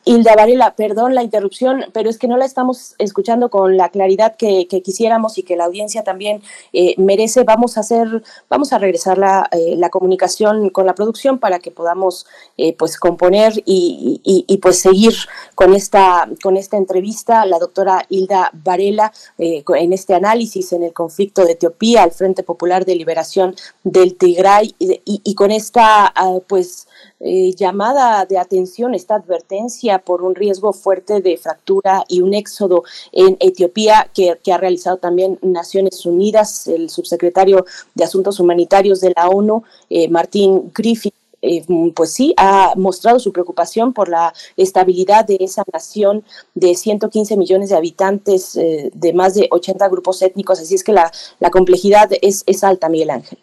[0.09, 4.37] Hilda Varela, perdón la interrupción, pero es que no la estamos escuchando con la claridad
[4.37, 6.41] que, quisiéramos y que la audiencia también
[6.73, 7.45] eh, merece.
[7.45, 11.71] Vamos a hacer, vamos a regresar la, eh, la comunicación con la producción para que
[11.71, 12.27] podamos
[12.57, 15.13] eh, pues componer y, y, pues seguir
[15.55, 17.45] con esta, con esta entrevista.
[17.45, 22.87] La doctora Hilda Varela en este análisis en el conflicto de Etiopía, al Frente Popular
[22.87, 23.55] de Liberación
[23.85, 26.89] del Tigray y, y con esta ah, pues
[27.21, 32.85] eh, llamada de atención, esta advertencia por un riesgo fuerte de fractura y un éxodo
[33.11, 39.29] en Etiopía que, ha realizado también Naciones Unidas, el subsecretario de Asuntos Humanitarios de la
[39.29, 41.15] ONU, eh, Martín Griffith.
[41.41, 41.65] Eh,
[41.95, 46.25] pues sí, ha mostrado su preocupación por la estabilidad de esa nación
[46.55, 51.13] de 115 millones de habitantes, de más de 80 grupos étnicos, así es que la,
[51.39, 53.39] la complejidad es, es alta, Miguel Ángel.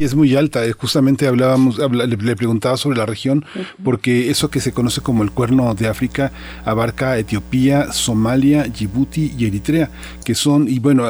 [0.00, 0.64] Y es muy alta.
[0.64, 3.44] Eh, justamente hablábamos, le, preguntaba sobre la región,
[3.82, 6.30] porque eso que se conoce como el cuerno de África
[6.64, 9.90] abarca Etiopía, Somalia, Djibouti y Eritrea,
[10.24, 11.04] que son, y bueno,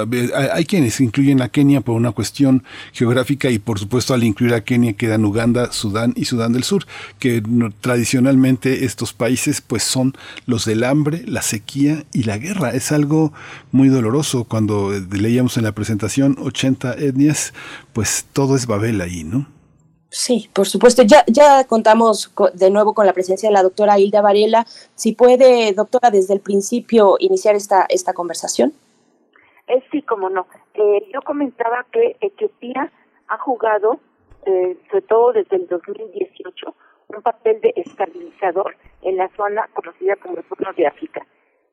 [0.54, 4.62] hay, quienes incluyen a Kenia por una cuestión geográfica y por supuesto al incluir a
[4.62, 6.86] Kenia quedan Uganda, Sudán y Sudán del Sur,
[7.18, 7.42] que
[7.82, 10.14] tradicionalmente estos países pues son
[10.46, 12.70] los del hambre, la sequía y la guerra.
[12.70, 13.34] Es algo
[13.70, 17.52] muy doloroso cuando eh, leíamos en la presentación 80 etnias,
[17.92, 19.46] pues todo es Babel ahí, ¿no?
[20.10, 21.02] Sí, por supuesto.
[21.02, 24.64] Ya, ya contamos de nuevo con la presencia de la doctora Hilda Varela.
[24.94, 28.72] Si puede, doctora, desde el principio iniciar esta, esta conversación.
[29.66, 30.46] Eh, sí, como no.
[30.74, 32.90] Eh, yo comentaba que Etiopía
[33.28, 34.00] ha jugado,
[34.46, 36.74] eh, sobre todo desde el 2018,
[37.08, 41.26] un papel de estabilizador en la zona conocida como el Cuerno de África.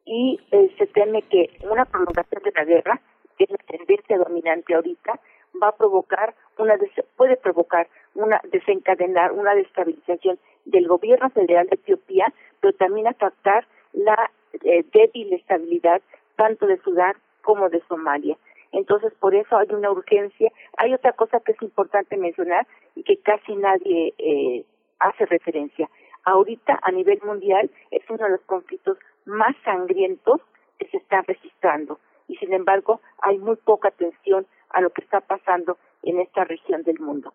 [0.05, 3.01] Y eh, se teme que una prolongación de la guerra,
[3.37, 5.19] que es la tendencia dominante ahorita,
[5.61, 6.75] va a provocar una
[7.15, 14.31] puede provocar una desencadenar una destabilización del gobierno federal de Etiopía, pero también afectar la
[14.63, 16.01] eh, débil estabilidad
[16.35, 18.37] tanto de Sudán como de Somalia.
[18.71, 20.51] Entonces, por eso hay una urgencia.
[20.77, 24.65] Hay otra cosa que es importante mencionar y que casi nadie eh,
[24.99, 25.89] hace referencia.
[26.25, 30.41] Ahorita, a nivel mundial, es uno de los conflictos más sangrientos
[30.77, 31.99] que se están registrando.
[32.27, 36.83] Y sin embargo, hay muy poca atención a lo que está pasando en esta región
[36.83, 37.33] del mundo.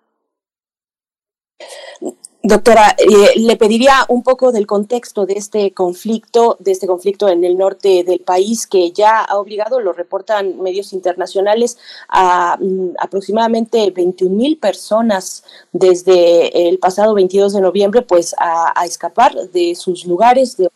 [2.42, 7.44] Doctora, eh, le pediría un poco del contexto de este conflicto, de este conflicto en
[7.44, 11.76] el norte del país que ya ha obligado, lo reportan medios internacionales,
[12.08, 19.34] a mm, aproximadamente 21 mil personas desde el pasado 22 de noviembre, pues a, escapar
[19.34, 20.70] de sus lugares de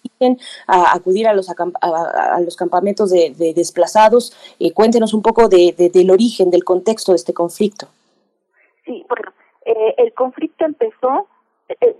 [0.66, 4.36] a acudir a los, a, los campamentos de, desplazados.
[4.58, 7.88] Eh, cuéntenos un poco de, del origen, del contexto de este conflicto.
[8.84, 9.32] Sí, bueno,
[9.64, 11.28] eh, el conflicto empezó
[11.68, 11.96] eh,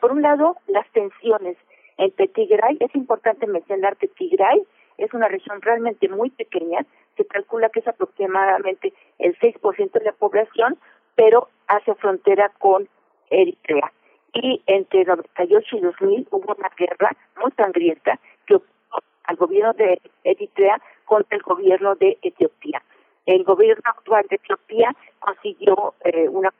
[0.00, 1.56] por un lado, las tensiones
[1.96, 4.62] entre Tigray, es importante mencionar que Tigray
[4.96, 6.86] es una región realmente muy pequeña,
[7.16, 10.78] se calcula que es aproximadamente el 6% de la población,
[11.16, 12.88] pero hace frontera con
[13.30, 13.92] Eritrea.
[14.34, 17.10] Y entre 98 y 2000 hubo una guerra
[17.40, 22.82] muy sangrienta que ocupó al gobierno de Eritrea contra el gobierno de Etiopía.
[23.26, 26.52] El gobierno actual de Etiopía consiguió eh, una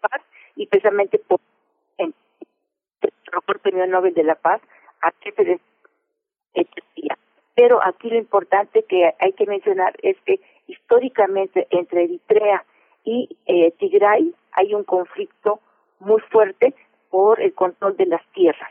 [0.00, 0.22] paz
[0.56, 1.40] y precisamente por
[1.98, 2.14] el
[3.60, 4.60] premio Nobel de la Paz
[5.02, 5.60] a jefe de
[6.54, 7.18] Etiopía.
[7.54, 12.64] Pero aquí lo importante que hay que mencionar es que históricamente entre Eritrea
[13.04, 15.60] y eh, Tigray hay un conflicto
[16.00, 16.74] muy fuerte
[17.10, 18.70] por el control de las tierras.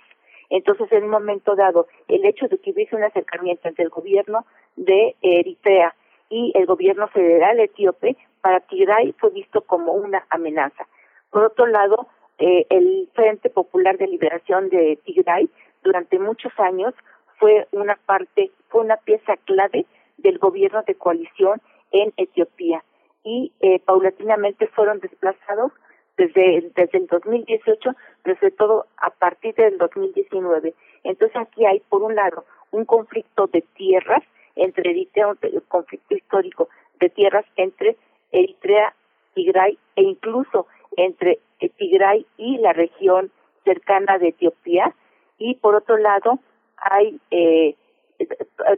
[0.50, 4.46] Entonces, en un momento dado, el hecho de que hubiese un acercamiento entre el gobierno
[4.76, 5.96] de Eritrea
[6.30, 10.88] y el gobierno federal etíope, para Tigray fue visto como una amenaza.
[11.32, 12.08] Por otro lado,
[12.38, 15.50] eh, el Frente Popular de Liberación de Tigray
[15.84, 16.94] durante muchos años
[17.40, 19.86] fue una parte, fue una pieza clave
[20.18, 22.84] del gobierno de coalición en Etiopía
[23.24, 25.72] y eh, paulatinamente fueron desplazados
[26.18, 27.92] desde, desde el 2018,
[28.24, 30.74] desde todo a partir del 2019.
[31.04, 34.24] Entonces aquí hay, por un lado, un conflicto de tierras
[34.56, 35.38] entre Eritrea, un
[35.68, 36.70] conflicto histórico
[37.00, 37.98] de tierras entre
[38.32, 38.94] Eritrea,
[39.34, 41.40] Tigray e incluso entre
[41.78, 43.32] Tigray y la región
[43.64, 44.94] cercana de Etiopía.
[45.38, 46.40] Y por otro lado,
[46.78, 47.76] hay eh,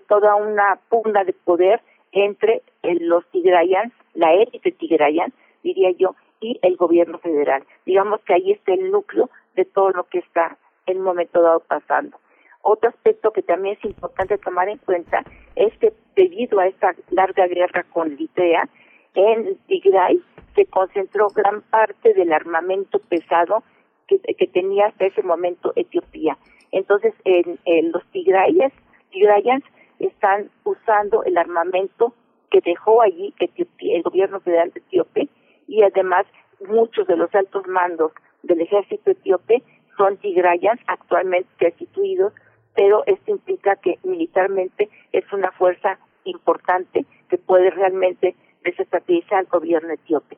[0.07, 1.81] toda una pugna de poder
[2.11, 7.63] entre los tigrayans, la élite tigrayan, diría yo, y el gobierno federal.
[7.85, 11.59] Digamos que ahí está el núcleo de todo lo que está en un momento dado
[11.61, 12.17] pasando.
[12.61, 15.23] Otro aspecto que también es importante tomar en cuenta
[15.55, 18.67] es que debido a esta larga guerra con Eritrea,
[19.13, 20.21] en Tigray
[20.55, 23.63] se concentró gran parte del armamento pesado
[24.07, 26.37] que, tenía hasta ese momento Etiopía.
[26.71, 28.71] Entonces, en, los tigrayas,
[29.11, 29.63] tigrayans
[29.99, 32.13] están usando el armamento
[32.49, 33.33] que dejó allí
[33.79, 35.29] el gobierno federal de Etíope
[35.67, 36.25] y además
[36.67, 38.11] muchos de los altos mandos
[38.43, 39.63] del ejército etíope
[39.97, 42.33] son tigrayans actualmente destituidos,
[42.75, 49.93] pero esto implica que militarmente es una fuerza importante que puede realmente desestabilizar al gobierno
[49.93, 50.37] etíope.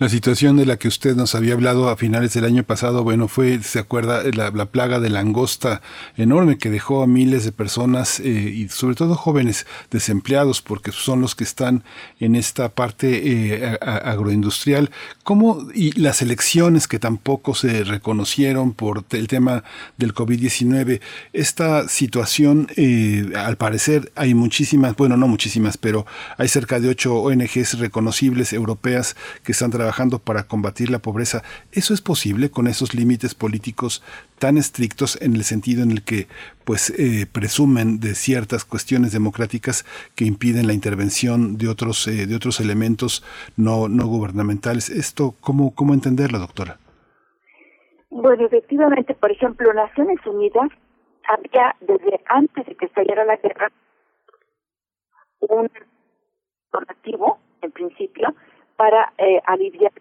[0.00, 3.28] La situación de la que usted nos había hablado a finales del año pasado, bueno,
[3.28, 5.82] fue, se acuerda, la, plaga de langosta
[6.16, 11.20] enorme que dejó a miles de personas eh, y sobre todo jóvenes desempleados porque son
[11.20, 11.84] los que están
[12.18, 14.90] en esta parte eh, agroindustrial.
[15.22, 19.62] ¿Cómo, y las elecciones que tampoco se reconocieron por el tema
[19.96, 21.00] del COVID-19?
[21.32, 26.04] Esta situación, eh, al parecer, hay muchísimas, bueno, no muchísimas, pero
[26.36, 31.42] hay cerca de ocho ONGs reconocibles europeas que están trabajando para combatir la pobreza.
[31.72, 34.02] ¿Eso es posible con esos límites políticos
[34.38, 36.26] tan estrictos en el sentido en el que
[36.64, 39.84] pues eh, presumen de ciertas cuestiones democráticas
[40.14, 43.24] que impiden la intervención de otros eh, de otros elementos
[43.56, 44.90] no no gubernamentales?
[44.90, 46.78] Esto cómo cómo entenderlo, doctora?
[48.10, 50.70] Bueno, efectivamente, por ejemplo, Naciones Unidas
[51.28, 53.70] había desde antes de que estallara la guerra
[55.40, 55.70] un
[56.72, 58.34] donativo, en principio,
[58.80, 59.92] para eh, aliviar.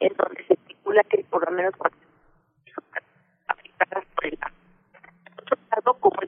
[0.00, 1.72] En donde se estipula que por lo menos
[3.46, 4.38] afectadas por el
[6.00, 6.20] como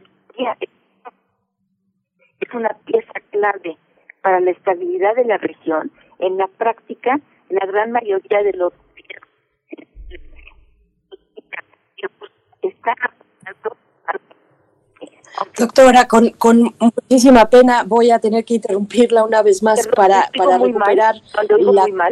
[2.41, 3.77] es una pieza clave
[4.23, 8.73] para la estabilidad de la región, en la práctica, la gran mayoría de los
[12.63, 12.97] están
[15.59, 20.59] Doctora, con, con muchísima pena voy a tener que interrumpirla una vez más para, para
[20.59, 21.21] recuperar
[21.59, 22.11] la,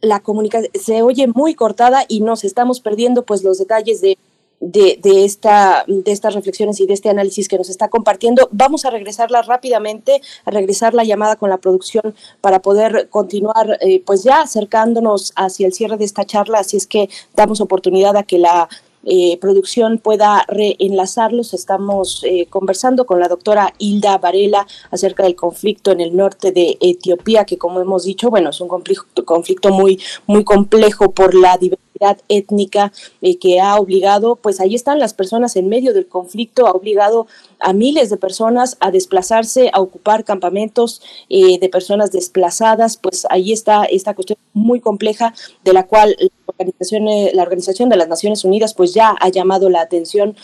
[0.00, 0.72] la comunicación.
[0.74, 4.18] Se oye muy cortada y nos estamos perdiendo pues los detalles de,
[4.58, 8.48] de, de, esta, de estas reflexiones y de este análisis que nos está compartiendo.
[8.50, 14.02] Vamos a regresarla rápidamente, a regresar la llamada con la producción para poder continuar eh,
[14.04, 18.24] pues ya acercándonos hacia el cierre de esta charla, así es que damos oportunidad a
[18.24, 18.68] que la
[19.06, 21.54] eh, producción pueda reenlazarlos.
[21.54, 26.76] Estamos eh, conversando con la doctora Hilda Varela acerca del conflicto en el norte de
[26.80, 32.18] Etiopía, que como hemos dicho, bueno, es un conflicto, muy, muy complejo por la diversidad
[32.28, 32.92] étnica
[33.22, 37.26] eh, que ha obligado, pues ahí están las personas en medio del conflicto, ha obligado
[37.60, 43.52] a miles de personas a desplazarse, a ocupar campamentos eh, de personas desplazadas, pues ahí
[43.52, 45.34] está esta cuestión muy compleja
[45.64, 49.28] de la cual la organización, eh, la organización de las Naciones Unidas pues ya ha
[49.28, 50.36] llamado la atención,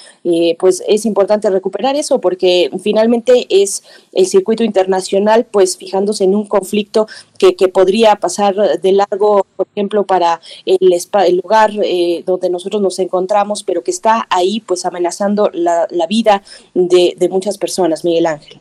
[0.58, 3.82] pues es importante recuperar eso porque finalmente es
[4.12, 7.06] el circuito internacional pues fijándose en un conflicto
[7.38, 10.78] que, que podría pasar de largo, por ejemplo, para el,
[11.26, 16.42] el lugar eh, donde nosotros nos encontramos, pero que está ahí pues amenazando la vida
[16.74, 18.60] de, de muchas personas, Miguel Ángel.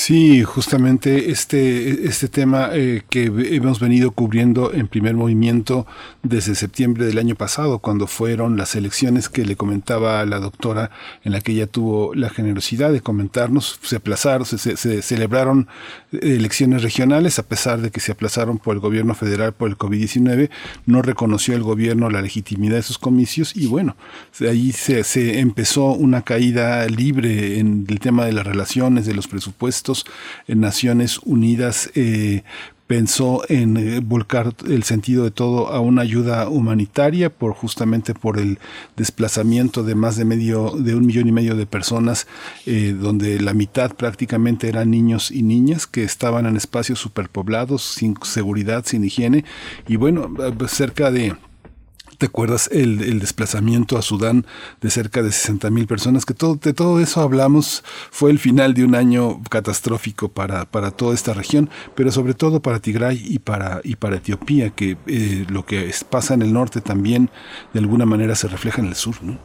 [0.00, 5.88] Sí, justamente este, este tema eh, que hemos venido cubriendo en primer movimiento
[6.22, 10.92] desde septiembre del año pasado, cuando fueron las elecciones que le comentaba la doctora,
[11.24, 15.66] en la que ella tuvo la generosidad de comentarnos, se aplazaron, se, se celebraron
[16.12, 20.48] elecciones regionales, a pesar de que se aplazaron por el gobierno federal por el COVID-19,
[20.86, 23.96] no reconoció el gobierno la legitimidad de sus comicios y bueno,
[24.48, 29.26] ahí se, se empezó una caída libre en el tema de las relaciones, de los
[29.26, 29.87] presupuestos,
[30.46, 32.42] en Naciones Unidas eh,
[32.88, 38.38] pensó en eh, volcar el sentido de todo a una ayuda humanitaria por justamente por
[38.38, 38.58] el
[38.96, 42.26] desplazamiento de más de medio de un millón y medio de personas
[42.66, 48.16] eh, donde la mitad prácticamente eran niños y niñas que estaban en espacios superpoblados sin
[48.22, 49.44] seguridad sin higiene.
[49.86, 50.30] Y bueno
[50.66, 51.36] cerca de
[52.18, 54.44] ¿Te acuerdas el, desplazamiento a Sudán
[54.80, 56.26] de cerca de 60 mil personas?
[56.26, 57.84] Que todo, de todo eso hablamos.
[58.10, 62.60] Fue el final de un año catastrófico para, para toda esta región, pero sobre todo
[62.60, 66.80] para Tigray y para, y para Etiopía, que eh, lo que pasa en el norte
[66.80, 67.30] también
[67.72, 69.38] de alguna manera se refleja en el sur, ¿no?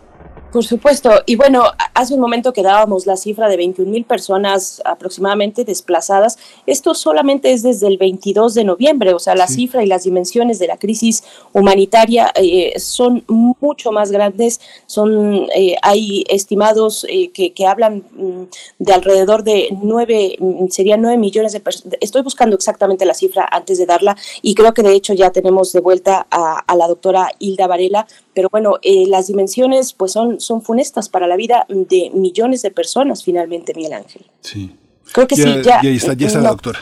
[0.54, 1.10] Por supuesto.
[1.26, 1.64] Y bueno,
[1.96, 6.38] hace un momento que dábamos la cifra de 21 mil personas aproximadamente desplazadas.
[6.68, 9.16] Esto solamente es desde el 22 de noviembre.
[9.16, 11.24] O sea, la cifra y las dimensiones de la crisis
[11.54, 14.62] humanitaria eh, son mucho más grandes.
[14.86, 18.44] Son, eh, hay estimados eh, que, que, hablan mm,
[18.78, 21.98] de alrededor de 9, mm, serían 9 millones de personas.
[22.00, 25.74] Estoy buscando exactamente la cifra antes de darla y creo que de hecho ya tenemos
[25.74, 28.06] de vuelta a, a la doctora Hilda Varela.
[28.34, 28.78] Pero bueno,
[29.08, 33.94] las dimensiones pues son son funestas para la vida de millones de personas finalmente, Miguel
[33.94, 34.26] Ángel.
[34.42, 34.76] Sí.
[35.12, 35.82] Creo que sí, ya.
[35.82, 36.80] Ya está, ya está la doctora.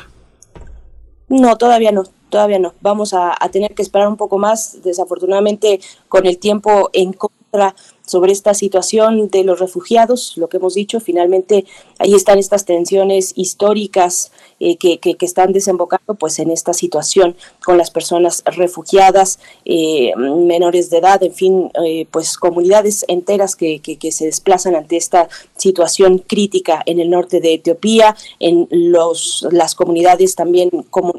[1.28, 2.74] No, todavía no, todavía no.
[2.82, 4.82] Vamos a, a, tener que esperar un poco más.
[4.84, 7.76] Desafortunadamente, con el tiempo en contra
[8.06, 11.66] sobre esta situación de los refugiados, lo que hemos dicho, finalmente
[12.02, 17.78] ahí están estas tensiones históricas eh, que, que, están desembocando pues en esta situación con
[17.78, 24.12] las personas refugiadas, eh, menores de edad, en fin, eh, pues comunidades enteras que, que,
[24.12, 30.36] se desplazan ante esta situación crítica en el norte de Etiopía, en los, las comunidades
[30.36, 30.70] también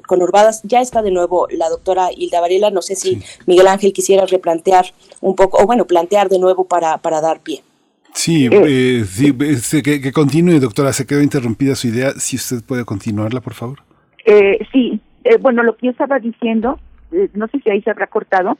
[0.06, 0.60] conurbadas.
[0.64, 4.92] Ya está de nuevo la doctora Hilda Varela, no sé si Miguel Ángel quisiera replantear
[5.20, 7.62] un poco, o bueno, plantear de nuevo para, para dar pie.
[8.14, 10.92] Sí, eh, sí que, que, continúe, doctora.
[10.92, 12.10] Se quedó interrumpida su idea.
[12.12, 13.78] Si usted puede continuarla, por favor.
[14.24, 16.78] Eh, sí, eh, bueno, lo que yo estaba diciendo,
[17.12, 18.58] eh, no sé si ahí se habrá cortado,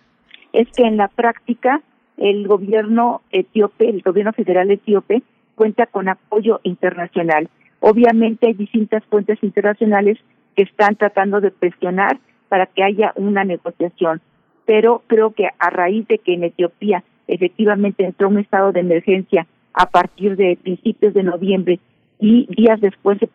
[0.52, 1.82] es que en la práctica
[2.16, 5.22] el gobierno etíope, el gobierno federal etíope,
[5.54, 7.48] cuenta con apoyo internacional.
[7.80, 10.18] Obviamente hay distintas fuentes internacionales
[10.56, 12.18] que están tratando de presionar
[12.48, 14.20] para que haya una negociación,
[14.66, 19.46] pero creo que a raíz de que en Etiopía efectivamente entró un estado de emergencia
[19.74, 21.80] a partir de principios de noviembre
[22.18, 23.28] y días después se,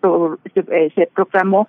[0.54, 1.68] se, eh, proclamó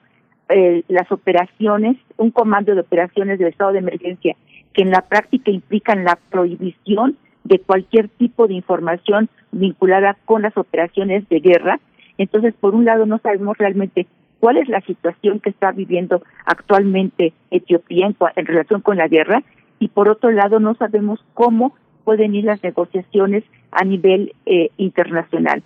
[0.49, 4.37] eh, las operaciones, un comando de operaciones del estado de emergencia
[4.73, 10.57] que en la práctica implican la prohibición de cualquier tipo de información vinculada con las
[10.57, 11.81] operaciones de guerra.
[12.19, 14.07] Entonces, por un lado, no sabemos realmente
[14.39, 19.43] cuál es la situación que está viviendo actualmente Etiopía en, en relación con la guerra
[19.81, 21.75] y por otro lado, no sabemos cómo
[22.09, 25.63] pueden ir las negociaciones a nivel eh, internacional.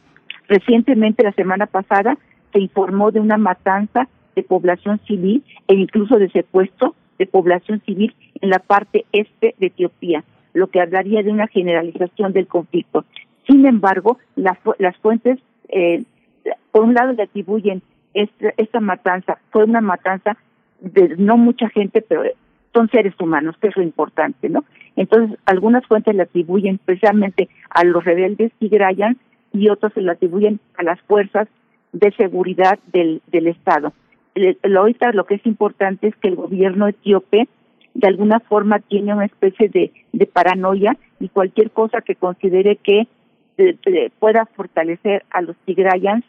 [0.48, 2.18] Recientemente, la semana pasada,
[2.52, 8.12] se informó de una matanza de población civil e incluso de secuestro de población civil
[8.40, 13.04] en la parte este de Etiopía, lo que hablaría de una generalización del conflicto.
[13.46, 15.38] Sin embargo, las fuentes,
[15.68, 16.02] eh,
[16.72, 17.82] por un lado, le atribuyen
[18.14, 20.36] esta, esta matanza, fue una matanza
[20.80, 22.24] de no mucha gente, pero
[22.72, 24.64] son seres humanos, que es lo importante, ¿no?
[24.96, 29.18] Entonces, algunas fuentes le atribuyen precisamente a los rebeldes tigrayan
[29.52, 31.48] y otros se lo atribuyen a las fuerzas
[31.92, 33.92] de seguridad del, del Estado.
[34.76, 37.48] Ahorita lo que es importante es que el gobierno etíope
[37.94, 43.06] de alguna forma tiene una especie de, de paranoia y cualquier cosa que considere que
[43.58, 46.24] eh, eh, pueda fortalecer a los tigrayans,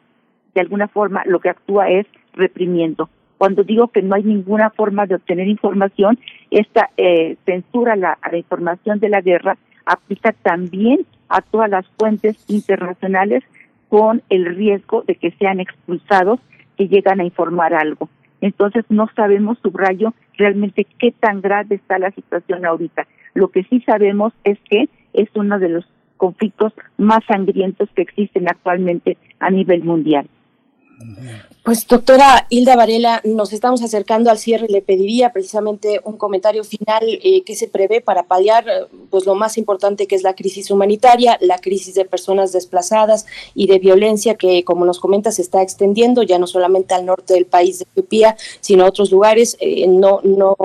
[0.53, 3.09] de alguna forma lo que actúa es reprimiendo.
[3.37, 6.19] Cuando digo que no hay ninguna forma de obtener información,
[6.51, 12.37] esta eh, censura a la, información de la guerra aplica también a todas las fuentes
[12.47, 13.43] internacionales
[13.89, 16.39] con el riesgo de que sean expulsados
[16.77, 18.09] que llegan a informar algo.
[18.41, 23.07] Entonces no sabemos, subrayo, realmente qué tan grave está la situación ahorita.
[23.33, 25.85] Lo que sí sabemos es que es uno de los
[26.17, 30.27] conflictos más sangrientos que existen actualmente a nivel mundial.
[31.63, 34.67] Pues doctora Hilda Varela, nos estamos acercando al cierre.
[34.67, 39.33] Le pediría precisamente un comentario final eh, que se prevé para paliar eh, pues lo
[39.33, 43.25] más importante que es la crisis humanitaria, la crisis de personas desplazadas
[43.55, 47.33] y de violencia que, como nos comenta, se está extendiendo ya no solamente al norte
[47.33, 49.55] del país de Etiopía, sino a otros lugares.
[49.61, 50.57] Eh, no, no,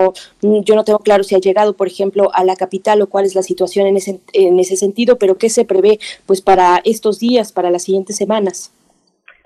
[0.42, 3.36] yo no tengo claro si ha llegado, por ejemplo, a la capital o cuál es
[3.36, 7.52] la situación en ese, en ese sentido, pero qué se prevé pues para estos días,
[7.52, 8.72] para las siguientes semanas.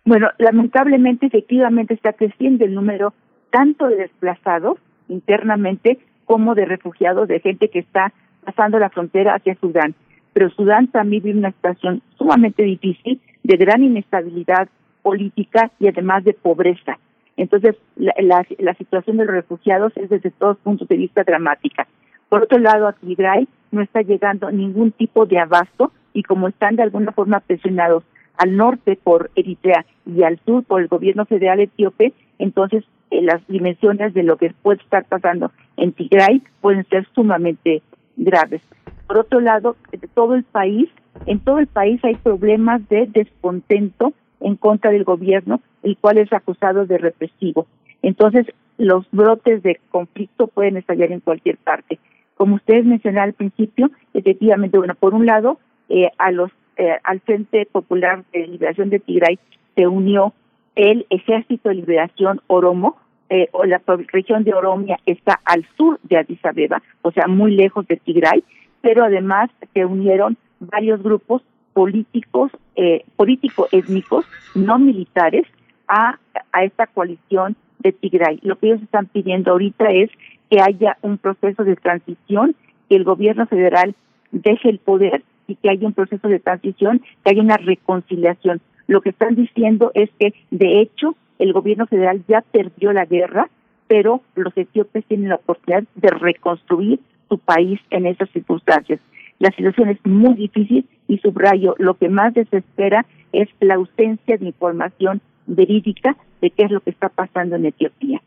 [0.05, 3.15] Bueno, lamentablemente, efectivamente está creciendo el número
[3.51, 8.12] tanto de desplazados internamente como de refugiados, de gente que está
[8.45, 9.95] pasando la frontera hacia Sudán.
[10.33, 14.69] Pero Sudán también vive una situación sumamente difícil, de gran inestabilidad
[15.03, 16.99] política y además de pobreza.
[17.37, 21.87] Entonces, la, la, situación de los refugiados es desde todos puntos de vista dramática.
[22.29, 26.77] Por otro lado, a Tigray no está llegando ningún tipo de abasto y como están
[26.77, 28.05] de alguna forma presionados
[28.39, 33.47] al norte por Eritrea y al sur por el gobierno federal etíope, entonces eh, las
[33.47, 37.83] dimensiones de lo que puede estar pasando en Tigray pueden ser sumamente
[38.17, 38.63] graves.
[39.07, 39.77] Por otro lado,
[40.15, 40.89] todo el país,
[41.27, 46.33] en todo el país hay problemas de descontento en contra del gobierno, el cual es
[46.33, 47.67] acusado de represivo.
[48.03, 48.47] Entonces,
[48.79, 51.99] los brotes de conflicto pueden estallar en cualquier parte.
[52.37, 56.51] Como ustedes mencionaron al principio, efectivamente, bueno, por un lado, eh, a los
[56.83, 59.39] eh, al Frente Popular de Liberación de Tigray
[59.77, 60.33] se unió
[60.75, 62.97] el Ejército de Liberación Oromo,
[63.31, 67.53] eh, o la región de Oromia está al sur de Addis Abeba, o sea, muy
[67.55, 68.43] lejos de Tigray,
[68.81, 71.43] pero además se unieron varios grupos
[71.73, 74.27] políticos, eh, político-étnicos,
[74.57, 75.47] no militares,
[75.87, 76.19] a,
[76.53, 78.41] a esta coalición de Tigray.
[78.43, 80.11] Lo que ellos están pidiendo ahorita es
[80.51, 82.57] que haya un proceso de transición,
[82.89, 83.95] que el gobierno federal
[84.33, 85.23] deje el poder
[85.53, 88.61] y que haya un proceso de transición, que haya una reconciliación.
[88.87, 93.51] Lo que están diciendo es que, de hecho, el gobierno federal ya perdió la guerra,
[93.87, 98.99] pero los etíopes tienen la oportunidad de reconstruir su país en esas circunstancias.
[99.39, 104.47] La situación es muy difícil y subrayo, lo que más desespera es la ausencia de
[104.47, 108.23] información verídica de qué es lo que está pasando en Etiopía.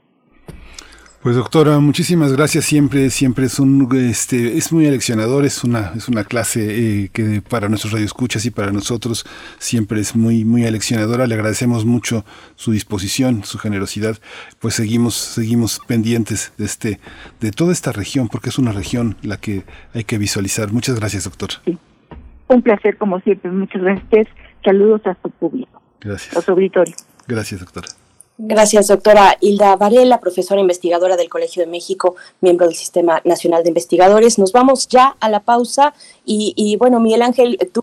[1.26, 2.66] Pues doctora, muchísimas gracias.
[2.66, 5.44] Siempre, siempre es un, este, es muy aleccionador.
[5.44, 9.26] Es una, es una clase eh, que para nuestros radioescuchas y para nosotros
[9.58, 11.26] siempre es muy, muy aleccionadora.
[11.26, 12.24] Le agradecemos mucho
[12.54, 14.18] su disposición, su generosidad.
[14.60, 17.00] Pues seguimos, seguimos pendientes de este,
[17.40, 19.64] de toda esta región, porque es una región la que
[19.96, 20.72] hay que visualizar.
[20.72, 21.50] Muchas gracias, doctor.
[22.50, 23.50] Un placer como siempre.
[23.50, 24.28] Muchas gracias.
[24.64, 25.82] Saludos a su público.
[26.02, 26.38] Gracias.
[26.38, 26.94] A su auditorio.
[27.28, 27.88] Gracias, doctora.
[28.38, 33.70] Gracias, doctora Hilda Varela, profesora investigadora del Colegio de México, miembro del Sistema Nacional de
[33.70, 34.38] Investigadores.
[34.38, 35.94] Nos vamos ya a la pausa
[36.26, 37.82] y, bueno, Miguel Ángel, tú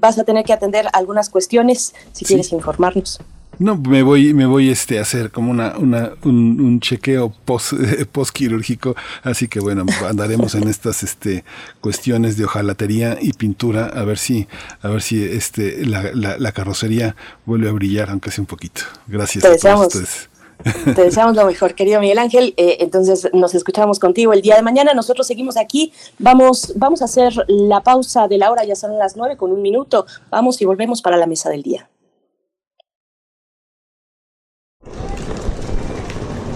[0.00, 3.18] vas a tener que atender algunas cuestiones si quieres informarnos.
[3.58, 7.72] No, me voy, me voy este, a hacer como una, una, un, chequeo post,
[8.32, 11.44] quirúrgico, así que bueno, andaremos en estas este,
[11.80, 14.46] cuestiones de hojalatería y pintura, a ver si,
[14.82, 17.16] a ver si este, la, la, carrocería
[17.46, 18.82] vuelve a brillar, aunque sea un poquito.
[19.06, 20.28] Gracias a todos ustedes.
[20.62, 22.54] Te deseamos lo mejor, querido Miguel Ángel.
[22.56, 24.94] Eh, entonces nos escuchamos contigo el día de mañana.
[24.94, 25.92] Nosotros seguimos aquí.
[26.18, 29.62] Vamos, vamos a hacer la pausa de la hora, ya son las nueve con un
[29.62, 30.06] minuto.
[30.30, 31.88] Vamos y volvemos para la mesa del día.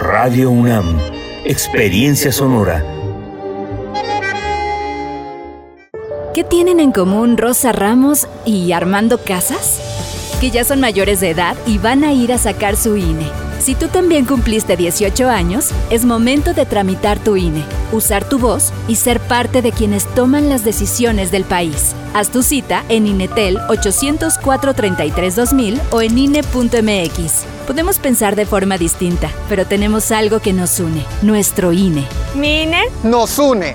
[0.00, 0.98] Radio UNAM
[1.44, 2.84] Experiencia Sonora.
[6.34, 9.80] ¿Qué tienen en común Rosa Ramos y Armando Casas?
[10.40, 13.45] Que ya son mayores de edad y van a ir a sacar su INE.
[13.58, 18.72] Si tú también cumpliste 18 años, es momento de tramitar tu INE, usar tu voz
[18.86, 21.94] y ser parte de quienes toman las decisiones del país.
[22.14, 27.44] Haz tu cita en INETEL 804 33 2000 o en INE.mx.
[27.66, 32.04] Podemos pensar de forma distinta, pero tenemos algo que nos une, nuestro INE.
[32.34, 32.82] ¿Mi INE?
[33.02, 33.74] Nos une.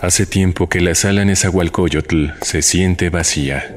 [0.00, 3.76] Hace tiempo que la sala Nezahualcóyotl se siente vacía,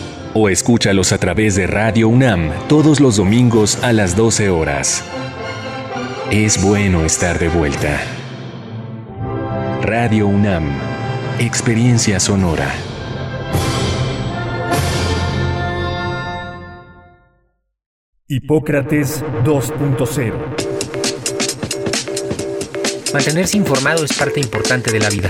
[0.33, 5.03] o escúchalos a través de Radio UNAM todos los domingos a las 12 horas.
[6.31, 7.99] Es bueno estar de vuelta.
[9.81, 10.69] Radio UNAM,
[11.39, 12.71] Experiencia Sonora.
[18.27, 20.81] Hipócrates 2.0
[23.13, 25.29] Mantenerse informado es parte importante de la vida.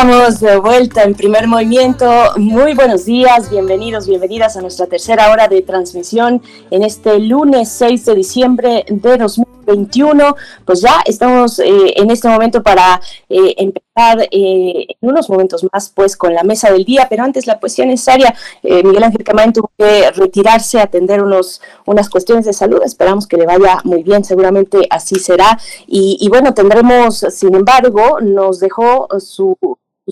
[0.00, 2.10] Estamos de vuelta en primer movimiento.
[2.38, 6.40] Muy buenos días, bienvenidos, bienvenidas a nuestra tercera hora de transmisión
[6.70, 10.36] en este lunes 6 de diciembre de 2021.
[10.64, 12.98] Pues ya estamos eh, en este momento para
[13.28, 17.46] eh, empezar eh, en unos momentos más pues con la mesa del día, pero antes
[17.46, 22.80] la cuestión necesaria, Miguel Ángel Camaín tuvo que retirarse atender unos, unas cuestiones de salud.
[22.82, 25.58] Esperamos que le vaya muy bien, seguramente así será.
[25.86, 29.58] Y bueno, tendremos, sin embargo, nos dejó su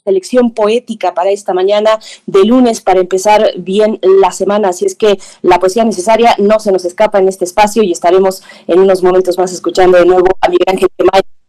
[0.04, 4.68] selección poética para esta mañana de lunes para empezar bien la semana.
[4.68, 8.42] Así es que la poesía necesaria no se nos escapa en este espacio y estaremos
[8.66, 10.88] en unos momentos más escuchando de nuevo a Miguel Ángel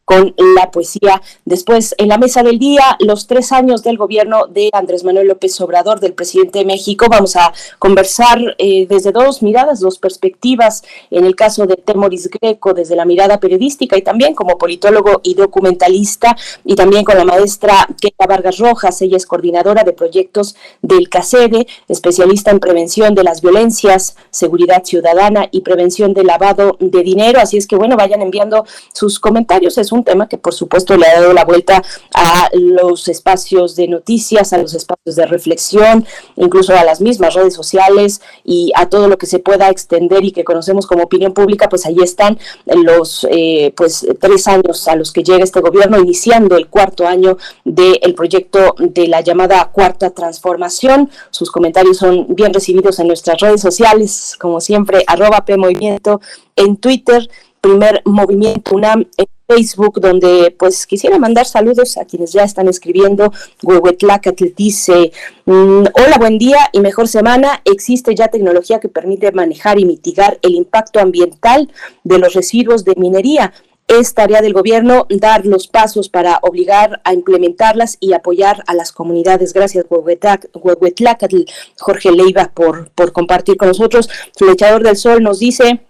[0.10, 1.22] con la poesía.
[1.46, 5.62] Después, en la mesa del día, los tres años del gobierno de Andrés Manuel López
[5.62, 7.06] Obrador, del presidente de México.
[7.08, 10.82] Vamos a conversar eh, desde dos miradas, dos perspectivas.
[11.12, 15.36] En el caso de Temoris Greco, desde la mirada periodística y también como politólogo y
[15.36, 19.00] documentalista, y también con la maestra Keita Vargas Rojas.
[19.04, 25.50] Ella es coordinadora de proyectos del CACEDE, especialista en prevención de las violencias, seguridad ciudadana
[25.52, 27.40] y prevención de lavado de dinero.
[27.40, 29.78] Así es que, bueno, vayan enviando sus comentarios.
[29.78, 33.76] Es un un tema que por supuesto le ha dado la vuelta a los espacios
[33.76, 36.06] de noticias, a los espacios de reflexión,
[36.36, 40.32] incluso a las mismas redes sociales y a todo lo que se pueda extender y
[40.32, 45.12] que conocemos como opinión pública, pues ahí están los eh, pues tres años a los
[45.12, 51.10] que llega este gobierno, iniciando el cuarto año del proyecto de la llamada cuarta transformación.
[51.30, 56.22] Sus comentarios son bien recibidos en nuestras redes sociales, como siempre, arroba P Movimiento
[56.56, 57.30] en Twitter,
[57.62, 59.06] primer movimiento UNAM
[59.50, 63.34] Facebook, donde pues quisiera mandar saludos a quienes ya están escribiendo.
[63.64, 65.12] Huehuetlacatl dice,
[65.46, 67.62] mm, hola, buen día y mejor semana.
[67.66, 71.72] Existe ya tecnología que permite manejar y mitigar el impacto ambiental
[72.04, 73.52] de los residuos de minería.
[73.88, 78.92] Es tarea del gobierno dar los pasos para obligar a implementarlas y apoyar a las
[78.92, 79.52] comunidades.
[79.52, 81.42] Gracias, Huehuetlacatl,
[81.80, 84.08] Jorge Leiva, por, por compartir con nosotros.
[84.38, 85.82] Flechador del Sol nos dice,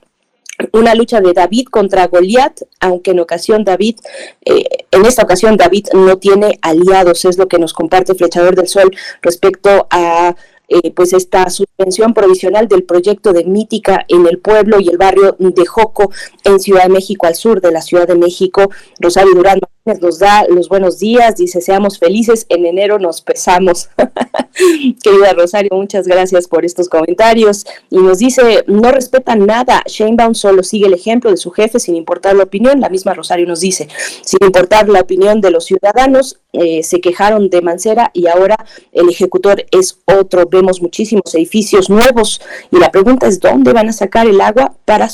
[0.73, 3.99] una lucha de David contra Goliat, aunque en ocasión David,
[4.45, 8.68] eh, en esta ocasión David no tiene aliados, es lo que nos comparte Flechador del
[8.68, 8.91] Sol
[9.22, 10.36] respecto a
[10.72, 15.36] eh, pues esta suspensión provisional del proyecto de Mítica en el pueblo y el barrio
[15.40, 16.11] de Joco
[16.44, 18.69] en Ciudad de México, al sur de la Ciudad de México.
[18.99, 19.60] Rosario Durán
[20.02, 23.90] nos da los buenos días, dice seamos felices, en enero nos pesamos.
[25.04, 27.66] Querida Rosario, muchas gracias por estos comentarios.
[27.90, 31.96] Y nos dice, no respetan nada, Sheinbaum solo sigue el ejemplo de su jefe sin
[31.96, 32.82] importar la opinión.
[32.82, 33.88] La misma Rosario nos dice,
[34.22, 39.10] sin importar la opinión de los ciudadanos, eh, se quejaron de Mancera y ahora el
[39.10, 40.46] ejecutor es otro.
[40.50, 42.42] Vemos muchísimos edificios nuevos
[42.72, 45.10] y la pregunta es, ¿dónde van a sacar el agua para,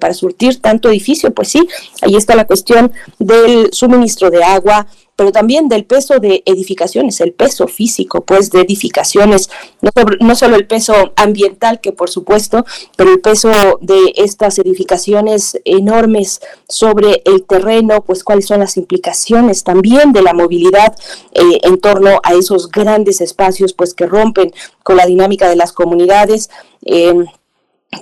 [0.00, 1.32] para surtir tanto edificio?
[1.32, 1.66] Pues sí,
[2.02, 4.86] ahí está la cuestión del suministro suministro de agua,
[5.16, 9.48] pero también del peso de edificaciones, el peso físico, pues, de edificaciones,
[10.20, 12.66] no, solo el peso ambiental, que por supuesto,
[12.96, 13.50] pero el peso
[13.80, 20.34] de estas edificaciones enormes sobre el terreno, pues, cuáles son las implicaciones también de la
[20.34, 20.94] movilidad
[21.32, 24.52] eh, en torno a esos grandes espacios, pues, que rompen
[24.82, 26.50] con la dinámica de las comunidades.
[26.84, 27.24] Eh,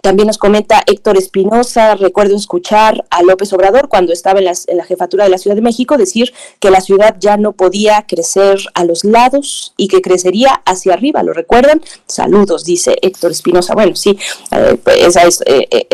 [0.03, 4.85] también nos comenta Héctor Espinosa, recuerdo escuchar a López Obrador cuando estaba en, en, la
[4.85, 8.85] jefatura de la Ciudad de México decir que la ciudad ya no podía crecer a
[8.85, 11.83] los lados y que crecería hacia arriba, ¿lo recuerdan?
[12.07, 13.75] Saludos, dice Héctor Espinosa.
[13.75, 14.19] Bueno, sí,
[14.53, 15.87] eh, esa es, eh, eh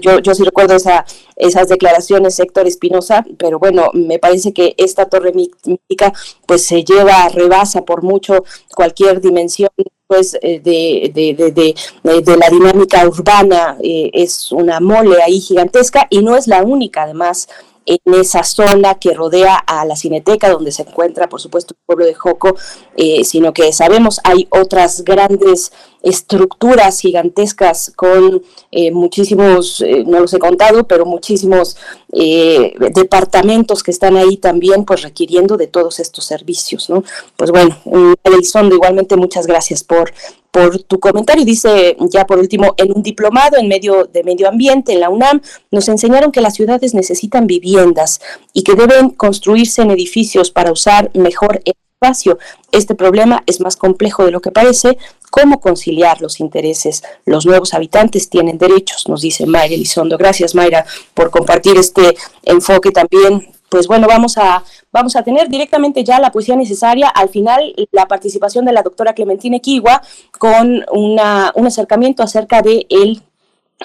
[0.00, 1.04] yo, yo sí recuerdo esa,
[1.36, 6.12] esas declaraciones Héctor Espinosa, pero bueno, me parece que esta torre mítica
[6.46, 8.44] pues se lleva, rebasa por mucho
[8.74, 9.70] cualquier dimensión
[10.06, 16.06] pues de, de, de, de, de la dinámica urbana, eh, es una mole ahí gigantesca
[16.10, 17.48] y no es la única además
[17.86, 22.04] en esa zona que rodea a la Cineteca, donde se encuentra, por supuesto, el pueblo
[22.04, 22.56] de Joco,
[22.96, 25.72] eh, sino que sabemos hay otras grandes
[26.08, 31.76] estructuras gigantescas con eh, muchísimos, eh, no los he contado, pero muchísimos
[32.08, 37.04] departamentos que están ahí también, pues requiriendo de todos estos servicios, ¿no?
[37.36, 37.76] Pues bueno,
[38.22, 40.14] Elizondo, igualmente muchas gracias por
[40.56, 41.44] por tu comentario.
[41.44, 45.42] Dice ya por último, en un diplomado en medio de medio ambiente en la UNAM
[45.70, 48.22] nos enseñaron que las ciudades necesitan viviendas
[48.54, 52.38] y que deben construirse en edificios para usar mejor el espacio.
[52.72, 54.98] Este problema es más complejo de lo que parece.
[55.30, 57.02] ¿Cómo conciliar los intereses?
[57.24, 60.18] Los nuevos habitantes tienen derechos, nos dice Mayra Elizondo.
[60.18, 64.62] Gracias, Mayra, por compartir este enfoque también pues bueno, vamos a,
[64.92, 67.08] vamos a tener directamente ya la poesía necesaria.
[67.08, 70.02] Al final, la participación de la doctora Clementina Equigua
[70.38, 73.22] con una, un acercamiento acerca de el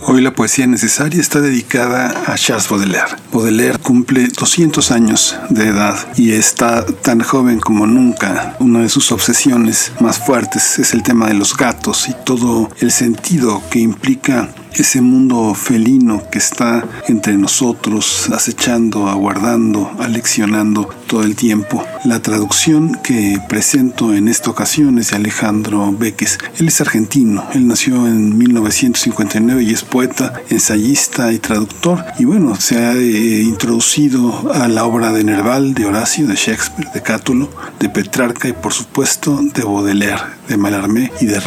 [0.08, 3.16] Hoy la poesía necesaria está dedicada a Charles Baudelaire.
[3.34, 8.56] Baudelaire cumple 200 años de edad y está tan joven como nunca.
[8.60, 12.90] Una de sus obsesiones más fuertes es el tema de los gatos y todo el
[12.90, 21.36] sentido que implica ese mundo felino que está entre nosotros, acechando, aguardando, aleccionando todo el
[21.36, 21.86] tiempo.
[22.04, 26.40] La traducción que presento en esta ocasión es de Alejandro Beques.
[26.58, 32.04] Él es argentino, él nació en 1959 y es poeta, ensayista y traductor.
[32.18, 36.90] Y bueno, se ha eh, introducido a la obra de Nerval, de Horacio, de Shakespeare,
[36.94, 37.50] de Cátulo,
[37.80, 41.40] de Petrarca y por supuesto de Baudelaire de Mallarmé y de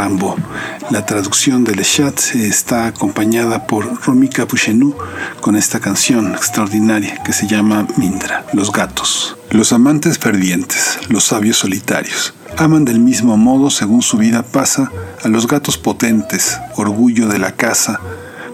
[0.91, 4.95] La traducción de Le Chat está acompañada por Romika Puchenou
[5.41, 9.37] con esta canción extraordinaria que se llama Mindra, Los gatos.
[9.51, 14.91] Los amantes fervientes, los sabios solitarios, aman del mismo modo según su vida pasa
[15.23, 18.01] a los gatos potentes, orgullo de la casa,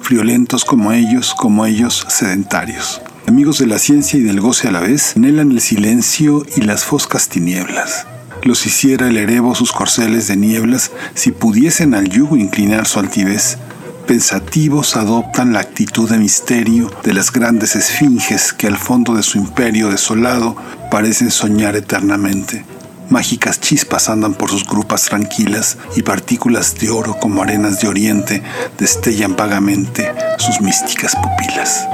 [0.01, 3.01] friolentos como ellos, como ellos sedentarios.
[3.26, 6.84] Amigos de la ciencia y del goce a la vez, anhelan el silencio y las
[6.84, 8.06] foscas tinieblas
[8.44, 13.58] los hiciera el erebo sus corceles de nieblas, si pudiesen al yugo inclinar su altivez.
[14.06, 19.38] Pensativos adoptan la actitud de misterio de las grandes esfinges que al fondo de su
[19.38, 20.56] imperio desolado
[20.90, 22.64] parecen soñar eternamente.
[23.08, 28.42] Mágicas chispas andan por sus grupas tranquilas y partículas de oro como arenas de oriente
[28.78, 31.86] destellan vagamente sus místicas pupilas.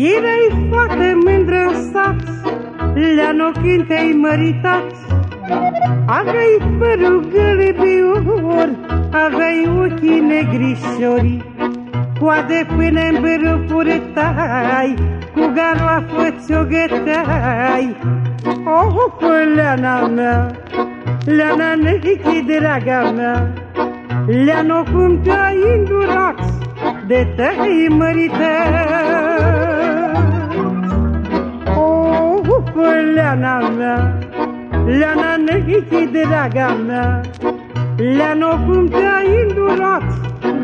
[0.00, 2.22] Erei foarte mândră în sat
[2.94, 5.00] Le-an ochintei măritați
[6.06, 8.70] Aveai părul gălebior
[9.10, 11.44] Aveai ochii negrișori.
[12.20, 14.94] Coade până în bărul purătai
[15.34, 17.96] Cu galoafă ți-o găteai
[18.64, 20.50] Oh, Leana mea
[21.24, 23.52] Leana nechi, draga mea
[24.26, 26.40] Leano cum te-ai îndurat
[27.06, 27.86] de te-ai
[32.58, 34.18] O, Leana mea,
[34.86, 37.20] Leana nehichi draga mea,
[37.96, 40.02] Leano cum te-ai îndurat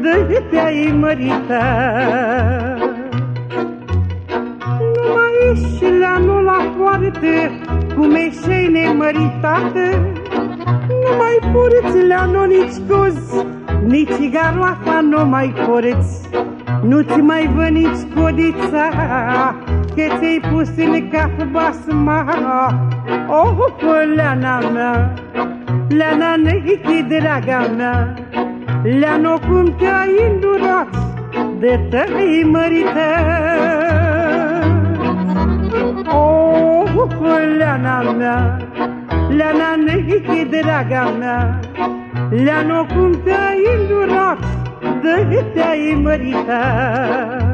[0.02, 2.78] de te-ai măritat.
[4.78, 7.36] Numai ești leanul la poartă,
[7.96, 9.86] cum ești nemăritată,
[10.88, 13.44] nu mai purți la nu nici cuz,
[13.86, 16.28] nici garlafa nu mai purți.
[16.88, 18.88] Nu-ți mai vă nici codița,
[19.94, 22.24] că ți-ai pus în cap basma.
[23.28, 23.56] Oh,
[24.14, 25.14] leana mea,
[25.88, 28.14] leana nehichi, draga mea,
[28.82, 30.88] leano cum te-ai îndurat
[31.58, 33.02] de te-ai măritat.
[36.12, 37.08] Oh,
[37.58, 38.58] leana mea,
[39.28, 41.60] Leana nehichi, draga mea
[42.30, 44.38] Leano cum te-ai îndurat
[45.02, 47.53] De te-ai măritat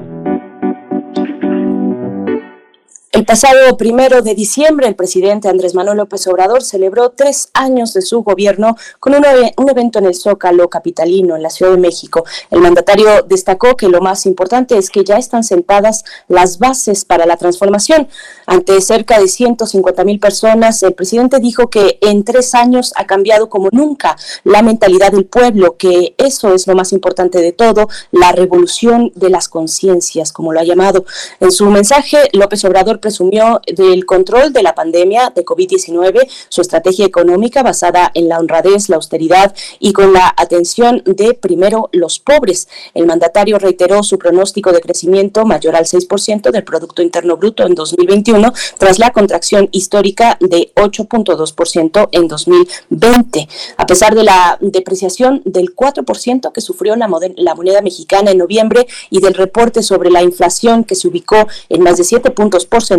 [3.13, 8.01] El pasado primero de diciembre, el presidente Andrés Manuel López Obrador celebró tres años de
[8.01, 12.23] su gobierno con un, evento en el Zócalo capitalino, en la Ciudad de México.
[12.49, 17.25] El mandatario destacó que lo más importante es que ya están sentadas las bases para
[17.25, 18.07] la transformación.
[18.45, 23.49] Ante cerca de 150 mil personas, el presidente dijo que en tres años ha cambiado
[23.49, 24.15] como nunca
[24.45, 29.29] la mentalidad del pueblo, que eso es lo más importante de todo, la revolución de
[29.29, 31.03] las conciencias, como lo ha llamado.
[31.41, 37.05] En su mensaje, López Obrador presumió del control de la pandemia de COVID-19, su estrategia
[37.05, 42.67] económica basada en la honradez, la austeridad y con la atención de primero los pobres.
[42.93, 47.75] El mandatario reiteró su pronóstico de crecimiento mayor al 6% del Producto Interno Bruto en
[47.75, 53.47] 2021 tras la contracción histórica de 8.2% en 2020.
[53.77, 59.19] A pesar de la depreciación del 4% que sufrió la, moneda mexicana en noviembre y
[59.19, 62.90] del reporte sobre la inflación que se ubicó en más de 7 puntos porcentuales,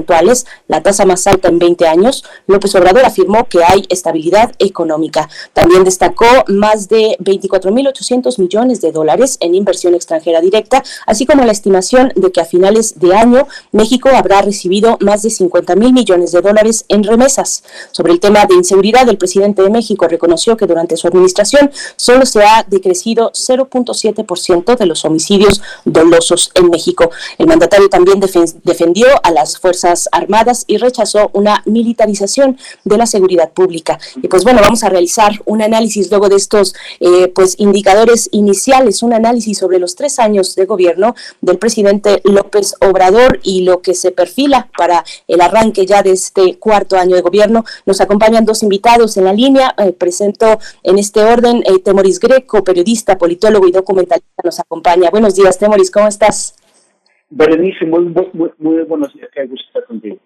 [0.69, 5.29] la tasa más alta en 20 años, López Obrador afirmó que hay estabilidad económica.
[5.53, 11.53] También destacó más de 24.800 millones de dólares en inversión extranjera directa, así como la
[11.53, 16.33] estimación de que a finales de año México habrá recibido más de 50 mil millones
[16.33, 17.63] de dólares en remesas.
[17.91, 22.25] Sobre el tema de inseguridad, el presidente de México reconoció que durante su administración solo
[22.25, 27.11] se ha decrecido 0.7% de los homicidios dolosos en México.
[27.39, 29.82] El mandatario también defendió a las fuerzas
[30.13, 33.99] Armadas y rechazó una militarización de la seguridad pública.
[34.23, 39.03] Y pues bueno, vamos a realizar un análisis luego de estos eh, pues indicadores iniciales,
[39.03, 43.95] un análisis sobre los tres años de gobierno del presidente López Obrador y lo que
[43.95, 47.65] se perfila para el arranque ya de este cuarto año de gobierno.
[47.87, 49.75] Nos acompañan dos invitados en la línea.
[49.79, 55.11] Eh, presento en este orden eh, Temoris Greco, periodista, politólogo y documentalista, nos acompaña.
[55.11, 56.55] Buenos días, Temoris, ¿cómo estás?
[57.35, 60.19] Berenice, muy, muy, muy buenos días, qué gusto estar contigo.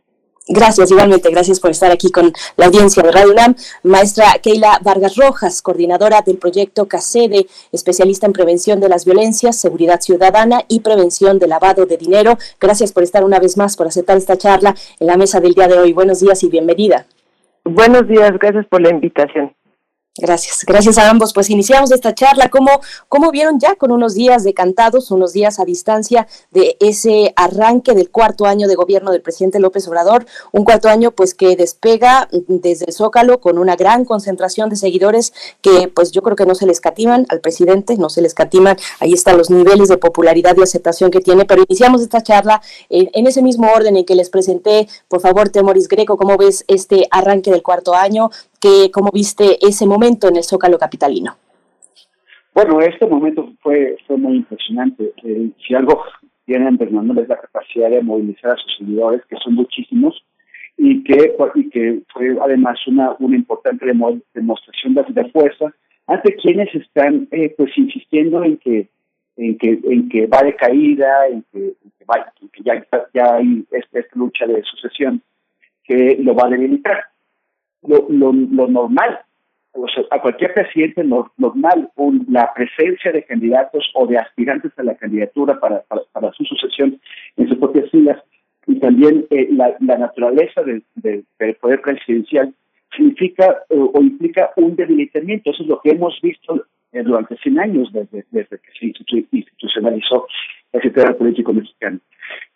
[0.48, 3.56] Gracias, igualmente, gracias por estar aquí con la audiencia de Radio UNAM.
[3.82, 10.00] Maestra Keila Vargas Rojas, coordinadora del proyecto CACEDE, especialista en prevención de las violencias, seguridad
[10.00, 12.38] ciudadana y prevención de lavado de dinero.
[12.60, 15.66] Gracias por estar una vez más, por aceptar esta charla en la mesa del día
[15.66, 15.92] de hoy.
[15.92, 17.06] Buenos días y bienvenida.
[17.64, 19.52] Buenos días, gracias por la invitación.
[20.18, 21.34] Gracias, gracias a ambos.
[21.34, 22.48] Pues iniciamos esta charla.
[22.48, 22.70] ¿Cómo,
[23.08, 27.92] ¿Cómo vieron ya con unos días de cantados, unos días a distancia de ese arranque
[27.92, 30.24] del cuarto año de gobierno del presidente López Obrador?
[30.52, 35.34] Un cuarto año pues que despega desde el Zócalo con una gran concentración de seguidores
[35.60, 38.78] que pues yo creo que no se le escatiman al presidente, no se le escatiman.
[39.00, 41.44] Ahí están los niveles de popularidad y aceptación que tiene.
[41.44, 44.88] Pero iniciamos esta charla en, en ese mismo orden en que les presenté.
[45.08, 48.30] Por favor, Temoris Greco, ¿cómo ves este arranque del cuarto año?
[48.60, 51.36] Que, ¿Cómo viste ese momento en el Zócalo Capitalino?
[52.54, 55.12] Bueno, este momento fue, fue muy impresionante.
[55.24, 56.02] Eh, si algo
[56.46, 60.24] tiene Andrés Manuel es la capacidad de movilizar a sus seguidores, que son muchísimos,
[60.78, 63.86] y que, y que fue además una, una importante
[64.34, 65.74] demostración de, fuerza
[66.06, 68.88] ante quienes están eh, pues insistiendo en que
[69.36, 71.74] en que en que va de caída, en que,
[72.08, 75.22] va, que ya, ya hay esta, esta lucha de sucesión
[75.84, 77.04] que lo va a debilitar
[77.86, 79.20] lo, lo, normal
[80.10, 81.90] a cualquier presidente normal
[82.28, 87.00] la presencia de candidatos o de aspirantes a la candidatura para, para, su sucesión
[87.36, 88.22] en sus propias filas
[88.66, 91.24] y también eh, la, naturaleza del,
[91.60, 92.52] poder presidencial
[92.96, 95.50] significa eh, o implica un debilitamiento.
[95.50, 98.86] Eso es lo que hemos visto eh, durante 100 años desde, desde que se
[99.30, 100.26] institucionalizó
[100.72, 102.00] el sistema político mexicano.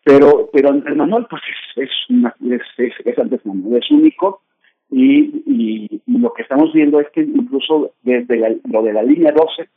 [0.05, 1.43] Pero, pero Andrés Manuel, pues
[1.77, 4.43] es, es, una, es, es, es Andrés Manuel, es único
[4.91, 9.69] y, y, lo que estamos viendo es que incluso desde lo de la línea 12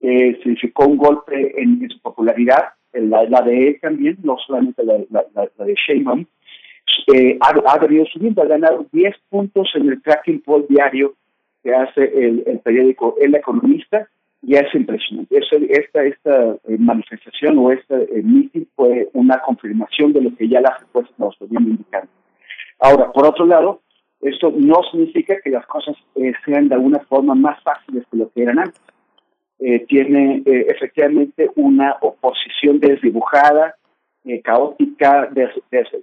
[0.00, 4.98] eh, significó un golpe en, su popularidad, la, la, de él también, no solamente la,
[5.10, 6.24] la, de Sheinbaum,
[7.14, 11.14] eh, ha, venido subiendo, ha ganado 10 puntos en el tracking poll diario
[11.62, 14.08] que hace el, el periódico El Economista,
[14.42, 15.36] y es impresionante.
[15.70, 20.60] esta esta eh, manifestación o este eh, meeting fue una confirmación de lo que ya
[20.60, 22.10] las respuestas nos venían indicando.
[22.78, 23.80] Ahora, por otro lado,
[24.20, 28.30] esto no significa que las cosas eh, sean de alguna forma más fáciles que lo
[28.30, 28.80] que eran antes.
[29.60, 33.74] Eh, tiene eh, efectivamente una oposición desdibujada,
[34.44, 35.30] caótica,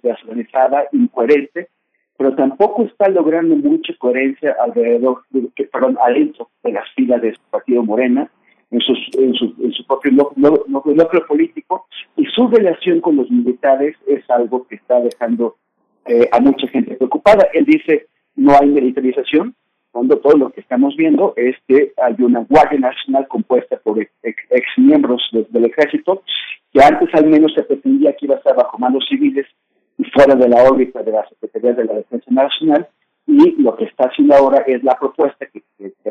[0.02, 1.70] desorganizada, incoherente,
[2.18, 7.36] pero tampoco está logrando mucha coherencia alrededor, de, que, perdón, adentro de las filas de
[7.36, 8.28] su partido Morena,
[8.72, 11.86] en, sus, en, su, en su propio núcleo político,
[12.18, 15.58] y su relación con los militares es algo que está dejando
[16.06, 17.48] eh, a mucha gente preocupada.
[17.54, 19.56] Él dice, no hay militarización,
[19.96, 24.68] cuando todo lo que estamos viendo es que hay una Guardia Nacional compuesta por ex,
[24.76, 26.22] miembros del ejército,
[26.74, 29.48] que antes al menos se pretendía que iba a estar bajo manos civiles
[29.98, 32.90] y fuera de la órbita de la Secretaría de la Defensa Nacional,
[33.26, 35.64] y lo que está haciendo ahora es la propuesta que,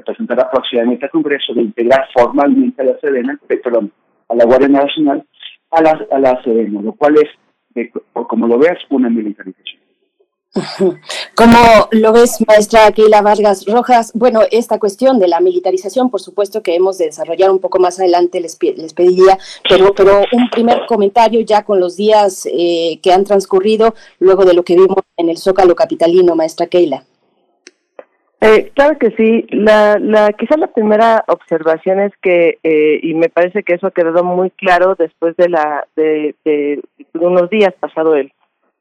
[0.02, 3.92] presentará próximamente al Congreso de integrar formalmente a la Sedena, perdón,
[4.30, 5.26] a la Guardia Nacional,
[5.70, 9.83] a la, a la Sedena, lo cual es, como lo veas, una militarización.
[11.34, 14.12] ¿Cómo lo ves, maestra Keila Vargas Rojas?
[14.14, 17.98] Bueno, esta cuestión de la militarización, por supuesto que hemos de desarrollar un poco más
[17.98, 19.36] adelante, les, les pediría,
[19.68, 24.54] pero, pero un primer comentario ya con los días eh, que han transcurrido luego de
[24.54, 27.02] lo que vimos en el Zócalo Capitalino, maestra Keila.
[28.40, 29.46] Eh, claro que sí.
[29.50, 33.90] La, la, quizá la primera observación es que, eh, y me parece que eso ha
[33.90, 36.80] quedado muy claro después de la de, de
[37.14, 38.30] unos días pasado el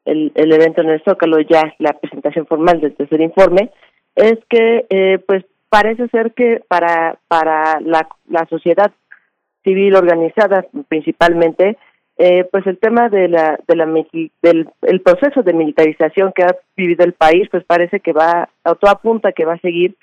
[0.04, 3.70] el, el evento en el Zócalo, ya la presentación formal del tercer informe,
[4.14, 8.92] es que eh, pues parece ser que para, para la, la sociedad
[9.64, 11.76] civil organizada principalmente,
[12.16, 16.56] eh, pues el tema de la, de la del el proceso de militarización que ha
[16.76, 19.96] vivido el país, pues parece que va, a toda punta que va a seguir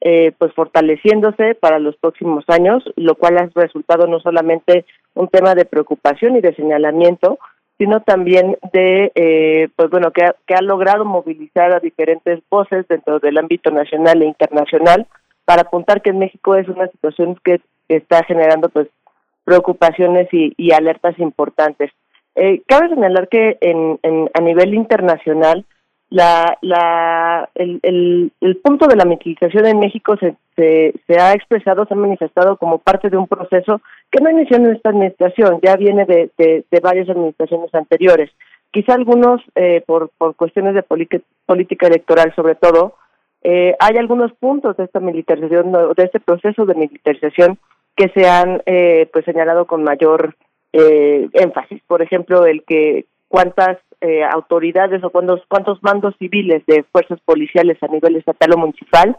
[0.00, 5.54] eh, pues fortaleciéndose para los próximos años, lo cual ha resultado no solamente un tema
[5.54, 7.38] de preocupación y de señalamiento,
[7.78, 12.86] sino también de, eh, pues bueno, que ha, que ha logrado movilizar a diferentes voces
[12.88, 15.06] dentro del ámbito nacional e internacional
[15.44, 18.88] para apuntar que en México es una situación que está generando pues
[19.44, 21.90] preocupaciones y, y alertas importantes.
[22.34, 25.64] Eh, cabe señalar que en, en, a nivel internacional
[26.10, 31.34] la, la, el, el, el punto de la militarización en México se, se, se, ha
[31.34, 33.80] expresado, se ha manifestado como parte de un proceso
[34.10, 38.30] que no inició en esta administración, ya viene de, de, de varias administraciones anteriores.
[38.70, 42.94] Quizá algunos, eh, por, por cuestiones de política electoral sobre todo,
[43.42, 47.58] eh, hay algunos puntos de esta militarización, de este proceso de militarización
[47.96, 50.34] que se han eh, pues señalado con mayor
[50.72, 51.82] eh, énfasis.
[51.86, 57.82] Por ejemplo, el que cuántas eh, autoridades o cuántos, cuántos mandos civiles de fuerzas policiales
[57.82, 59.16] a nivel estatal o municipal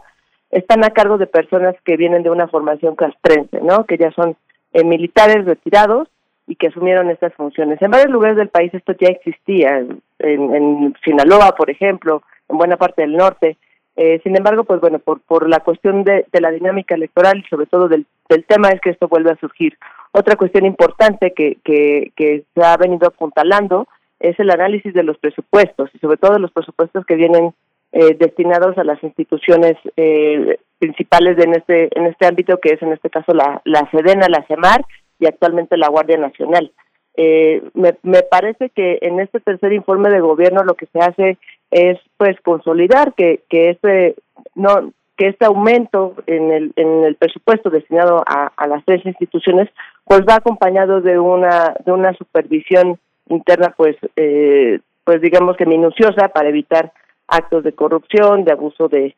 [0.50, 3.84] están a cargo de personas que vienen de una formación castrense, ¿no?
[3.84, 4.36] Que ya son
[4.72, 6.08] eh, militares retirados
[6.46, 7.80] y que asumieron estas funciones.
[7.80, 12.76] En varios lugares del país esto ya existía, en, en, Sinaloa, por ejemplo, en buena
[12.76, 13.56] parte del norte.
[13.96, 17.66] Eh, sin embargo, pues bueno, por, por la cuestión de, la dinámica electoral y sobre
[17.66, 19.76] todo del, del tema es que esto vuelve a surgir.
[20.12, 23.86] Otra cuestión importante que, que, que se ha venido apuntalando
[24.20, 27.54] es el análisis de los presupuestos y sobre todo de los presupuestos que vienen
[27.92, 32.82] eh, destinados a las instituciones eh, principales de en este en este ámbito que es
[32.82, 34.84] en este caso la, la Sedena, la CEMAR
[35.18, 36.70] y actualmente la Guardia Nacional.
[37.16, 41.38] Eh, me, me parece que en este tercer informe de gobierno lo que se hace
[41.70, 44.14] es pues consolidar que que este
[44.54, 49.68] no que este aumento en el en el presupuesto destinado a, a las tres instituciones
[50.04, 52.98] pues va acompañado de una de una supervisión
[53.30, 56.92] interna pues eh, pues digamos que minuciosa para evitar
[57.26, 59.14] actos de corrupción, de abuso de,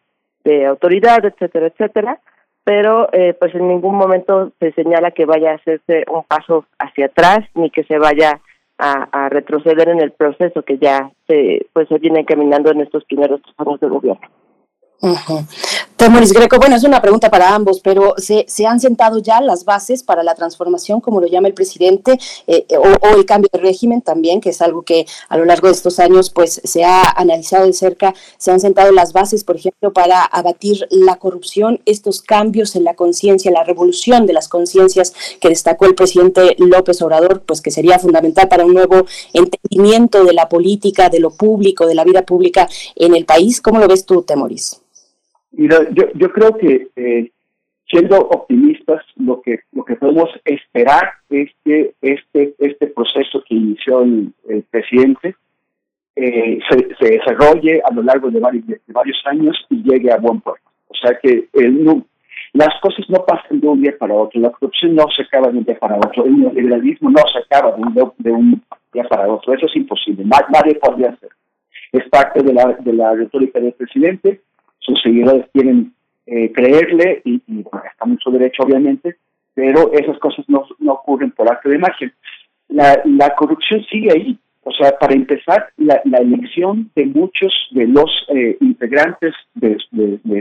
[0.67, 2.21] autoridad, etcétera, etcétera,
[2.65, 7.07] pero eh, pues en ningún momento se señala que vaya a hacerse un paso hacia
[7.07, 8.41] atrás ni que se vaya
[8.79, 13.41] a, retroceder en el proceso que ya se pues se viene caminando en estos primeros
[13.57, 14.29] años de gobierno.
[16.03, 19.65] Temoris Greco, bueno, es una pregunta para ambos, pero ¿se, ¿se, han sentado ya las
[19.65, 23.61] bases para la transformación, como lo llama el presidente, eh, o, o, el cambio de
[23.61, 27.05] régimen también, que es algo que a lo largo de estos años pues se ha
[27.05, 32.21] analizado de cerca, se han sentado las bases, por ejemplo, para abatir la corrupción, estos
[32.21, 37.43] cambios en la conciencia, la revolución de las conciencias que destacó el presidente López Obrador,
[37.43, 41.95] pues que sería fundamental para un nuevo entendimiento de la política, de lo público, de
[41.95, 43.61] la vida pública en el país.
[43.61, 44.82] ¿Cómo lo ves tú, Temoris?
[45.53, 47.31] Mira, yo, yo creo que eh,
[47.91, 54.03] siendo optimistas, lo que lo que podemos esperar es que este este proceso que inició
[54.03, 55.37] el, el presidente
[56.17, 60.19] eh, se, se, desarrolle a lo largo de varios, de varios años y llegue a
[60.19, 60.69] buen puerto.
[60.89, 62.05] O sea que el, no,
[62.53, 65.59] las cosas no pasan de un día para otro, la corrupción no se acaba de
[65.59, 69.27] un día para otro, el neoliberalismo no se acaba de un, de un día para
[69.27, 71.31] otro, eso es imposible, nadie podría hacer.
[71.93, 74.43] Es parte de la, de la retórica del presidente,
[74.83, 75.95] sus seguidores quieren
[76.27, 79.17] eh, creerle y, y bueno, está mucho derecho obviamente,
[79.55, 82.13] pero esas cosas no, no ocurren por arte de magia.
[82.69, 84.39] La, la corrupción sigue ahí.
[84.65, 89.77] O sea, para empezar, la, la elección de muchos de los eh, integrantes de,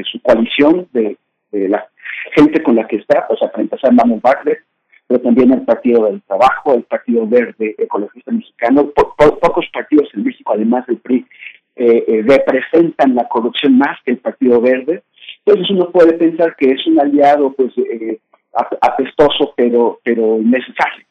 [0.03, 1.17] su coalición, de,
[1.51, 1.87] de, la
[2.35, 4.59] gente con la que está, o sea, para empezar, Manuel Bartlett,
[5.07, 10.23] pero también el Partido del Trabajo, el Partido Verde Ecologista Mexicano, po, pocos partidos en
[10.23, 11.25] México, además del PRI,
[11.75, 15.03] eh, eh, representan la corrupción más que el Partido Verde.
[15.45, 18.19] Entonces uno puede pensar que es un aliado pues eh,
[18.82, 21.06] apestoso pero pero necesario.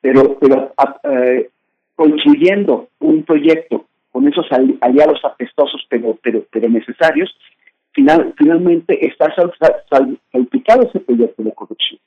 [0.00, 0.72] Pero pero
[1.04, 1.50] eh,
[1.94, 4.46] construyendo un proyecto con esos
[4.80, 7.34] aliados apestosos pero pero pero necesarios,
[7.92, 12.00] final, finalmente está salpicado ese proyecto de corrupción.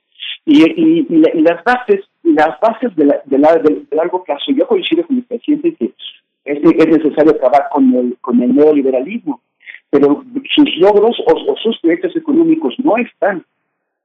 [0.45, 3.95] Y, y, y, la, y, las bases las bases de, la, de, la, de, de
[3.95, 5.91] largo plazo, yo coincido con el presidente que
[6.49, 9.41] es, es necesario acabar con el, con el neoliberalismo,
[9.89, 10.23] pero
[10.55, 13.45] sus logros o, o sus proyectos económicos no están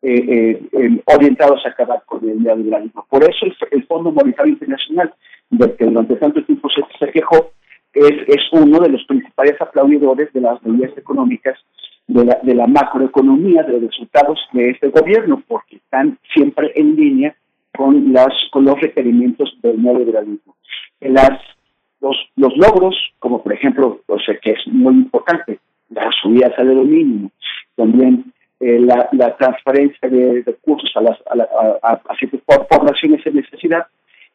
[0.03, 3.07] eh, eh, orientados a acabar con el neoliberalismo.
[3.09, 5.15] Por eso el, el Fondo Monetario Internacional,
[5.51, 7.53] del que durante tanto tiempo se, se quejó,
[7.95, 11.59] es, es, uno de los principales aplaudidores de las medidas económicas,
[12.07, 16.97] de la, de la macroeconomía, de los resultados de este gobierno, porque están siempre en
[16.97, 17.35] línea
[17.75, 20.57] con, las, con los requerimientos del neoliberalismo.
[21.01, 21.39] Las
[22.01, 25.59] los, los logros, como por ejemplo, o sea, que es muy importante,
[25.91, 27.31] la subida al salario mínimo,
[27.77, 31.49] también eh, la, la, transferencia de recursos a las a, la,
[31.83, 33.87] a, a ciertas poblaciones en necesidad,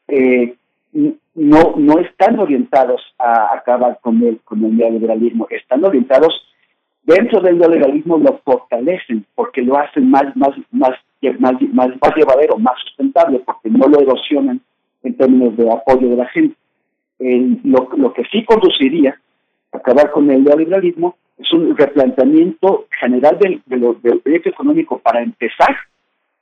[0.08, 0.56] eh,
[0.94, 6.34] no, no están orientados a acabar con el, con el neoliberalismo, están orientados
[7.04, 10.92] dentro del neoliberalismo, lo fortalecen porque lo hacen más, más, más,
[11.40, 14.60] más, más, más llevadero, más sustentable, porque no lo erosionan
[15.04, 16.56] en términos de apoyo de la gente
[17.20, 19.20] el, lo, lo que sí conduciría
[19.72, 25.76] a acabar con el neoliberalismo es un replanteamiento general del, del proyecto económico para empezar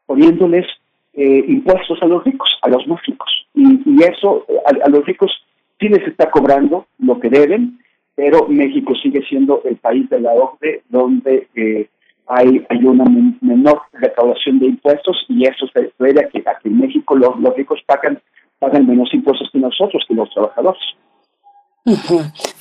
[0.05, 0.65] poniéndoles
[1.13, 3.47] eh, impuestos a los ricos, a los más ricos.
[3.53, 5.31] Y, y eso a, los ricos
[5.79, 7.79] sí les está cobrando lo que deben,
[8.15, 11.87] pero México sigue siendo el país de la OCDE donde eh,
[12.27, 16.57] hay, hay una men menor recaudación de impuestos y eso se debe a que, a
[16.59, 18.19] que en México los, los ricos pagan
[18.59, 20.81] pagan menos impuestos que nosotros, que los trabajadores.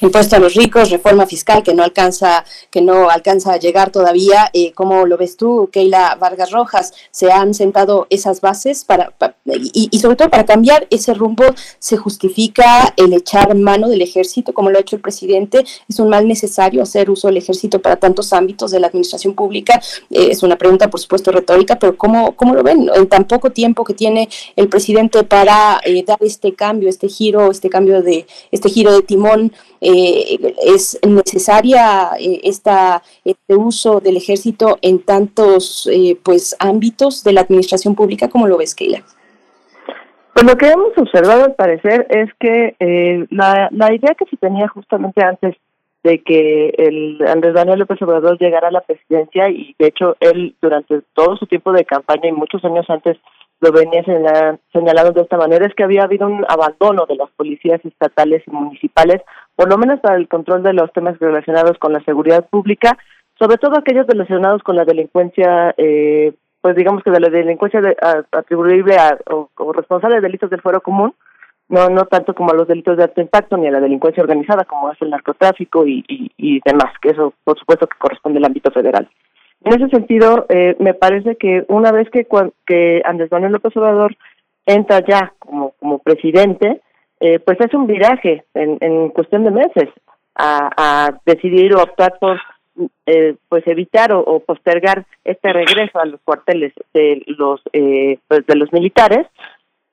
[0.01, 4.51] Impuesto a los ricos, reforma fiscal que no alcanza, que no alcanza a llegar todavía.
[4.53, 6.93] Eh, ¿Cómo lo ves tú, Keila Vargas Rojas?
[7.11, 9.13] ¿Se han sentado esas bases para,
[9.47, 11.45] y, y, sobre todo para cambiar ese rumbo?
[11.79, 15.65] ¿Se justifica el echar mano del ejército, como lo ha hecho el presidente?
[15.89, 19.81] ¿Es un mal necesario hacer uso del ejército para tantos ámbitos de la administración pública?
[20.11, 22.89] Eh, es una pregunta, por supuesto, retórica, pero ¿cómo, cómo lo ven?
[22.95, 27.51] En tan poco tiempo que tiene el presidente para eh, dar este cambio, este giro,
[27.51, 29.03] este cambio de, este giro de
[29.81, 37.33] eh, es necesaria eh, esta, este uso del ejército en tantos eh, pues ámbitos de
[37.33, 39.03] la administración pública, como lo ves, Keila?
[40.35, 44.37] Pues lo que hemos observado al parecer es que eh, la, la idea que se
[44.37, 45.57] tenía justamente antes
[46.05, 50.55] de que el Andrés Daniel López Obrador llegara a la presidencia y de hecho él
[50.61, 53.17] durante todo su tiempo de campaña y muchos años antes
[53.61, 54.03] lo venía
[54.73, 58.51] señalando de esta manera, es que había habido un abandono de las policías estatales y
[58.51, 59.23] municipales,
[59.55, 62.99] por lo menos para el control de los temas relacionados con la seguridad pública,
[63.39, 67.97] sobre todo aquellos relacionados con la delincuencia, eh, pues digamos que de la delincuencia de,
[68.33, 71.15] atribuible a, o, o responsable de delitos del fuero común,
[71.69, 74.65] no no tanto como a los delitos de alto impacto ni a la delincuencia organizada
[74.65, 78.45] como es el narcotráfico y, y, y demás, que eso por supuesto que corresponde al
[78.45, 79.09] ámbito federal.
[79.65, 82.27] En ese sentido, eh, me parece que una vez que,
[82.67, 84.17] que Andrés Manuel López Obrador
[84.65, 86.81] entra ya como, como presidente,
[87.21, 89.89] eh, pues es un viraje en, en cuestión de meses
[90.35, 92.39] a, a decidir o optar por
[93.07, 98.55] eh, pues evitar o, postergar este regreso a los cuarteles de los eh, pues de
[98.55, 99.27] los militares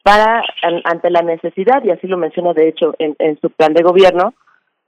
[0.04, 3.84] para ante la necesidad y así lo menciona de hecho en, en su plan de
[3.84, 4.34] gobierno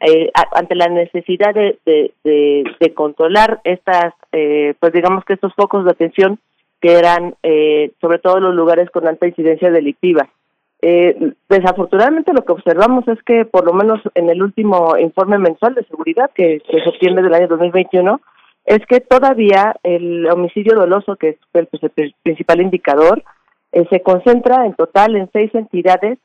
[0.02, 5.86] eh, ante la necesidad de, de, de, controlar estas eh, pues digamos que estos focos
[5.86, 6.40] de atención
[6.82, 10.28] que eran eh, sobre todo los lugares con alta incidencia delictiva.
[10.82, 15.74] Eh, desafortunadamente lo que observamos es que por lo menos en el último informe mensual
[15.74, 18.20] de seguridad que, que se obtiene del año 2021
[18.66, 23.24] es que todavía el homicidio doloso, que es el, pues, principal indicador,
[23.72, 26.18] eh, se concentra en total en seis entidades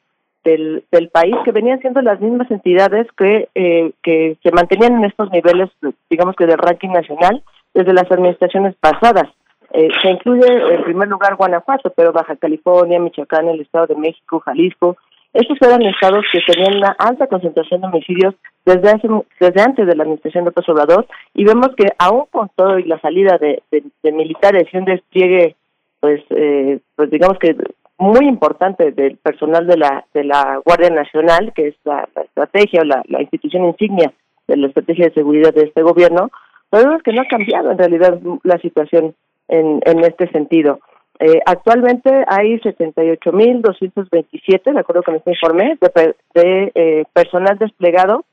[0.42, 5.04] del, del país que venían siendo las mismas entidades que, eh, que se mantenían en
[5.04, 5.70] estos niveles,
[6.08, 7.42] digamos que del ranking nacional,
[7.74, 9.28] desde las administraciones pasadas.
[9.72, 14.40] Eh, se incluye en primer lugar Guanajuato, pero Baja California, Michoacán, el Estado de México,
[14.40, 14.96] Jalisco.
[15.32, 18.34] Estos eran estados que tenían una alta concentración de homicidios
[18.64, 19.08] desde hace,
[19.38, 22.84] desde antes de la administración de López Obrador y vemos que aún con todo y
[22.84, 23.62] la salida de,
[24.02, 25.54] militares y un despliegue,
[26.00, 27.56] pues, eh, pues digamos que
[27.96, 32.84] muy importante del personal de la de la Guardia Nacional, que es la, estrategia o
[32.84, 34.12] la institución insignia
[34.48, 36.30] de la estrategia de seguridad de este gobierno,
[36.70, 39.14] vemos que no ha cambiado en realidad la situación
[39.48, 40.80] en, en este sentido.
[41.18, 48.24] Eh, actualmente hay 78.227, de acuerdo con este informe, de, de eh, personal desplegado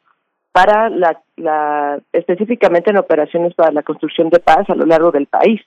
[0.54, 5.28] para la, la, específicamente en operaciones para la construcción de paz a lo largo del
[5.28, 5.60] país.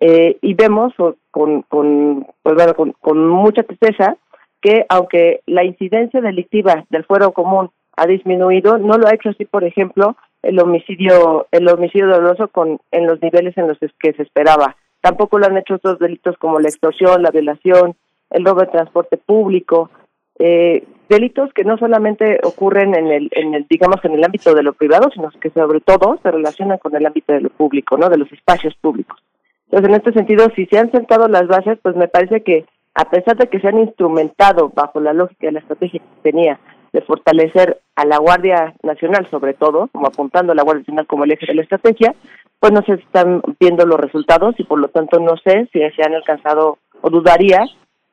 [0.00, 0.92] Eh, y vemos
[1.30, 4.18] con, con, pues bueno, con, con mucha tristeza
[4.60, 9.44] que aunque la incidencia delictiva del fuero común ha disminuido, no lo ha hecho así,
[9.44, 14.22] por ejemplo, el homicidio el homicidio doloso con en los niveles en los que se
[14.22, 14.76] esperaba.
[15.00, 17.94] Tampoco lo han hecho otros delitos como la extorsión, la violación,
[18.30, 19.90] el robo de transporte público,
[20.38, 24.62] eh, delitos que no solamente ocurren en el, en el, digamos, en el ámbito de
[24.62, 28.08] lo privado, sino que sobre todo se relacionan con el ámbito de lo público, ¿no?
[28.08, 29.18] De los espacios públicos.
[29.66, 33.08] Entonces, en este sentido, si se han sentado las bases, pues me parece que a
[33.10, 36.58] pesar de que se han instrumentado bajo la lógica de la estrategia que tenía
[36.92, 41.24] de fortalecer a la Guardia Nacional, sobre todo, como apuntando a la Guardia Nacional como
[41.24, 42.14] el eje de la estrategia,
[42.60, 46.02] pues no se están viendo los resultados y por lo tanto no sé si se
[46.02, 47.60] han alcanzado o dudaría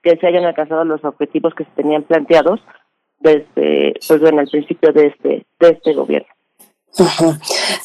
[0.03, 2.61] que se hayan alcanzado los objetivos que se tenían planteados
[3.19, 6.34] desde pues bueno al principio de este de este gobierno.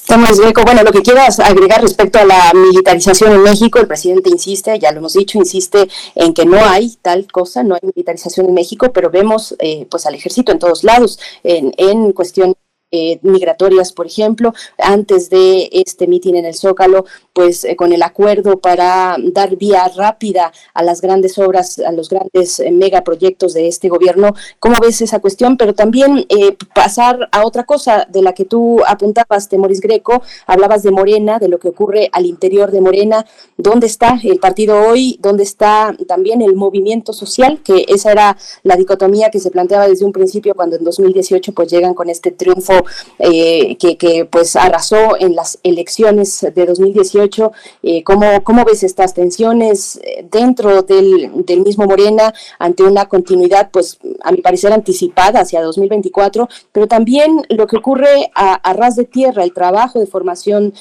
[0.06, 4.30] Tomás Greco, bueno, lo que quieras agregar respecto a la militarización en México, el presidente
[4.30, 8.46] insiste, ya lo hemos dicho, insiste en que no hay tal cosa, no hay militarización
[8.46, 12.54] en México, pero vemos eh, pues al ejército en todos lados, en, en cuestión
[12.92, 18.02] eh, migratorias, por ejemplo, antes de este mitin en el Zócalo, pues eh, con el
[18.02, 23.68] acuerdo para dar vía rápida a las grandes obras, a los grandes eh, megaproyectos de
[23.68, 24.34] este gobierno.
[24.58, 25.56] ¿Cómo ves esa cuestión?
[25.56, 26.26] Pero también
[26.74, 31.46] pasar a otra cosa de la que tú apuntabas, Temoris Greco, hablabas de Morena, de
[31.46, 33.24] lo que ocurre al interior de Morena,
[33.56, 35.16] ¿dónde está el partido hoy?
[35.20, 37.62] ¿Dónde está también el movimiento social?
[37.62, 41.70] Que esa era la dicotomía que se planteaba desde un principio cuando en 2018 pues
[41.70, 42.79] llegan con este triunfo
[43.18, 47.52] eh, que, pues arrasó en las elecciones de 2018.
[47.82, 53.70] Eh, ¿cómo, ¿Cómo ves estas tensiones eh, dentro del, del mismo Morena ante una continuidad,
[53.70, 59.04] pues a mi parecer anticipada hacia 2024, pero también lo que ocurre a, ras de
[59.04, 60.72] tierra, el trabajo de formación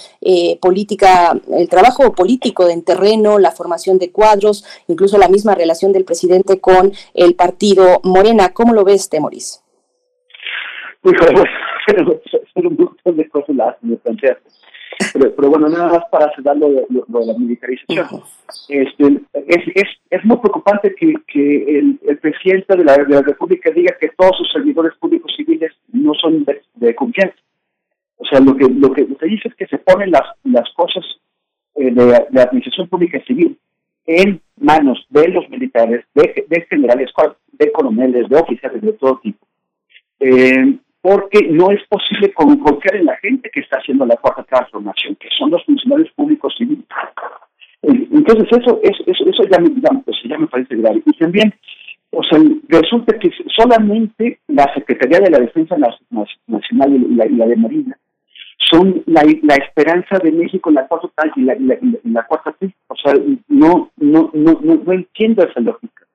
[0.61, 6.05] política, el trabajo político en terreno, la formación de cuadros, incluso la misma relación del
[6.05, 8.53] presidente con el partido Morena.
[8.53, 9.61] ¿Cómo lo ves, Temoris?
[11.01, 11.15] Pues,
[12.53, 14.49] son un montón de cosas las me planteaste.
[15.13, 18.21] Pero, pero, bueno, nada más para cerrar lo, de la militarización.
[18.67, 23.21] Este, es, es, es muy preocupante que, que el, el presidente de la, de la,
[23.21, 26.45] República diga que todos sus servidores públicos civiles no son
[26.75, 27.37] de, confianza.
[28.17, 31.05] O sea, lo que, lo que se dice es que se ponen las, las cosas
[31.75, 33.57] eh, de, de administración pública civil
[34.05, 37.11] en manos de los militares, de, de generales,
[37.53, 39.45] de coroneles, de oficiales de todo tipo.
[40.19, 45.15] Eh, porque no es posible confiar en la gente que está haciendo la cuarta transformación,
[45.15, 46.85] que son los funcionarios públicos civiles.
[47.83, 49.69] Eh, entonces eso, eso, eso, ya, me,
[50.03, 51.01] pues, ya, me parece grave.
[51.05, 51.53] Y también,
[52.11, 57.97] o sea, resulta que solamente la Secretaría de la Defensa Nacional y la, de Marina
[58.69, 62.53] son la, la, esperanza de México en la cuarta y la, cuarta
[62.87, 63.13] O sea,
[63.47, 66.05] no, no, no, no, entiendo esa lógica.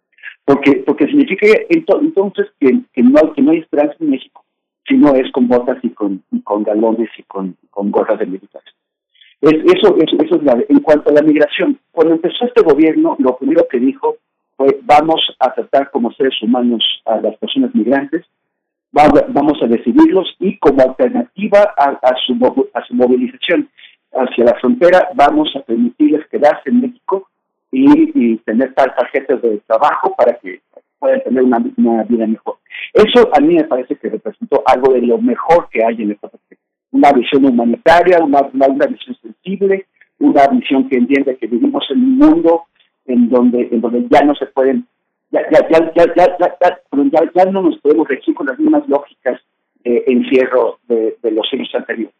[0.44, 4.43] Porque, porque significa entonces que, que, no, que no hay esperanza en México
[4.86, 8.74] si no es con botas y con, con galones y con, con gorras de militares.
[9.40, 11.78] Es, eso, eso, eso es la, en cuanto a la migración.
[11.92, 14.16] Cuando empezó este gobierno, lo primero que dijo
[14.56, 18.24] fue vamos a tratar como seres humanos a las personas migrantes,
[18.92, 23.68] vamos a decidirlos y como alternativa a, su, a su movilización
[24.12, 27.28] hacia la frontera, vamos a permitirles quedarse en México
[27.72, 30.60] y, tener tarjetas de trabajo para que
[30.98, 31.58] puedan tener una,
[32.04, 32.56] vida mejor.
[32.92, 36.28] Eso a mí me parece que representó algo de lo mejor que hay en esta
[36.28, 36.58] parte.
[36.92, 39.86] Una visión humanitaria, una, una, visión sensible,
[40.18, 42.62] una visión que entiende que vivimos en un mundo
[43.06, 44.86] en donde, en donde ya no se pueden,
[45.30, 49.40] ya, ya, ya, ya, ya, ya, ya no nos podemos regir con las mismas lógicas
[49.82, 52.14] de encierro de, de los siglos anteriores.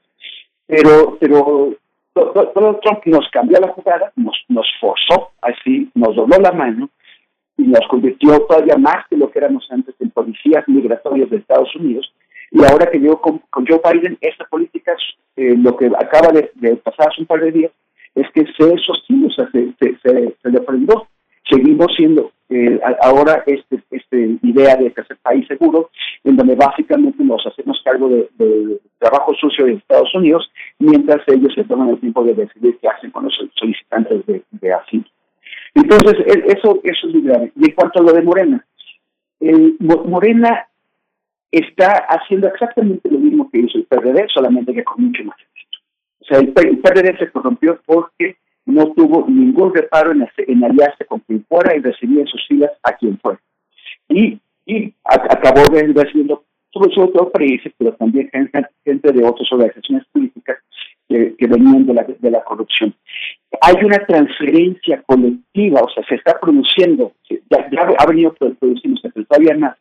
[0.66, 1.76] Pero, pero
[2.14, 6.88] Donald Trump nos cambió la jugada, nos, nos forzó así, nos dobló la mano
[7.57, 11.74] y nos convirtió todavía más que lo que éramos antes en policías migratorios de Estados
[11.76, 12.12] Unidos.
[12.50, 14.94] Y ahora que llegó con, Joe Biden, esta política,
[15.36, 17.73] eh, lo que acaba de, pasar hace un par de días,
[18.15, 20.60] es que se sostiene, o sea, se, se, se, se le
[21.50, 25.91] Seguimos siendo eh, ahora este, este idea de hacer país seguro,
[26.23, 31.65] en donde básicamente nos hacemos cargo de, trabajo sucio de Estados Unidos, mientras ellos se
[31.65, 35.05] toman el tiempo de decidir qué hacen con los solicitantes de asilo.
[35.74, 37.52] Entonces, e, eso, eso es muy grave.
[37.56, 38.66] Y en cuanto a lo de Morena,
[39.81, 40.68] Morena
[41.50, 45.78] está haciendo exactamente lo mismo que hizo el PRD, solamente que con mucho más éxito.
[46.20, 51.20] O sea, el PRD se corrompió porque no tuvo ningún reparo en, en aliarse con
[51.20, 53.40] quien fuera y recibir en sus filas a quien fuera.
[54.08, 58.31] Y, y acabó recibiendo sobre todo países, pero también
[58.84, 60.58] gente, de otras organizaciones políticas
[61.08, 62.93] que, venían de la, de la corrupción.
[63.66, 69.56] Hay una transferencia colectiva, o sea, se está produciendo, ya, ha venido produciéndose, pero todavía
[69.56, 69.76] más,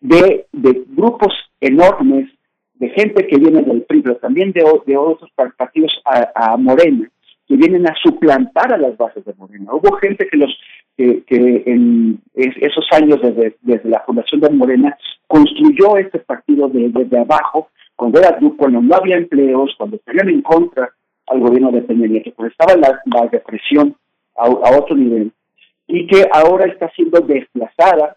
[0.00, 2.28] de, de grupos enormes
[2.74, 7.08] de gente que viene del PRI, pero también de, de otros partidos a, a Morena,
[7.46, 9.74] que vienen a suplantar a las bases de Morena.
[9.74, 10.56] Hubo gente que los
[10.96, 17.70] que, en esos años desde, desde la fundación de Morena construyó este partido desde abajo,
[17.96, 20.90] cuando era cuando no había empleos, cuando estarían en contra
[21.30, 23.94] al gobierno de Peña Nieto, cuando estaba la, la represión
[24.36, 25.32] a, otro nivel,
[25.86, 28.16] y que ahora está siendo desplazada,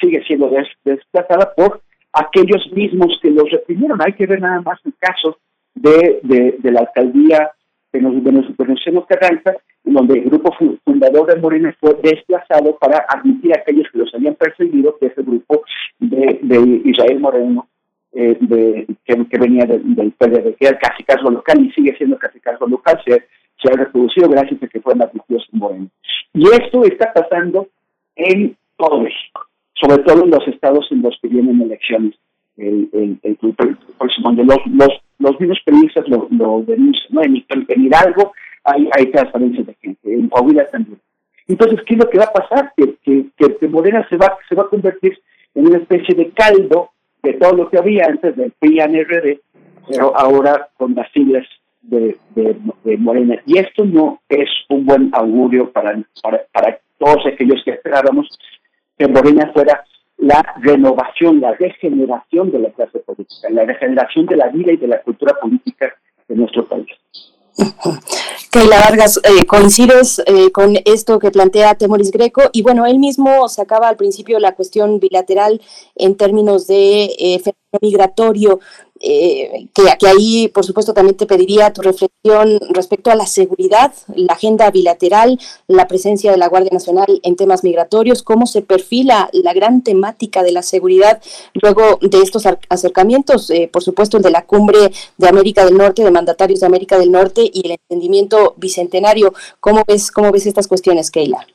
[0.00, 0.50] sigue siendo
[0.84, 1.80] desplazada por
[2.12, 4.00] aquellos mismos que los reprimieron.
[4.02, 5.38] Hay que ver nada más el caso
[5.74, 7.50] de, de, de la alcaldía
[7.92, 13.60] que nos, de Carranza, donde el grupo fundador de Morena fue desplazado para admitir a
[13.60, 15.62] aquellos que los habían perseguido, que es el grupo
[15.98, 17.68] de, de Israel Moreno,
[18.12, 22.40] eh, de, que, venía del PDD, que era casi caso local y sigue siendo casi
[22.40, 23.24] caso local, se,
[23.62, 25.88] se ha reproducido gracias a que fueron admitidos en Moreno.
[26.34, 27.68] Y esto está pasando
[28.16, 32.14] en todo México, sobre todo en los estados en los que vienen elecciones
[32.60, 33.36] el, el, el,
[33.98, 37.22] próximo Los, los, los mismos periodistas lo, lo denuncian, ¿no?
[37.22, 38.32] En, en Hidalgo
[38.64, 41.00] hay, hay transparencia de gente, en Coahuila también.
[41.48, 42.72] Entonces, ¿qué es lo que va a pasar?
[42.76, 45.18] Que, que, que Morena se va, se va a convertir
[45.54, 46.90] en una especie de caldo
[47.22, 49.40] de todo lo que había antes del PRI-NRD,
[49.88, 51.46] pero ahora con las siglas
[51.82, 53.40] de, de, de, Morena.
[53.46, 58.28] Y esto no es un buen augurio para, para, para todos aquellos que esperábamos
[58.98, 59.84] que Morena fuera
[60.18, 64.88] la renovación, la regeneración de la clase política, la regeneración de la vida y de
[64.88, 65.94] la cultura política
[66.28, 66.88] de nuestro país.
[68.50, 72.42] Keila Vargas, eh, coincides eh, con esto que plantea Temoris Greco.
[72.52, 75.60] Y bueno, él mismo sacaba al principio la cuestión bilateral
[75.94, 77.40] en términos de eh,
[77.80, 78.60] migratorio
[79.02, 84.34] eh, que, ahí, por supuesto, también te pediría tu reflexión respecto a la seguridad, la
[84.34, 89.54] agenda bilateral, la presencia de la Guardia Nacional en temas migratorios, cómo se perfila la
[89.54, 91.22] gran temática de la seguridad
[91.54, 96.04] luego de estos acercamientos, eh, por supuesto, el de la cumbre de América del Norte,
[96.04, 99.32] de mandatarios de América del Norte y el entendimiento bicentenario.
[99.60, 101.46] ¿Cómo ves, cómo ves estas cuestiones, Keila?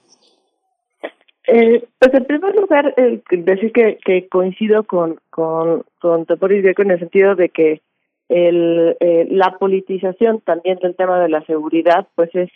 [1.48, 6.82] Eh, pues en primer lugar, eh, decir que, que coincido con, con, con Toporis Greco
[6.82, 7.82] en el sentido de que
[8.30, 12.50] el, eh, la politización también del tema de la seguridad pues es,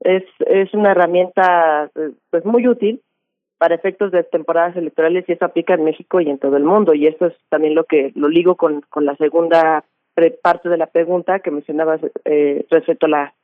[0.00, 1.90] es, es una herramienta
[2.30, 3.00] pues muy útil
[3.56, 6.92] para efectos de temporadas electorales y eso aplica en México y en todo el mundo.
[6.92, 9.84] Y esto es también lo que lo ligo con, con la segunda
[10.42, 13.34] parte de la pregunta que mencionabas eh, respecto a la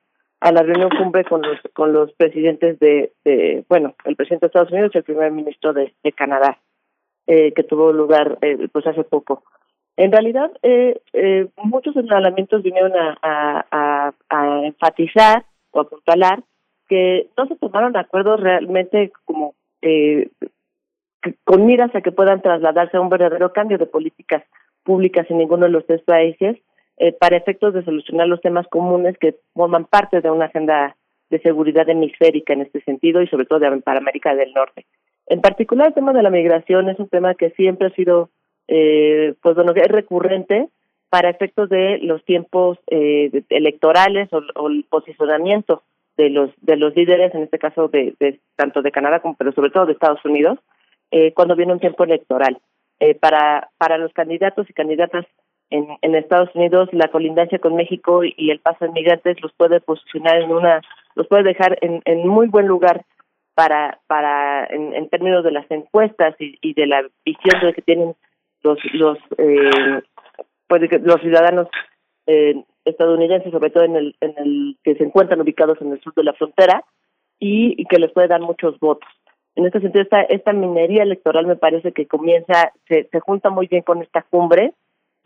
[0.40, 3.12] a la reunión cumbre con los con los presidentes de,
[3.68, 6.58] bueno el presidente de Estados Unidos y el primer ministro de, Canadá
[7.26, 9.42] eh, que tuvo lugar eh, pues hace poco.
[9.96, 16.42] En realidad eh, eh, muchos señalamientos vinieron a, a, a, enfatizar o a apuntalar
[16.88, 20.30] que no se tomaron acuerdos realmente como eh,
[21.44, 24.42] con miras a que puedan trasladarse a un verdadero cambio de políticas
[24.84, 26.56] públicas en ninguno de los tres países
[27.00, 30.94] eh, para efectos de solucionar los temas comunes que forman parte de una agenda
[31.30, 34.84] de seguridad hemisférica en este sentido y sobre todo para América del Norte.
[35.26, 38.28] En particular el tema de la migración es un tema que siempre ha sido,
[38.68, 40.68] eh, pues bueno, es recurrente
[41.08, 45.82] para efectos de los tiempos eh, electorales o, el posicionamiento
[46.18, 48.14] de los de los líderes, en este caso de,
[48.56, 50.58] tanto de Canadá como pero sobre todo de Estados Unidos,
[51.12, 52.58] eh, cuando viene un tiempo electoral.
[53.02, 55.24] Eh, para para los candidatos y candidatas
[55.70, 60.36] en, Estados Unidos, la colindancia con México y el paso de migrantes los puede posicionar
[60.42, 60.80] en una,
[61.14, 63.04] los puede dejar en, muy buen lugar
[63.54, 68.14] para para en, términos de las encuestas y, y de la visión de que tienen
[68.62, 70.02] los los eh,
[70.66, 71.68] pues los ciudadanos
[72.26, 76.14] eh, estadounidenses, sobre todo en el, en el que se encuentran ubicados en el sur
[76.14, 76.84] de la frontera,
[77.38, 79.08] y, que les puede dar muchos votos.
[79.56, 83.66] En este sentido, esta, esta minería electoral me parece que comienza, se, se junta muy
[83.66, 84.74] bien con esta cumbre,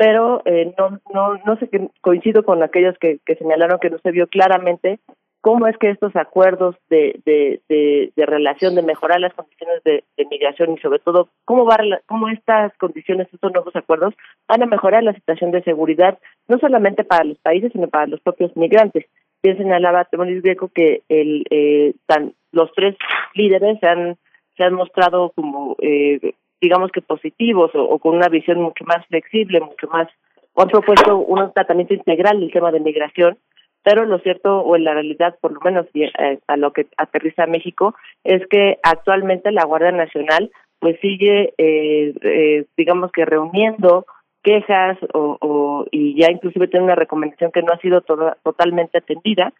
[0.04, 1.70] pero eh, no, no, no sé
[2.02, 4.98] coincido con aquellos que, que señalaron que no se vio claramente
[5.40, 10.74] cómo es que estos acuerdos de, de, de, relación, de mejorar las condiciones de, migración
[10.74, 14.12] y sobre todo cómo, va, cómo estas condiciones, estos nuevos acuerdos
[14.46, 16.18] van a mejorar la situación de seguridad,
[16.48, 19.06] no solamente para los países, sino para los propios migrantes.
[19.42, 22.94] Bien señalaba Temoris Greco que el, eh, tan, los tres
[23.32, 24.18] líderes se han,
[24.58, 26.34] se han mostrado como, eh,
[26.64, 30.08] digamos que positivos o, con una visión mucho más flexible, mucho más,
[30.54, 33.38] o han propuesto un tratamiento integral del tema de migración
[33.84, 37.46] pero lo cierto, o en la realidad, por lo menos eh, a lo que aterriza
[37.46, 37.94] México,
[38.24, 44.06] es que actualmente la Guardia Nacional pues sigue, eh, eh, digamos que reuniendo
[44.42, 48.02] quejas o, y ya inclusive tiene una recomendación que no ha sido
[48.42, 49.52] totalmente atendida,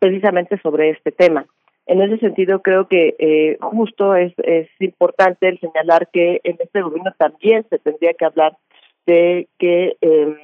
[0.00, 1.46] precisamente sobre este tema.
[1.88, 4.34] En ese sentido, creo que eh, justo es,
[4.78, 8.56] importante el señalar que en este gobierno también se tendría que hablar
[9.06, 10.36] de que eh,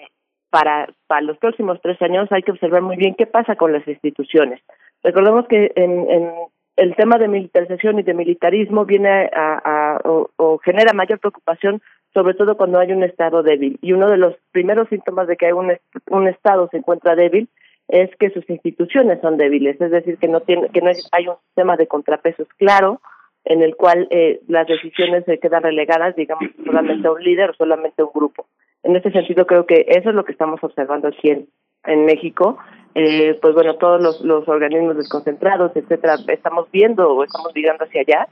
[0.49, 3.87] para, para los próximos tres años hay que observar muy bien qué pasa con las
[3.87, 4.63] instituciones.
[5.03, 6.33] Recordemos que en, en
[6.77, 11.83] el tema de militarización y de militarismo viene a, o, genera mayor preocupación
[12.15, 15.47] sobre todo cuando hay un estado débil y uno de los primeros síntomas de que
[15.47, 15.77] hay un,
[16.11, 17.49] un estado se encuentra débil
[17.89, 21.37] es que sus instituciones son débiles es decir que no tiene que no hay un
[21.47, 23.01] sistema de contrapesos claro
[23.45, 27.55] en el cual eh, las decisiones se quedan relegadas digamos solamente a un líder o
[27.55, 28.47] solamente a un grupo
[28.85, 32.59] en ese sentido creo que eso es lo que estamos observando aquí en, México.
[32.95, 38.03] Eh, pues bueno, todos los, los organismos desconcentrados, etcétera, estamos viendo o estamos mirando hacia
[38.03, 38.29] allá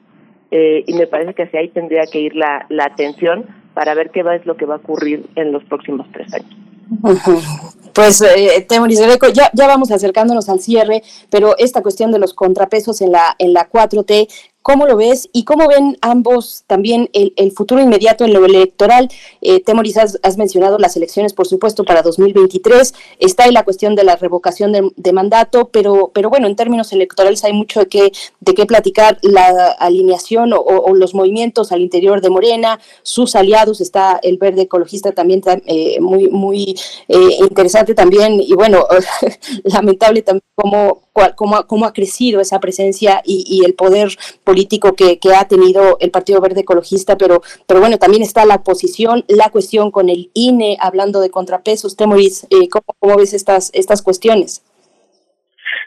[0.50, 4.10] eh, y me parece que hacia ahí tendría que ir la, la atención para ver
[4.10, 7.78] qué va es lo que va a ocurrir en los próximos tres años.
[7.92, 9.00] Pues, eh, Temoris
[9.34, 13.52] ya, ya vamos acercándonos al cierre, pero esta cuestión de los contrapesos en la, en
[13.52, 14.28] la 4T,
[14.62, 19.08] ¿Cómo lo ves y cómo ven ambos también el, el futuro inmediato en lo electoral?
[19.41, 22.94] Eh, Temoris, has, mencionado las elecciones, por supuesto, para 2023.
[23.18, 27.44] Está ahí la cuestión de la revocación de, mandato, pero, pero bueno, en términos electorales
[27.44, 29.18] hay mucho de qué, de qué platicar.
[29.23, 35.12] La alineación o, los movimientos al interior de Morena, sus aliados, está el verde ecologista
[35.12, 38.41] también eh, muy, muy eh, interesante también.
[38.41, 38.86] Y bueno,
[39.65, 41.02] lamentable también cómo,
[41.34, 44.16] cómo, cómo ha crecido esa presencia y, y el poder
[44.52, 48.62] político que, que, ha tenido el Partido Verde Ecologista, pero, pero bueno, también está la
[48.62, 51.97] posición, la cuestión con el INE, hablando de contrapesos.
[51.97, 54.62] Temoris, eh, ¿cómo, ¿cómo, ves estas, estas cuestiones?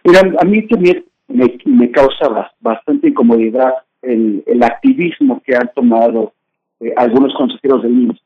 [0.03, 3.71] Mira, a mí también me, me causa bastante incomodidad
[4.01, 6.33] el, el activismo que han tomado
[6.79, 8.19] eh, algunos consejeros del INE,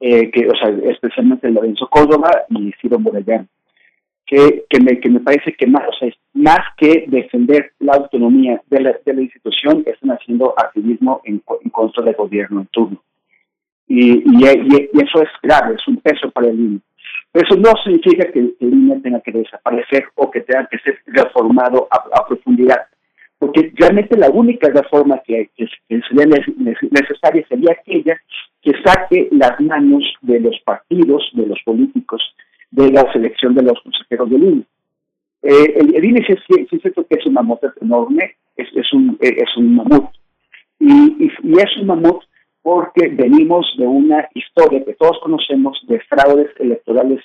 [0.00, 3.46] eh, que, o sea, especialmente Lorenzo Córdoba y Ciro Morellán
[4.32, 5.82] que, que, me, que me parece que más,
[6.32, 11.70] más que defender la autonomía de la, de la institución, están haciendo activismo en, en
[11.70, 13.02] contra del gobierno en turno.
[13.86, 16.80] Y, y, y, eso es grave, es un peso para el INE.
[17.34, 21.86] Eso no significa que el INE tenga que desaparecer o que tenga que ser reformado
[21.90, 22.86] a, profundidad,
[23.38, 25.68] porque realmente la única reforma que, que,
[26.08, 26.24] sería
[26.90, 28.18] necesaria sería aquella
[28.62, 32.22] que saque las manos de los partidos, de los políticos,
[32.72, 34.64] de la selección de los consejeros del INE.
[35.42, 39.18] Eh, el, el, INE sí, es cierto que es un mamut enorme, es, es, un,
[39.20, 40.10] eh, es un mamut.
[40.78, 42.22] Y, y, es un mamut
[42.62, 47.20] porque venimos de una historia que todos conocemos de fraudes electorales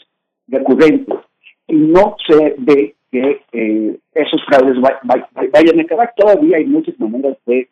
[0.48, 1.20] recurrentes
[1.68, 6.14] y no se ve que eh, esos fraudes vayan a acabar.
[6.18, 7.70] Todavía hay muchas maneras de,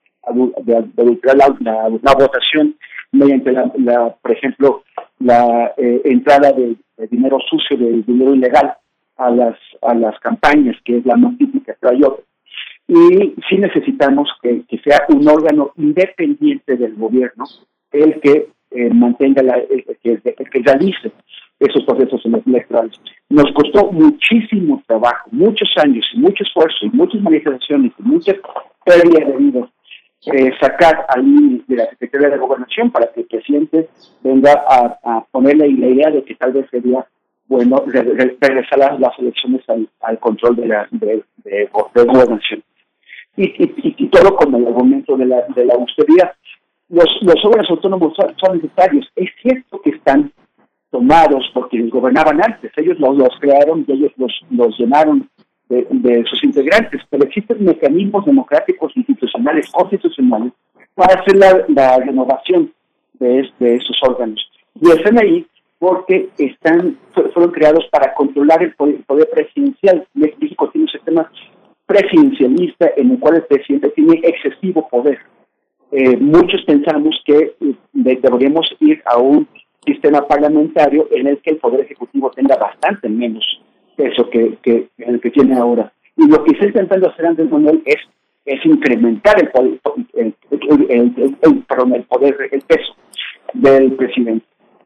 [0.63, 2.75] de, adulterar la, la, votación
[3.15, 4.83] mediante, la, por ejemplo,
[5.19, 6.75] la eh, entrada de,
[7.09, 8.73] dinero sucio, de dinero ilegal
[9.17, 12.01] a las a las campañas, que es la más típica que hay
[12.87, 17.45] Y sí necesitamos que, sea un órgano independiente del gobierno
[17.91, 21.11] el que eh, mantenga, la, el, que, que realice
[21.59, 22.99] esos procesos electorales.
[23.29, 28.35] Nos costó muchísimo trabajo, muchos años y mucho esfuerzo y muchas manifestaciones y muchas
[28.83, 29.69] pérdidas de vidas
[30.27, 33.89] eh, sacar al INE de la Secretaría de Gobernación para que el presidente
[34.21, 37.05] venga a, ponerle la idea de que tal vez sería
[37.47, 39.61] bueno regresar las, las elecciones
[40.01, 42.63] al, control de la de, gobernación.
[43.37, 46.33] Y, y, todo con el argumento de la, de la austeridad.
[46.89, 49.07] Los, los órganos autónomos son, necesarios.
[49.15, 50.31] Es cierto que están
[50.89, 52.71] tomados porque los gobernaban antes.
[52.77, 55.29] Ellos los, los crearon y ellos los, los llenaron
[55.69, 60.53] de, sus integrantes, pero existen mecanismos democráticos institucionales, constitucionales,
[60.93, 62.71] para hacer la, renovación
[63.19, 64.39] de, esos órganos.
[64.79, 65.45] Y están ahí
[65.79, 66.97] porque están
[67.33, 70.07] fueron creados para controlar el poder, presidencial.
[70.13, 71.31] México tiene un sistema
[71.85, 75.19] presidencialista en el cual el presidente tiene excesivo poder.
[75.91, 79.47] Eh, muchos pensamos que eh, deberíamos ir a un
[79.85, 83.45] sistema parlamentario en el que el poder ejecutivo tenga bastante menos
[83.95, 85.91] peso que, que el que tiene ahora.
[86.17, 87.97] Y lo que está intentando hacer Andrés Manuel es,
[88.45, 89.79] es incrementar el poder,
[90.13, 92.95] el, el, el, poder, el peso
[93.53, 94.45] del presidente.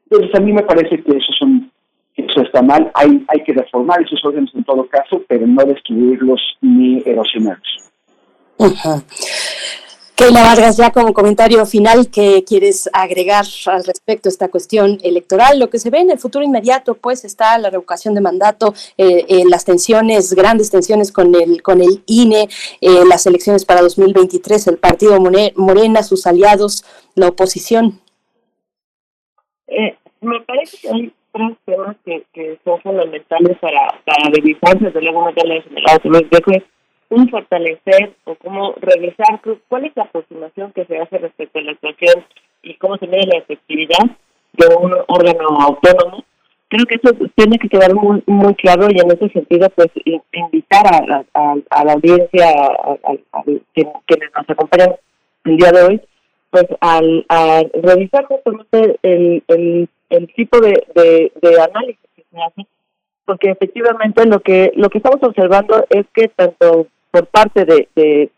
[0.09, 1.71] Entonces a mí me parece que eso son
[2.15, 6.41] eso está mal, hay, hay que reformar esos órganos en todo caso, pero no destruirlos
[6.61, 7.91] ni erosionarlos.
[10.19, 15.57] Keila Vargas, ya como comentario final, ¿qué quieres agregar al respecto a esta cuestión electoral?
[15.57, 19.23] Lo que se ve en el futuro inmediato, pues está la revocación de mandato, eh,
[19.29, 22.49] eh, las tensiones, grandes tensiones con el, con el INE,
[22.81, 25.17] eh, las elecciones para 2023, el partido
[25.55, 26.83] Morena, sus aliados,
[27.15, 28.01] la oposición.
[30.19, 35.31] me parece que hay tres temas que, que son fundamentales para, para revisar, desde luego,
[35.31, 35.63] de
[36.03, 36.23] los
[37.09, 41.71] cómo fortalecer o cómo regresar, cuál es la aproximación que se hace respecto a la
[41.71, 42.23] actuación
[42.61, 44.05] y cómo se mide la efectividad
[44.53, 46.23] de un órgano autónomo.
[46.67, 49.87] Creo que eso tiene que quedar muy muy claro y en ese sentido pues
[50.31, 53.43] invitar a, a, la audiencia, a,
[54.05, 54.95] quienes nos acompañan
[55.45, 56.01] el día de hoy,
[56.51, 62.37] pues al, a revisar justamente el, el, el tipo de, de, de análisis que se
[62.39, 62.67] hace
[63.29, 68.29] porque efectivamente lo que lo que estamos observando es que tanto por parte de, de,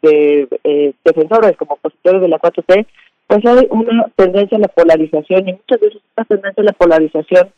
[0.63, 2.85] eh, defensores como opositores de la 4T,
[3.27, 7.49] pues hay una tendencia a la polarización y muchas veces esta tendencia a la polarización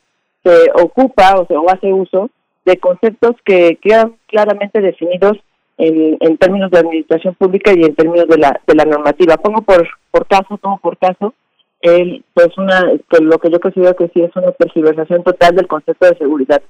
[0.43, 2.29] se ocupa o se hace uso
[2.65, 5.37] de conceptos que quedan claramente definidos
[5.77, 9.37] en, en términos de administración pública y en términos de la de la normativa.
[9.37, 11.33] Pongo por por caso, pongo por caso,
[11.81, 15.67] el, pues una que lo que yo considero que sí es una tergiversación total del
[15.67, 16.61] concepto de seguridad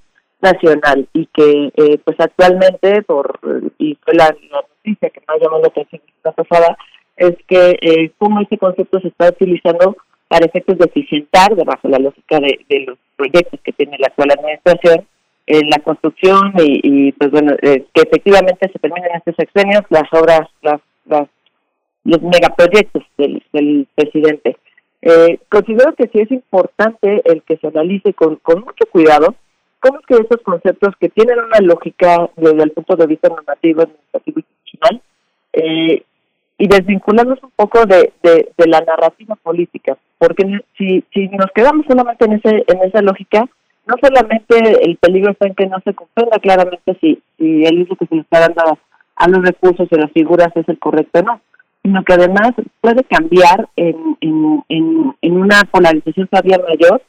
[0.44, 3.40] nacional y que eh, pues actualmente por
[3.80, 6.78] y fue la, noticia que más llamó la atención la pasada
[7.16, 9.96] es que eh, cómo este concepto se está utilizando
[10.28, 15.08] para efectos de eficientar bajo la lógica de, los proyectos que tiene la actual administración
[15.46, 20.48] en la construcción y, pues bueno eh, que efectivamente se terminen estos sexenios las obras
[20.62, 21.28] las, las
[22.04, 24.58] los megaproyectos del, del presidente.
[25.02, 29.36] Eh, considero que sí es importante el que se analice con, con mucho cuidado
[29.84, 34.40] cómo que esos conceptos que tienen una lógica desde el punto de vista normativo, administrativo
[34.40, 35.02] y institucional,
[35.52, 36.04] eh,
[36.58, 42.24] y desvincularnos un poco de, de, la narrativa política, porque si, si nos quedamos solamente
[42.24, 43.46] en ese en esa lógica,
[43.86, 44.56] no solamente
[44.86, 48.16] el peligro está en que no se comprenda claramente si, si el uso que se
[48.16, 48.80] le está dando
[49.18, 51.42] a los recursos y las figuras es el correcto o no,
[51.84, 54.64] sino que además puede cambiar en, en,
[55.22, 57.02] en una polarización todavía mayor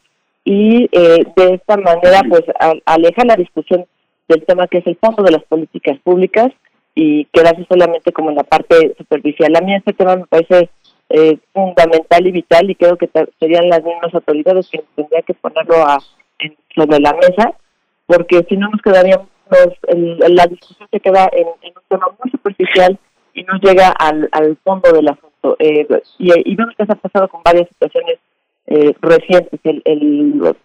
[0.44, 2.42] y eh, de esta manera pues
[2.84, 3.86] aleja la discusión
[4.28, 6.52] del tema que es el fondo de las políticas públicas
[6.94, 9.56] y quedarse solamente como en la parte superficial.
[9.56, 10.70] A mí este tema me parece
[11.08, 15.76] eh, fundamental y vital y creo que serían las mismas autoridades que tendría que ponerlo
[15.76, 15.98] a,
[16.74, 17.54] sobre la mesa
[18.06, 19.28] porque si no nos quedaríamos,
[20.28, 22.98] la discusión se queda en, un tema muy superficial
[23.32, 25.56] y no llega al, al fondo del asunto.
[25.58, 25.86] Eh,
[26.18, 28.18] y, y vemos que se ha pasado con varias situaciones
[28.66, 30.56] eh, recientes, el, el,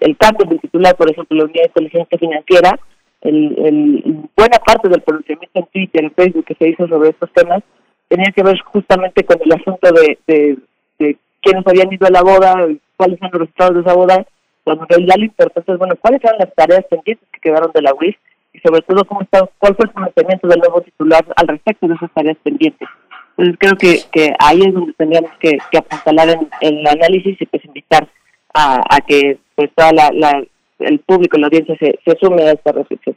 [0.00, 2.78] el, cambio del titular, por ejemplo, la Unidad de Inteligencia Financiera,
[3.20, 4.02] el, el,
[4.36, 7.62] buena parte del pronunciamiento en Twitter, en Facebook que se hizo sobre estos temas,
[8.08, 10.58] tenía que ver justamente con el asunto de, de,
[10.98, 12.66] de quiénes habían ido a la boda,
[12.96, 14.26] cuáles son los resultados de esa boda,
[14.64, 17.82] cuando en realidad lo importante es, bueno, cuáles eran las tareas pendientes que quedaron de
[17.82, 18.16] la UIS
[18.54, 21.94] y sobre todo cómo está, cuál fue el pronunciamiento del nuevo titular al respecto de
[21.94, 22.88] esas tareas pendientes.
[23.36, 27.46] Entonces creo que, que ahí es donde tendríamos que, que apuntalar en, el análisis y
[27.46, 28.08] pues invitar
[28.52, 30.44] a, a que pues toda la, la,
[30.78, 33.16] el público, la audiencia se, se sume a esta reflexión.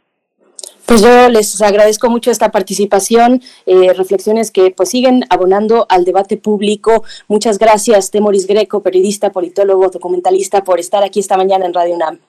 [0.88, 6.38] Pues yo les agradezco mucho esta participación, eh, reflexiones que pues siguen abonando al debate
[6.38, 7.04] público.
[7.28, 12.20] Muchas gracias, Temoris Greco, periodista, politólogo, documentalista, por estar aquí esta mañana en Radio UNAM.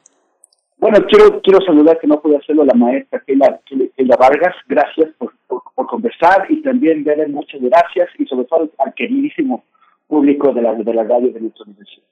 [0.79, 3.61] Bueno, quiero quiero saludar que no puede hacerlo la maestra Keila,
[3.97, 4.55] Keila Vargas.
[4.69, 9.65] Gracias por, por, conversar y también Beren, muchas gracias y sobre todo al queridísimo
[10.07, 12.05] público de la, de la radio de nuestra universidad.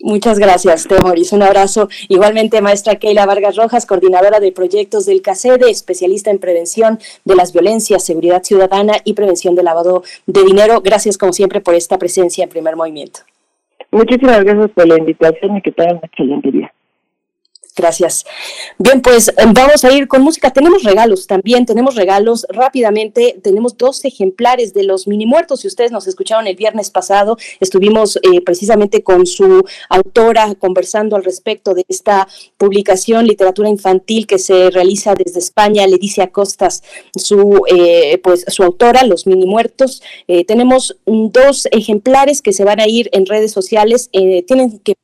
[0.00, 1.32] Muchas gracias, Temoris.
[1.32, 1.88] Un abrazo.
[2.08, 7.52] Igualmente, maestra Keila Vargas Rojas, coordinadora de proyectos del CACEDE, especialista en prevención de las
[7.52, 10.80] violencias, seguridad ciudadana y prevención de lavado de dinero.
[10.82, 13.20] Gracias, como siempre, por esta presencia en primer movimiento.
[13.92, 16.73] Muchísimas gracias por la invitación y que tengan un excelente día.
[17.76, 18.24] Gracias.
[18.78, 20.52] Bien, pues eh, vamos a ir con música.
[20.52, 23.36] Tenemos regalos también, tenemos regalos rápidamente.
[23.42, 25.62] Tenemos dos ejemplares de los mini muertos.
[25.62, 31.24] Si ustedes nos escucharon el viernes pasado, estuvimos eh, precisamente con su autora conversando al
[31.24, 32.28] respecto de esta
[32.58, 35.84] publicación, literatura infantil que se realiza desde España.
[35.88, 36.84] Leticia Costas,
[37.16, 40.00] su, eh, pues, su autora, Los mini muertos.
[40.46, 44.10] tenemos dos ejemplares que se van a ir en redes sociales.
[44.46, 44.94] tienen que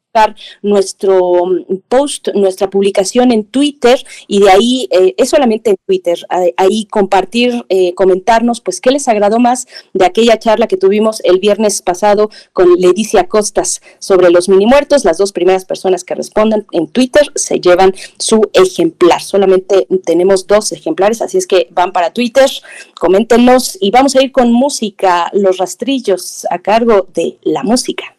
[0.63, 6.19] nuestro mm, post, nuestra publicación en Twitter y de ahí, eh, es solamente en Twitter,
[6.57, 11.39] ahí compartir, eh, comentarnos, pues qué les agradó más de aquella charla que tuvimos el
[11.39, 15.05] viernes pasado con Leticia Costas sobre los mini muertos.
[15.05, 19.23] Las dos primeras personas que respondan en Twitter se llevan su ejemplar.
[19.23, 22.51] Solamente tenemos dos ejemplares, así es que van para Twitter,
[22.99, 28.17] coméntenos y vamos a ir con música, los rastrillos a cargo de la música.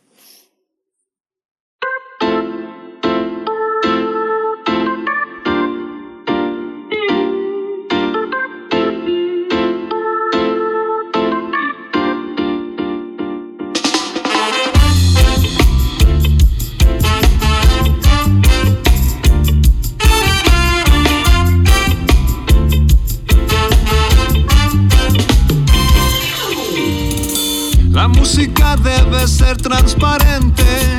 [28.78, 30.98] Debe ser transparente,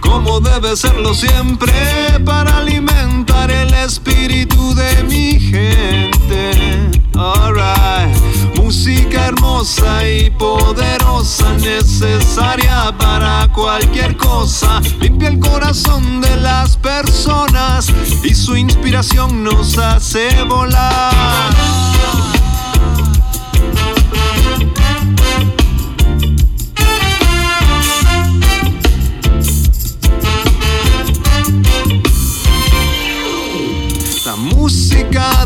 [0.00, 1.72] como debe serlo siempre,
[2.24, 6.90] para alimentar el espíritu de mi gente.
[7.16, 8.16] Alright,
[8.56, 14.80] música hermosa y poderosa, necesaria para cualquier cosa.
[15.00, 17.86] Limpia el corazón de las personas
[18.22, 21.54] y su inspiración nos hace volar.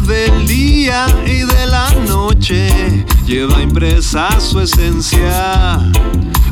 [0.09, 5.79] Del día y de la noche lleva impresa su esencia.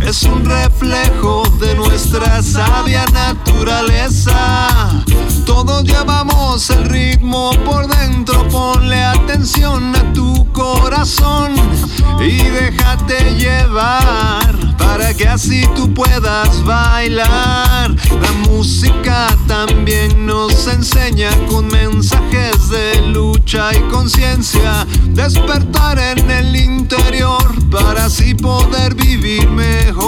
[0.02, 5.04] Es un reflejo de nuestra sabia naturaleza.
[5.46, 11.54] Todos llevamos el ritmo por dentro, ponle atención a tu corazón
[12.20, 17.94] y déjate llevar para que así tú puedas bailar.
[18.20, 27.54] La música también nos enseña con mensajes de lucha y conciencia, despertar en el interior
[27.70, 30.05] para así poder vivir mejor.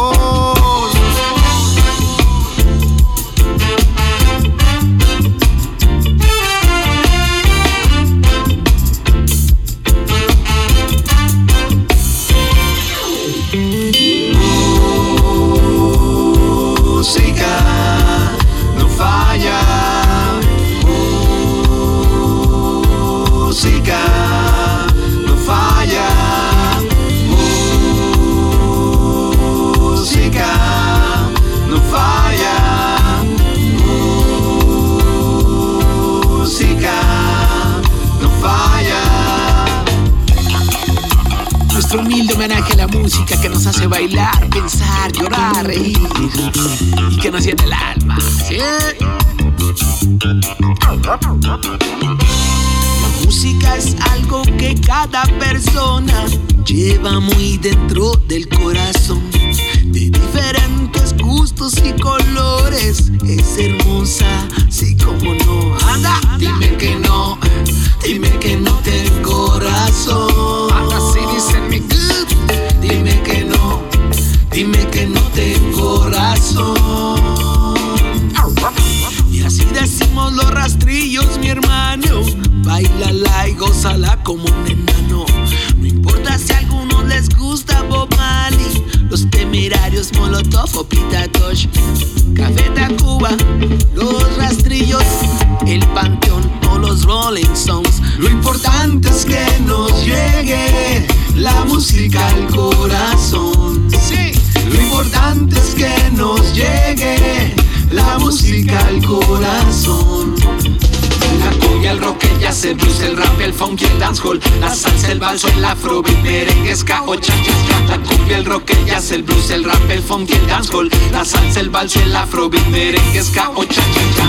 [120.08, 123.82] Funk y el dancehall, la salsa, el vals, el afro, el merengue, ska o cha
[124.16, 124.24] cha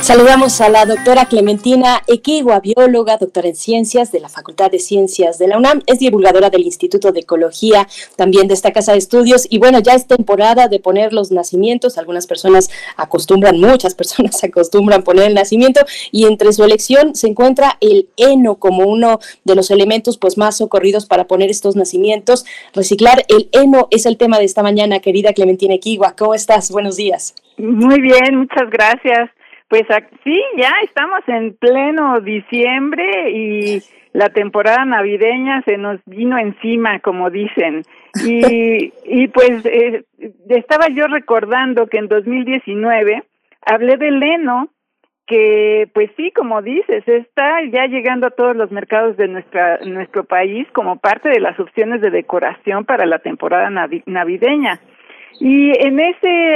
[0.02, 5.38] Saludamos a la doctora Clementina Equigua, bióloga, doctora en ciencias de la Facultad de Ciencias
[5.38, 9.46] de la UNAM, es divulgadora del Instituto de Ecología, también de esta casa de estudios.
[9.48, 11.98] Y bueno, ya es temporada de poner los nacimientos.
[11.98, 17.78] Algunas personas acostumbran, muchas personas acostumbran poner el nacimiento, y entre su elección se encuentra
[17.80, 22.44] el heno como uno de los elementos pues más socorridos para poner estos nacimientos.
[22.74, 26.16] Reciclar el heno es el tema de esta mañana, querida Clementina Equigua.
[26.18, 26.72] ¿Cómo estás?
[26.72, 27.36] Buenos días.
[27.56, 29.30] Muy bien, muchas gracias.
[29.72, 29.86] Pues
[30.22, 37.30] sí, ya estamos en pleno diciembre y la temporada navideña se nos vino encima, como
[37.30, 37.82] dicen.
[38.22, 40.04] Y, y pues eh,
[40.50, 43.24] estaba yo recordando que en 2019
[43.64, 44.68] hablé de Leno,
[45.26, 50.24] que pues sí, como dices, está ya llegando a todos los mercados de nuestra, nuestro
[50.24, 53.70] país como parte de las opciones de decoración para la temporada
[54.04, 54.80] navideña.
[55.40, 56.52] Y en ese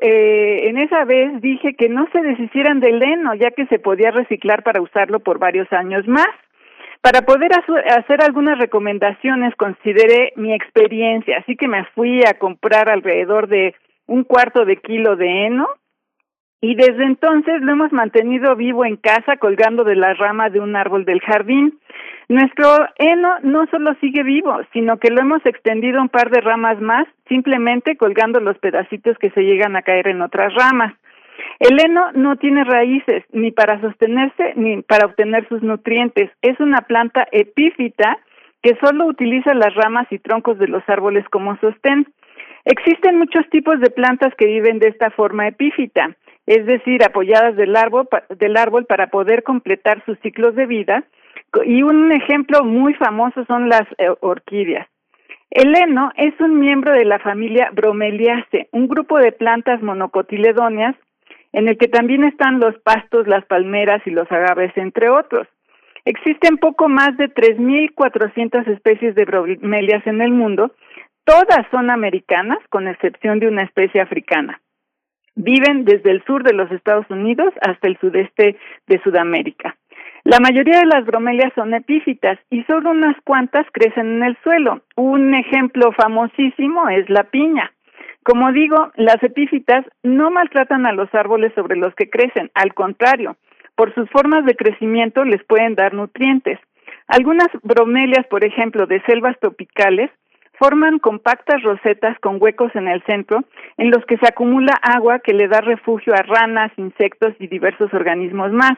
[0.00, 4.10] eh, en esa vez dije que no se deshicieran del heno, ya que se podía
[4.10, 6.28] reciclar para usarlo por varios años más.
[7.00, 13.46] Para poder hacer algunas recomendaciones consideré mi experiencia, así que me fui a comprar alrededor
[13.46, 13.74] de
[14.06, 15.68] un cuarto de kilo de heno
[16.60, 20.74] y desde entonces lo hemos mantenido vivo en casa colgando de la rama de un
[20.74, 21.78] árbol del jardín.
[22.28, 26.78] Nuestro heno no solo sigue vivo, sino que lo hemos extendido un par de ramas
[26.78, 30.94] más, simplemente colgando los pedacitos que se llegan a caer en otras ramas.
[31.58, 36.30] El heno no tiene raíces ni para sostenerse ni para obtener sus nutrientes.
[36.42, 38.18] Es una planta epífita
[38.62, 42.06] que solo utiliza las ramas y troncos de los árboles como sostén.
[42.66, 47.74] Existen muchos tipos de plantas que viven de esta forma epífita, es decir, apoyadas del
[47.74, 51.04] árbol, del árbol para poder completar sus ciclos de vida
[51.64, 54.86] y un ejemplo muy famoso son las eh, orquídeas.
[55.50, 60.94] El heno es un miembro de la familia Bromeliaceae, un grupo de plantas monocotiledóneas
[61.52, 65.48] en el que también están los pastos, las palmeras y los agaves, entre otros.
[66.04, 70.72] Existen poco más de 3.400 especies de bromelias en el mundo,
[71.24, 74.60] todas son americanas, con excepción de una especie africana.
[75.34, 79.77] Viven desde el sur de los Estados Unidos hasta el sudeste de Sudamérica.
[80.24, 84.82] La mayoría de las bromelias son epífitas y solo unas cuantas crecen en el suelo.
[84.96, 87.72] Un ejemplo famosísimo es la piña.
[88.24, 93.36] Como digo, las epífitas no maltratan a los árboles sobre los que crecen, al contrario,
[93.74, 96.58] por sus formas de crecimiento les pueden dar nutrientes.
[97.06, 100.10] Algunas bromelias, por ejemplo, de selvas tropicales,
[100.58, 103.44] forman compactas rosetas con huecos en el centro
[103.76, 107.94] en los que se acumula agua que le da refugio a ranas, insectos y diversos
[107.94, 108.76] organismos más.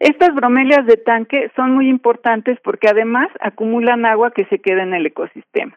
[0.00, 4.94] Estas bromelias de tanque son muy importantes porque además acumulan agua que se queda en
[4.94, 5.76] el ecosistema.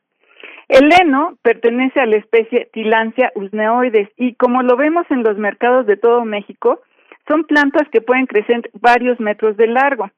[0.67, 5.85] El heno pertenece a la especie Tilancia usneoides y como lo vemos en los mercados
[5.85, 6.79] de todo México,
[7.27, 10.09] son plantas que pueden crecer varios metros de largo.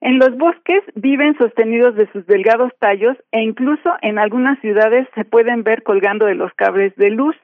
[0.00, 5.24] En los bosques viven sostenidos de sus delgados tallos e incluso en algunas ciudades se
[5.24, 7.36] pueden ver colgando de los cables de luz.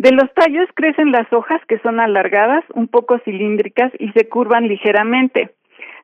[0.00, 4.66] De los tallos crecen las hojas que son alargadas, un poco cilíndricas y se curvan
[4.66, 5.50] ligeramente.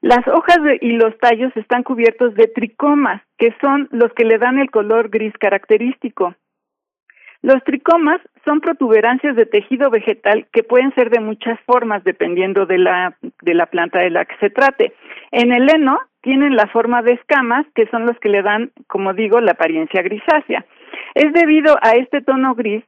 [0.02, 4.58] Las hojas y los tallos están cubiertos de tricomas, que son los que le dan
[4.58, 6.34] el color gris característico.
[7.40, 12.76] Los tricomas son protuberancias de tejido vegetal que pueden ser de muchas formas dependiendo de
[12.76, 14.92] la, de la planta de la que se trate.
[15.30, 19.14] En el heno tienen la forma de escamas, que son los que le dan, como
[19.14, 20.66] digo, la apariencia grisácea.
[21.14, 22.84] Es debido a este tono gris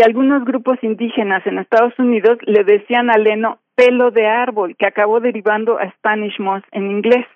[0.00, 4.86] que algunos grupos indígenas en Estados Unidos le decían al heno pelo de árbol, que
[4.86, 7.26] acabó derivando a Spanish moss en inglés.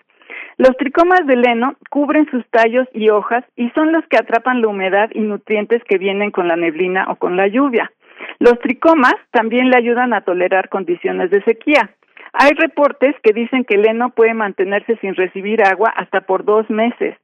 [0.57, 4.69] Los tricomas de heno cubren sus tallos y hojas y son los que atrapan la
[4.69, 7.93] humedad y nutrientes que vienen con la neblina o con la lluvia.
[8.39, 11.91] Los tricomas también le ayudan a tolerar condiciones de sequía.
[12.33, 16.71] Hay reportes que dicen que el heno puede mantenerse sin recibir agua hasta por dos
[16.71, 17.15] meses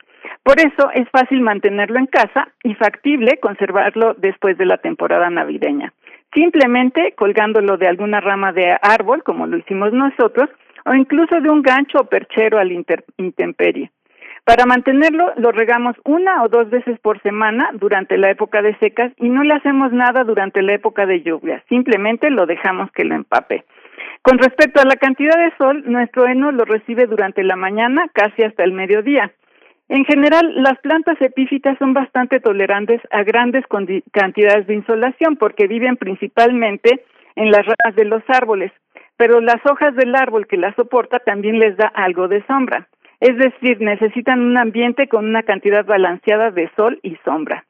[0.42, 5.92] por eso es fácil mantenerlo en casa y factible conservarlo después de la temporada navideña.
[6.32, 10.48] simplemente colgándolo de alguna rama de árbol, como lo hicimos nosotros,
[10.84, 13.90] o incluso de un gancho o perchero al intemperie.
[14.44, 19.12] Para mantenerlo, lo regamos una o dos veces por semana durante la época de secas
[19.18, 23.14] y no le hacemos nada durante la época de lluvia, simplemente lo dejamos que lo
[23.14, 23.64] empape.
[24.22, 28.42] Con respecto a la cantidad de sol, nuestro heno lo recibe durante la mañana casi
[28.42, 29.32] hasta el mediodía.
[29.90, 33.64] En general, las plantas epífitas son bastante tolerantes a grandes
[34.12, 37.02] cantidades de insolación porque viven principalmente
[37.34, 38.70] en las ramas de los árboles,
[39.16, 42.86] pero las hojas del árbol que las soporta también les da algo de sombra.
[43.18, 47.64] Es decir, necesitan un ambiente con una cantidad balanceada de sol y sombra.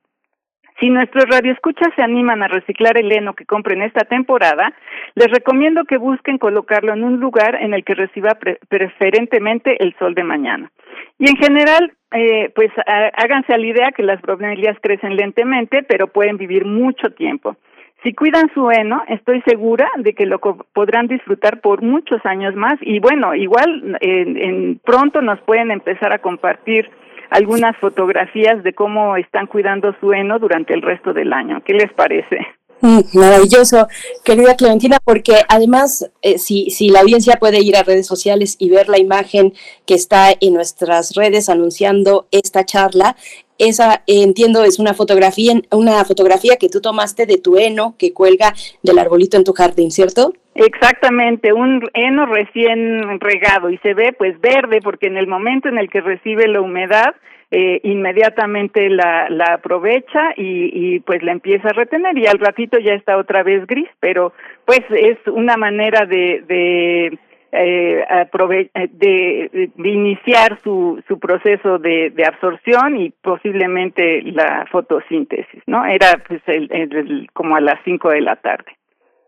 [0.81, 4.73] Si nuestros radioescuchas se animan a reciclar el heno que compren esta temporada,
[5.15, 10.15] les recomiendo que busquen colocarlo en un lugar en el que reciba preferentemente el sol
[10.15, 10.73] de mañana.
[11.19, 16.07] Y en general, eh, pues háganse a la idea que las bromelias crecen lentamente, pero
[16.07, 17.57] pueden vivir mucho tiempo.
[18.03, 22.77] Si cuidan su heno, estoy segura de que lo podrán disfrutar por muchos años más
[22.81, 26.91] y bueno, igual en pronto nos pueden empezar a compartir
[27.31, 31.63] algunas fotografías de cómo están cuidando su heno durante el resto del año.
[31.65, 32.39] ¿Qué les parece?
[32.83, 33.89] Mm, maravilloso,
[34.25, 38.71] querida Clementina, porque además, eh, si, si la audiencia puede ir a redes sociales y
[38.71, 39.53] ver la imagen
[39.87, 43.17] que está en nuestras redes anunciando esta charla,
[43.61, 48.53] esa entiendo es una fotografía, una fotografía que tú tomaste de tu heno que cuelga
[48.83, 50.33] del arbolito en tu jardín, ¿cierto?
[50.55, 55.79] Exactamente, un heno recién regado y se ve pues verde porque en el momento en
[55.79, 57.15] el que recibe la humedad
[57.53, 62.79] eh, inmediatamente la, la aprovecha y, y pues la empieza a retener y al ratito
[62.79, 64.33] ya está otra vez gris, pero
[64.65, 67.19] pues es una manera de, de
[67.53, 75.63] eh, eh de, de, iniciar su, su proceso de, de, absorción y posiblemente la fotosíntesis,
[75.67, 75.85] ¿no?
[75.85, 78.77] Era pues el, el, como a las cinco de la tarde.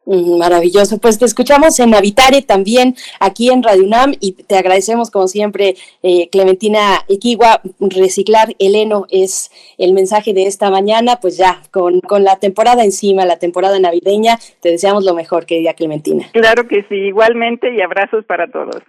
[0.05, 5.29] Maravilloso, pues te escuchamos en Habitare también aquí en Radio UNAM y te agradecemos como
[5.29, 11.63] siempre eh, Clementina Equigua, reciclar el heno es el mensaje de esta mañana, pues ya
[11.71, 16.27] con, con la temporada encima, la temporada navideña, te deseamos lo mejor querida Clementina.
[16.33, 18.83] Claro que sí, igualmente y abrazos para todos.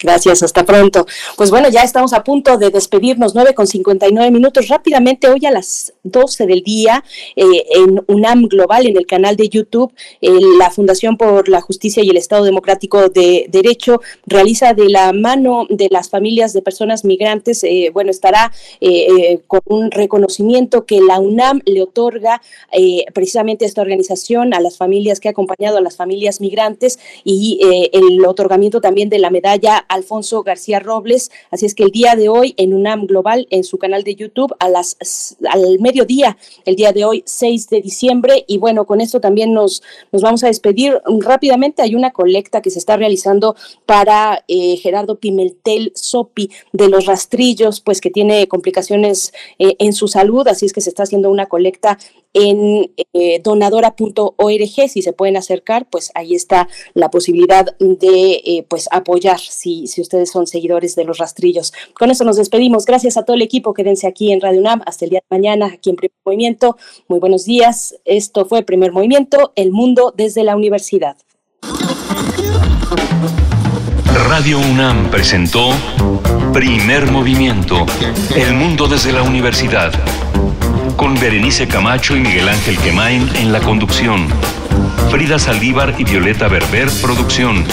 [0.00, 1.06] Gracias, hasta pronto.
[1.36, 4.68] Pues bueno, ya estamos a punto de despedirnos, 9 con 59 minutos.
[4.68, 7.02] Rápidamente, hoy a las 12 del día,
[7.34, 12.04] eh, en UNAM Global, en el canal de YouTube, eh, la Fundación por la Justicia
[12.04, 17.04] y el Estado Democrático de Derecho realiza de la mano de las familias de personas
[17.04, 18.52] migrantes, eh, bueno, estará
[19.48, 22.40] con un reconocimiento que la UNAM le otorga
[23.12, 27.60] precisamente a esta organización, a las familias que ha acompañado a las familias migrantes y
[27.92, 31.30] el otorgamiento también de la medalla Alfonso García Robles.
[31.50, 34.54] Así es que el día de hoy en UNAM Global, en su canal de YouTube,
[34.58, 38.44] a las, al mediodía, el día de hoy, 6 de diciembre.
[38.46, 41.82] Y bueno, con esto también nos, nos vamos a despedir rápidamente.
[41.82, 47.80] Hay una colecta que se está realizando para eh, Gerardo Pimentel Sopi de los rastrillos,
[47.80, 50.46] pues que tiene complicaciones eh, en su salud.
[50.48, 51.98] Así es que se está haciendo una colecta
[52.32, 54.88] en eh, donadora.org.
[54.88, 60.00] Si se pueden acercar, pues ahí está la posibilidad de eh, pues apoyar si, si
[60.00, 61.72] ustedes son seguidores de los rastrillos.
[61.94, 62.84] Con eso nos despedimos.
[62.84, 63.74] Gracias a todo el equipo.
[63.74, 66.76] Quédense aquí en Radio UNAM hasta el día de mañana, aquí en Primer Movimiento.
[67.08, 67.96] Muy buenos días.
[68.04, 71.16] Esto fue Primer Movimiento, El Mundo desde la Universidad.
[74.28, 75.70] Radio UNAM presentó
[76.52, 77.86] Primer Movimiento,
[78.34, 79.92] El Mundo desde la Universidad
[80.98, 84.26] con Berenice Camacho y Miguel Ángel Quemain en la conducción.
[85.10, 87.64] Frida Saldívar y Violeta Berber, producción.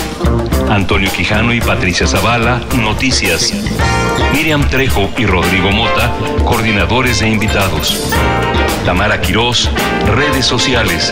[0.69, 3.51] Antonio Quijano y Patricia Zavala, noticias.
[4.31, 6.13] Miriam Trejo y Rodrigo Mota,
[6.45, 8.13] coordinadores de invitados.
[8.85, 9.71] Tamara Quirós,
[10.15, 11.11] redes sociales.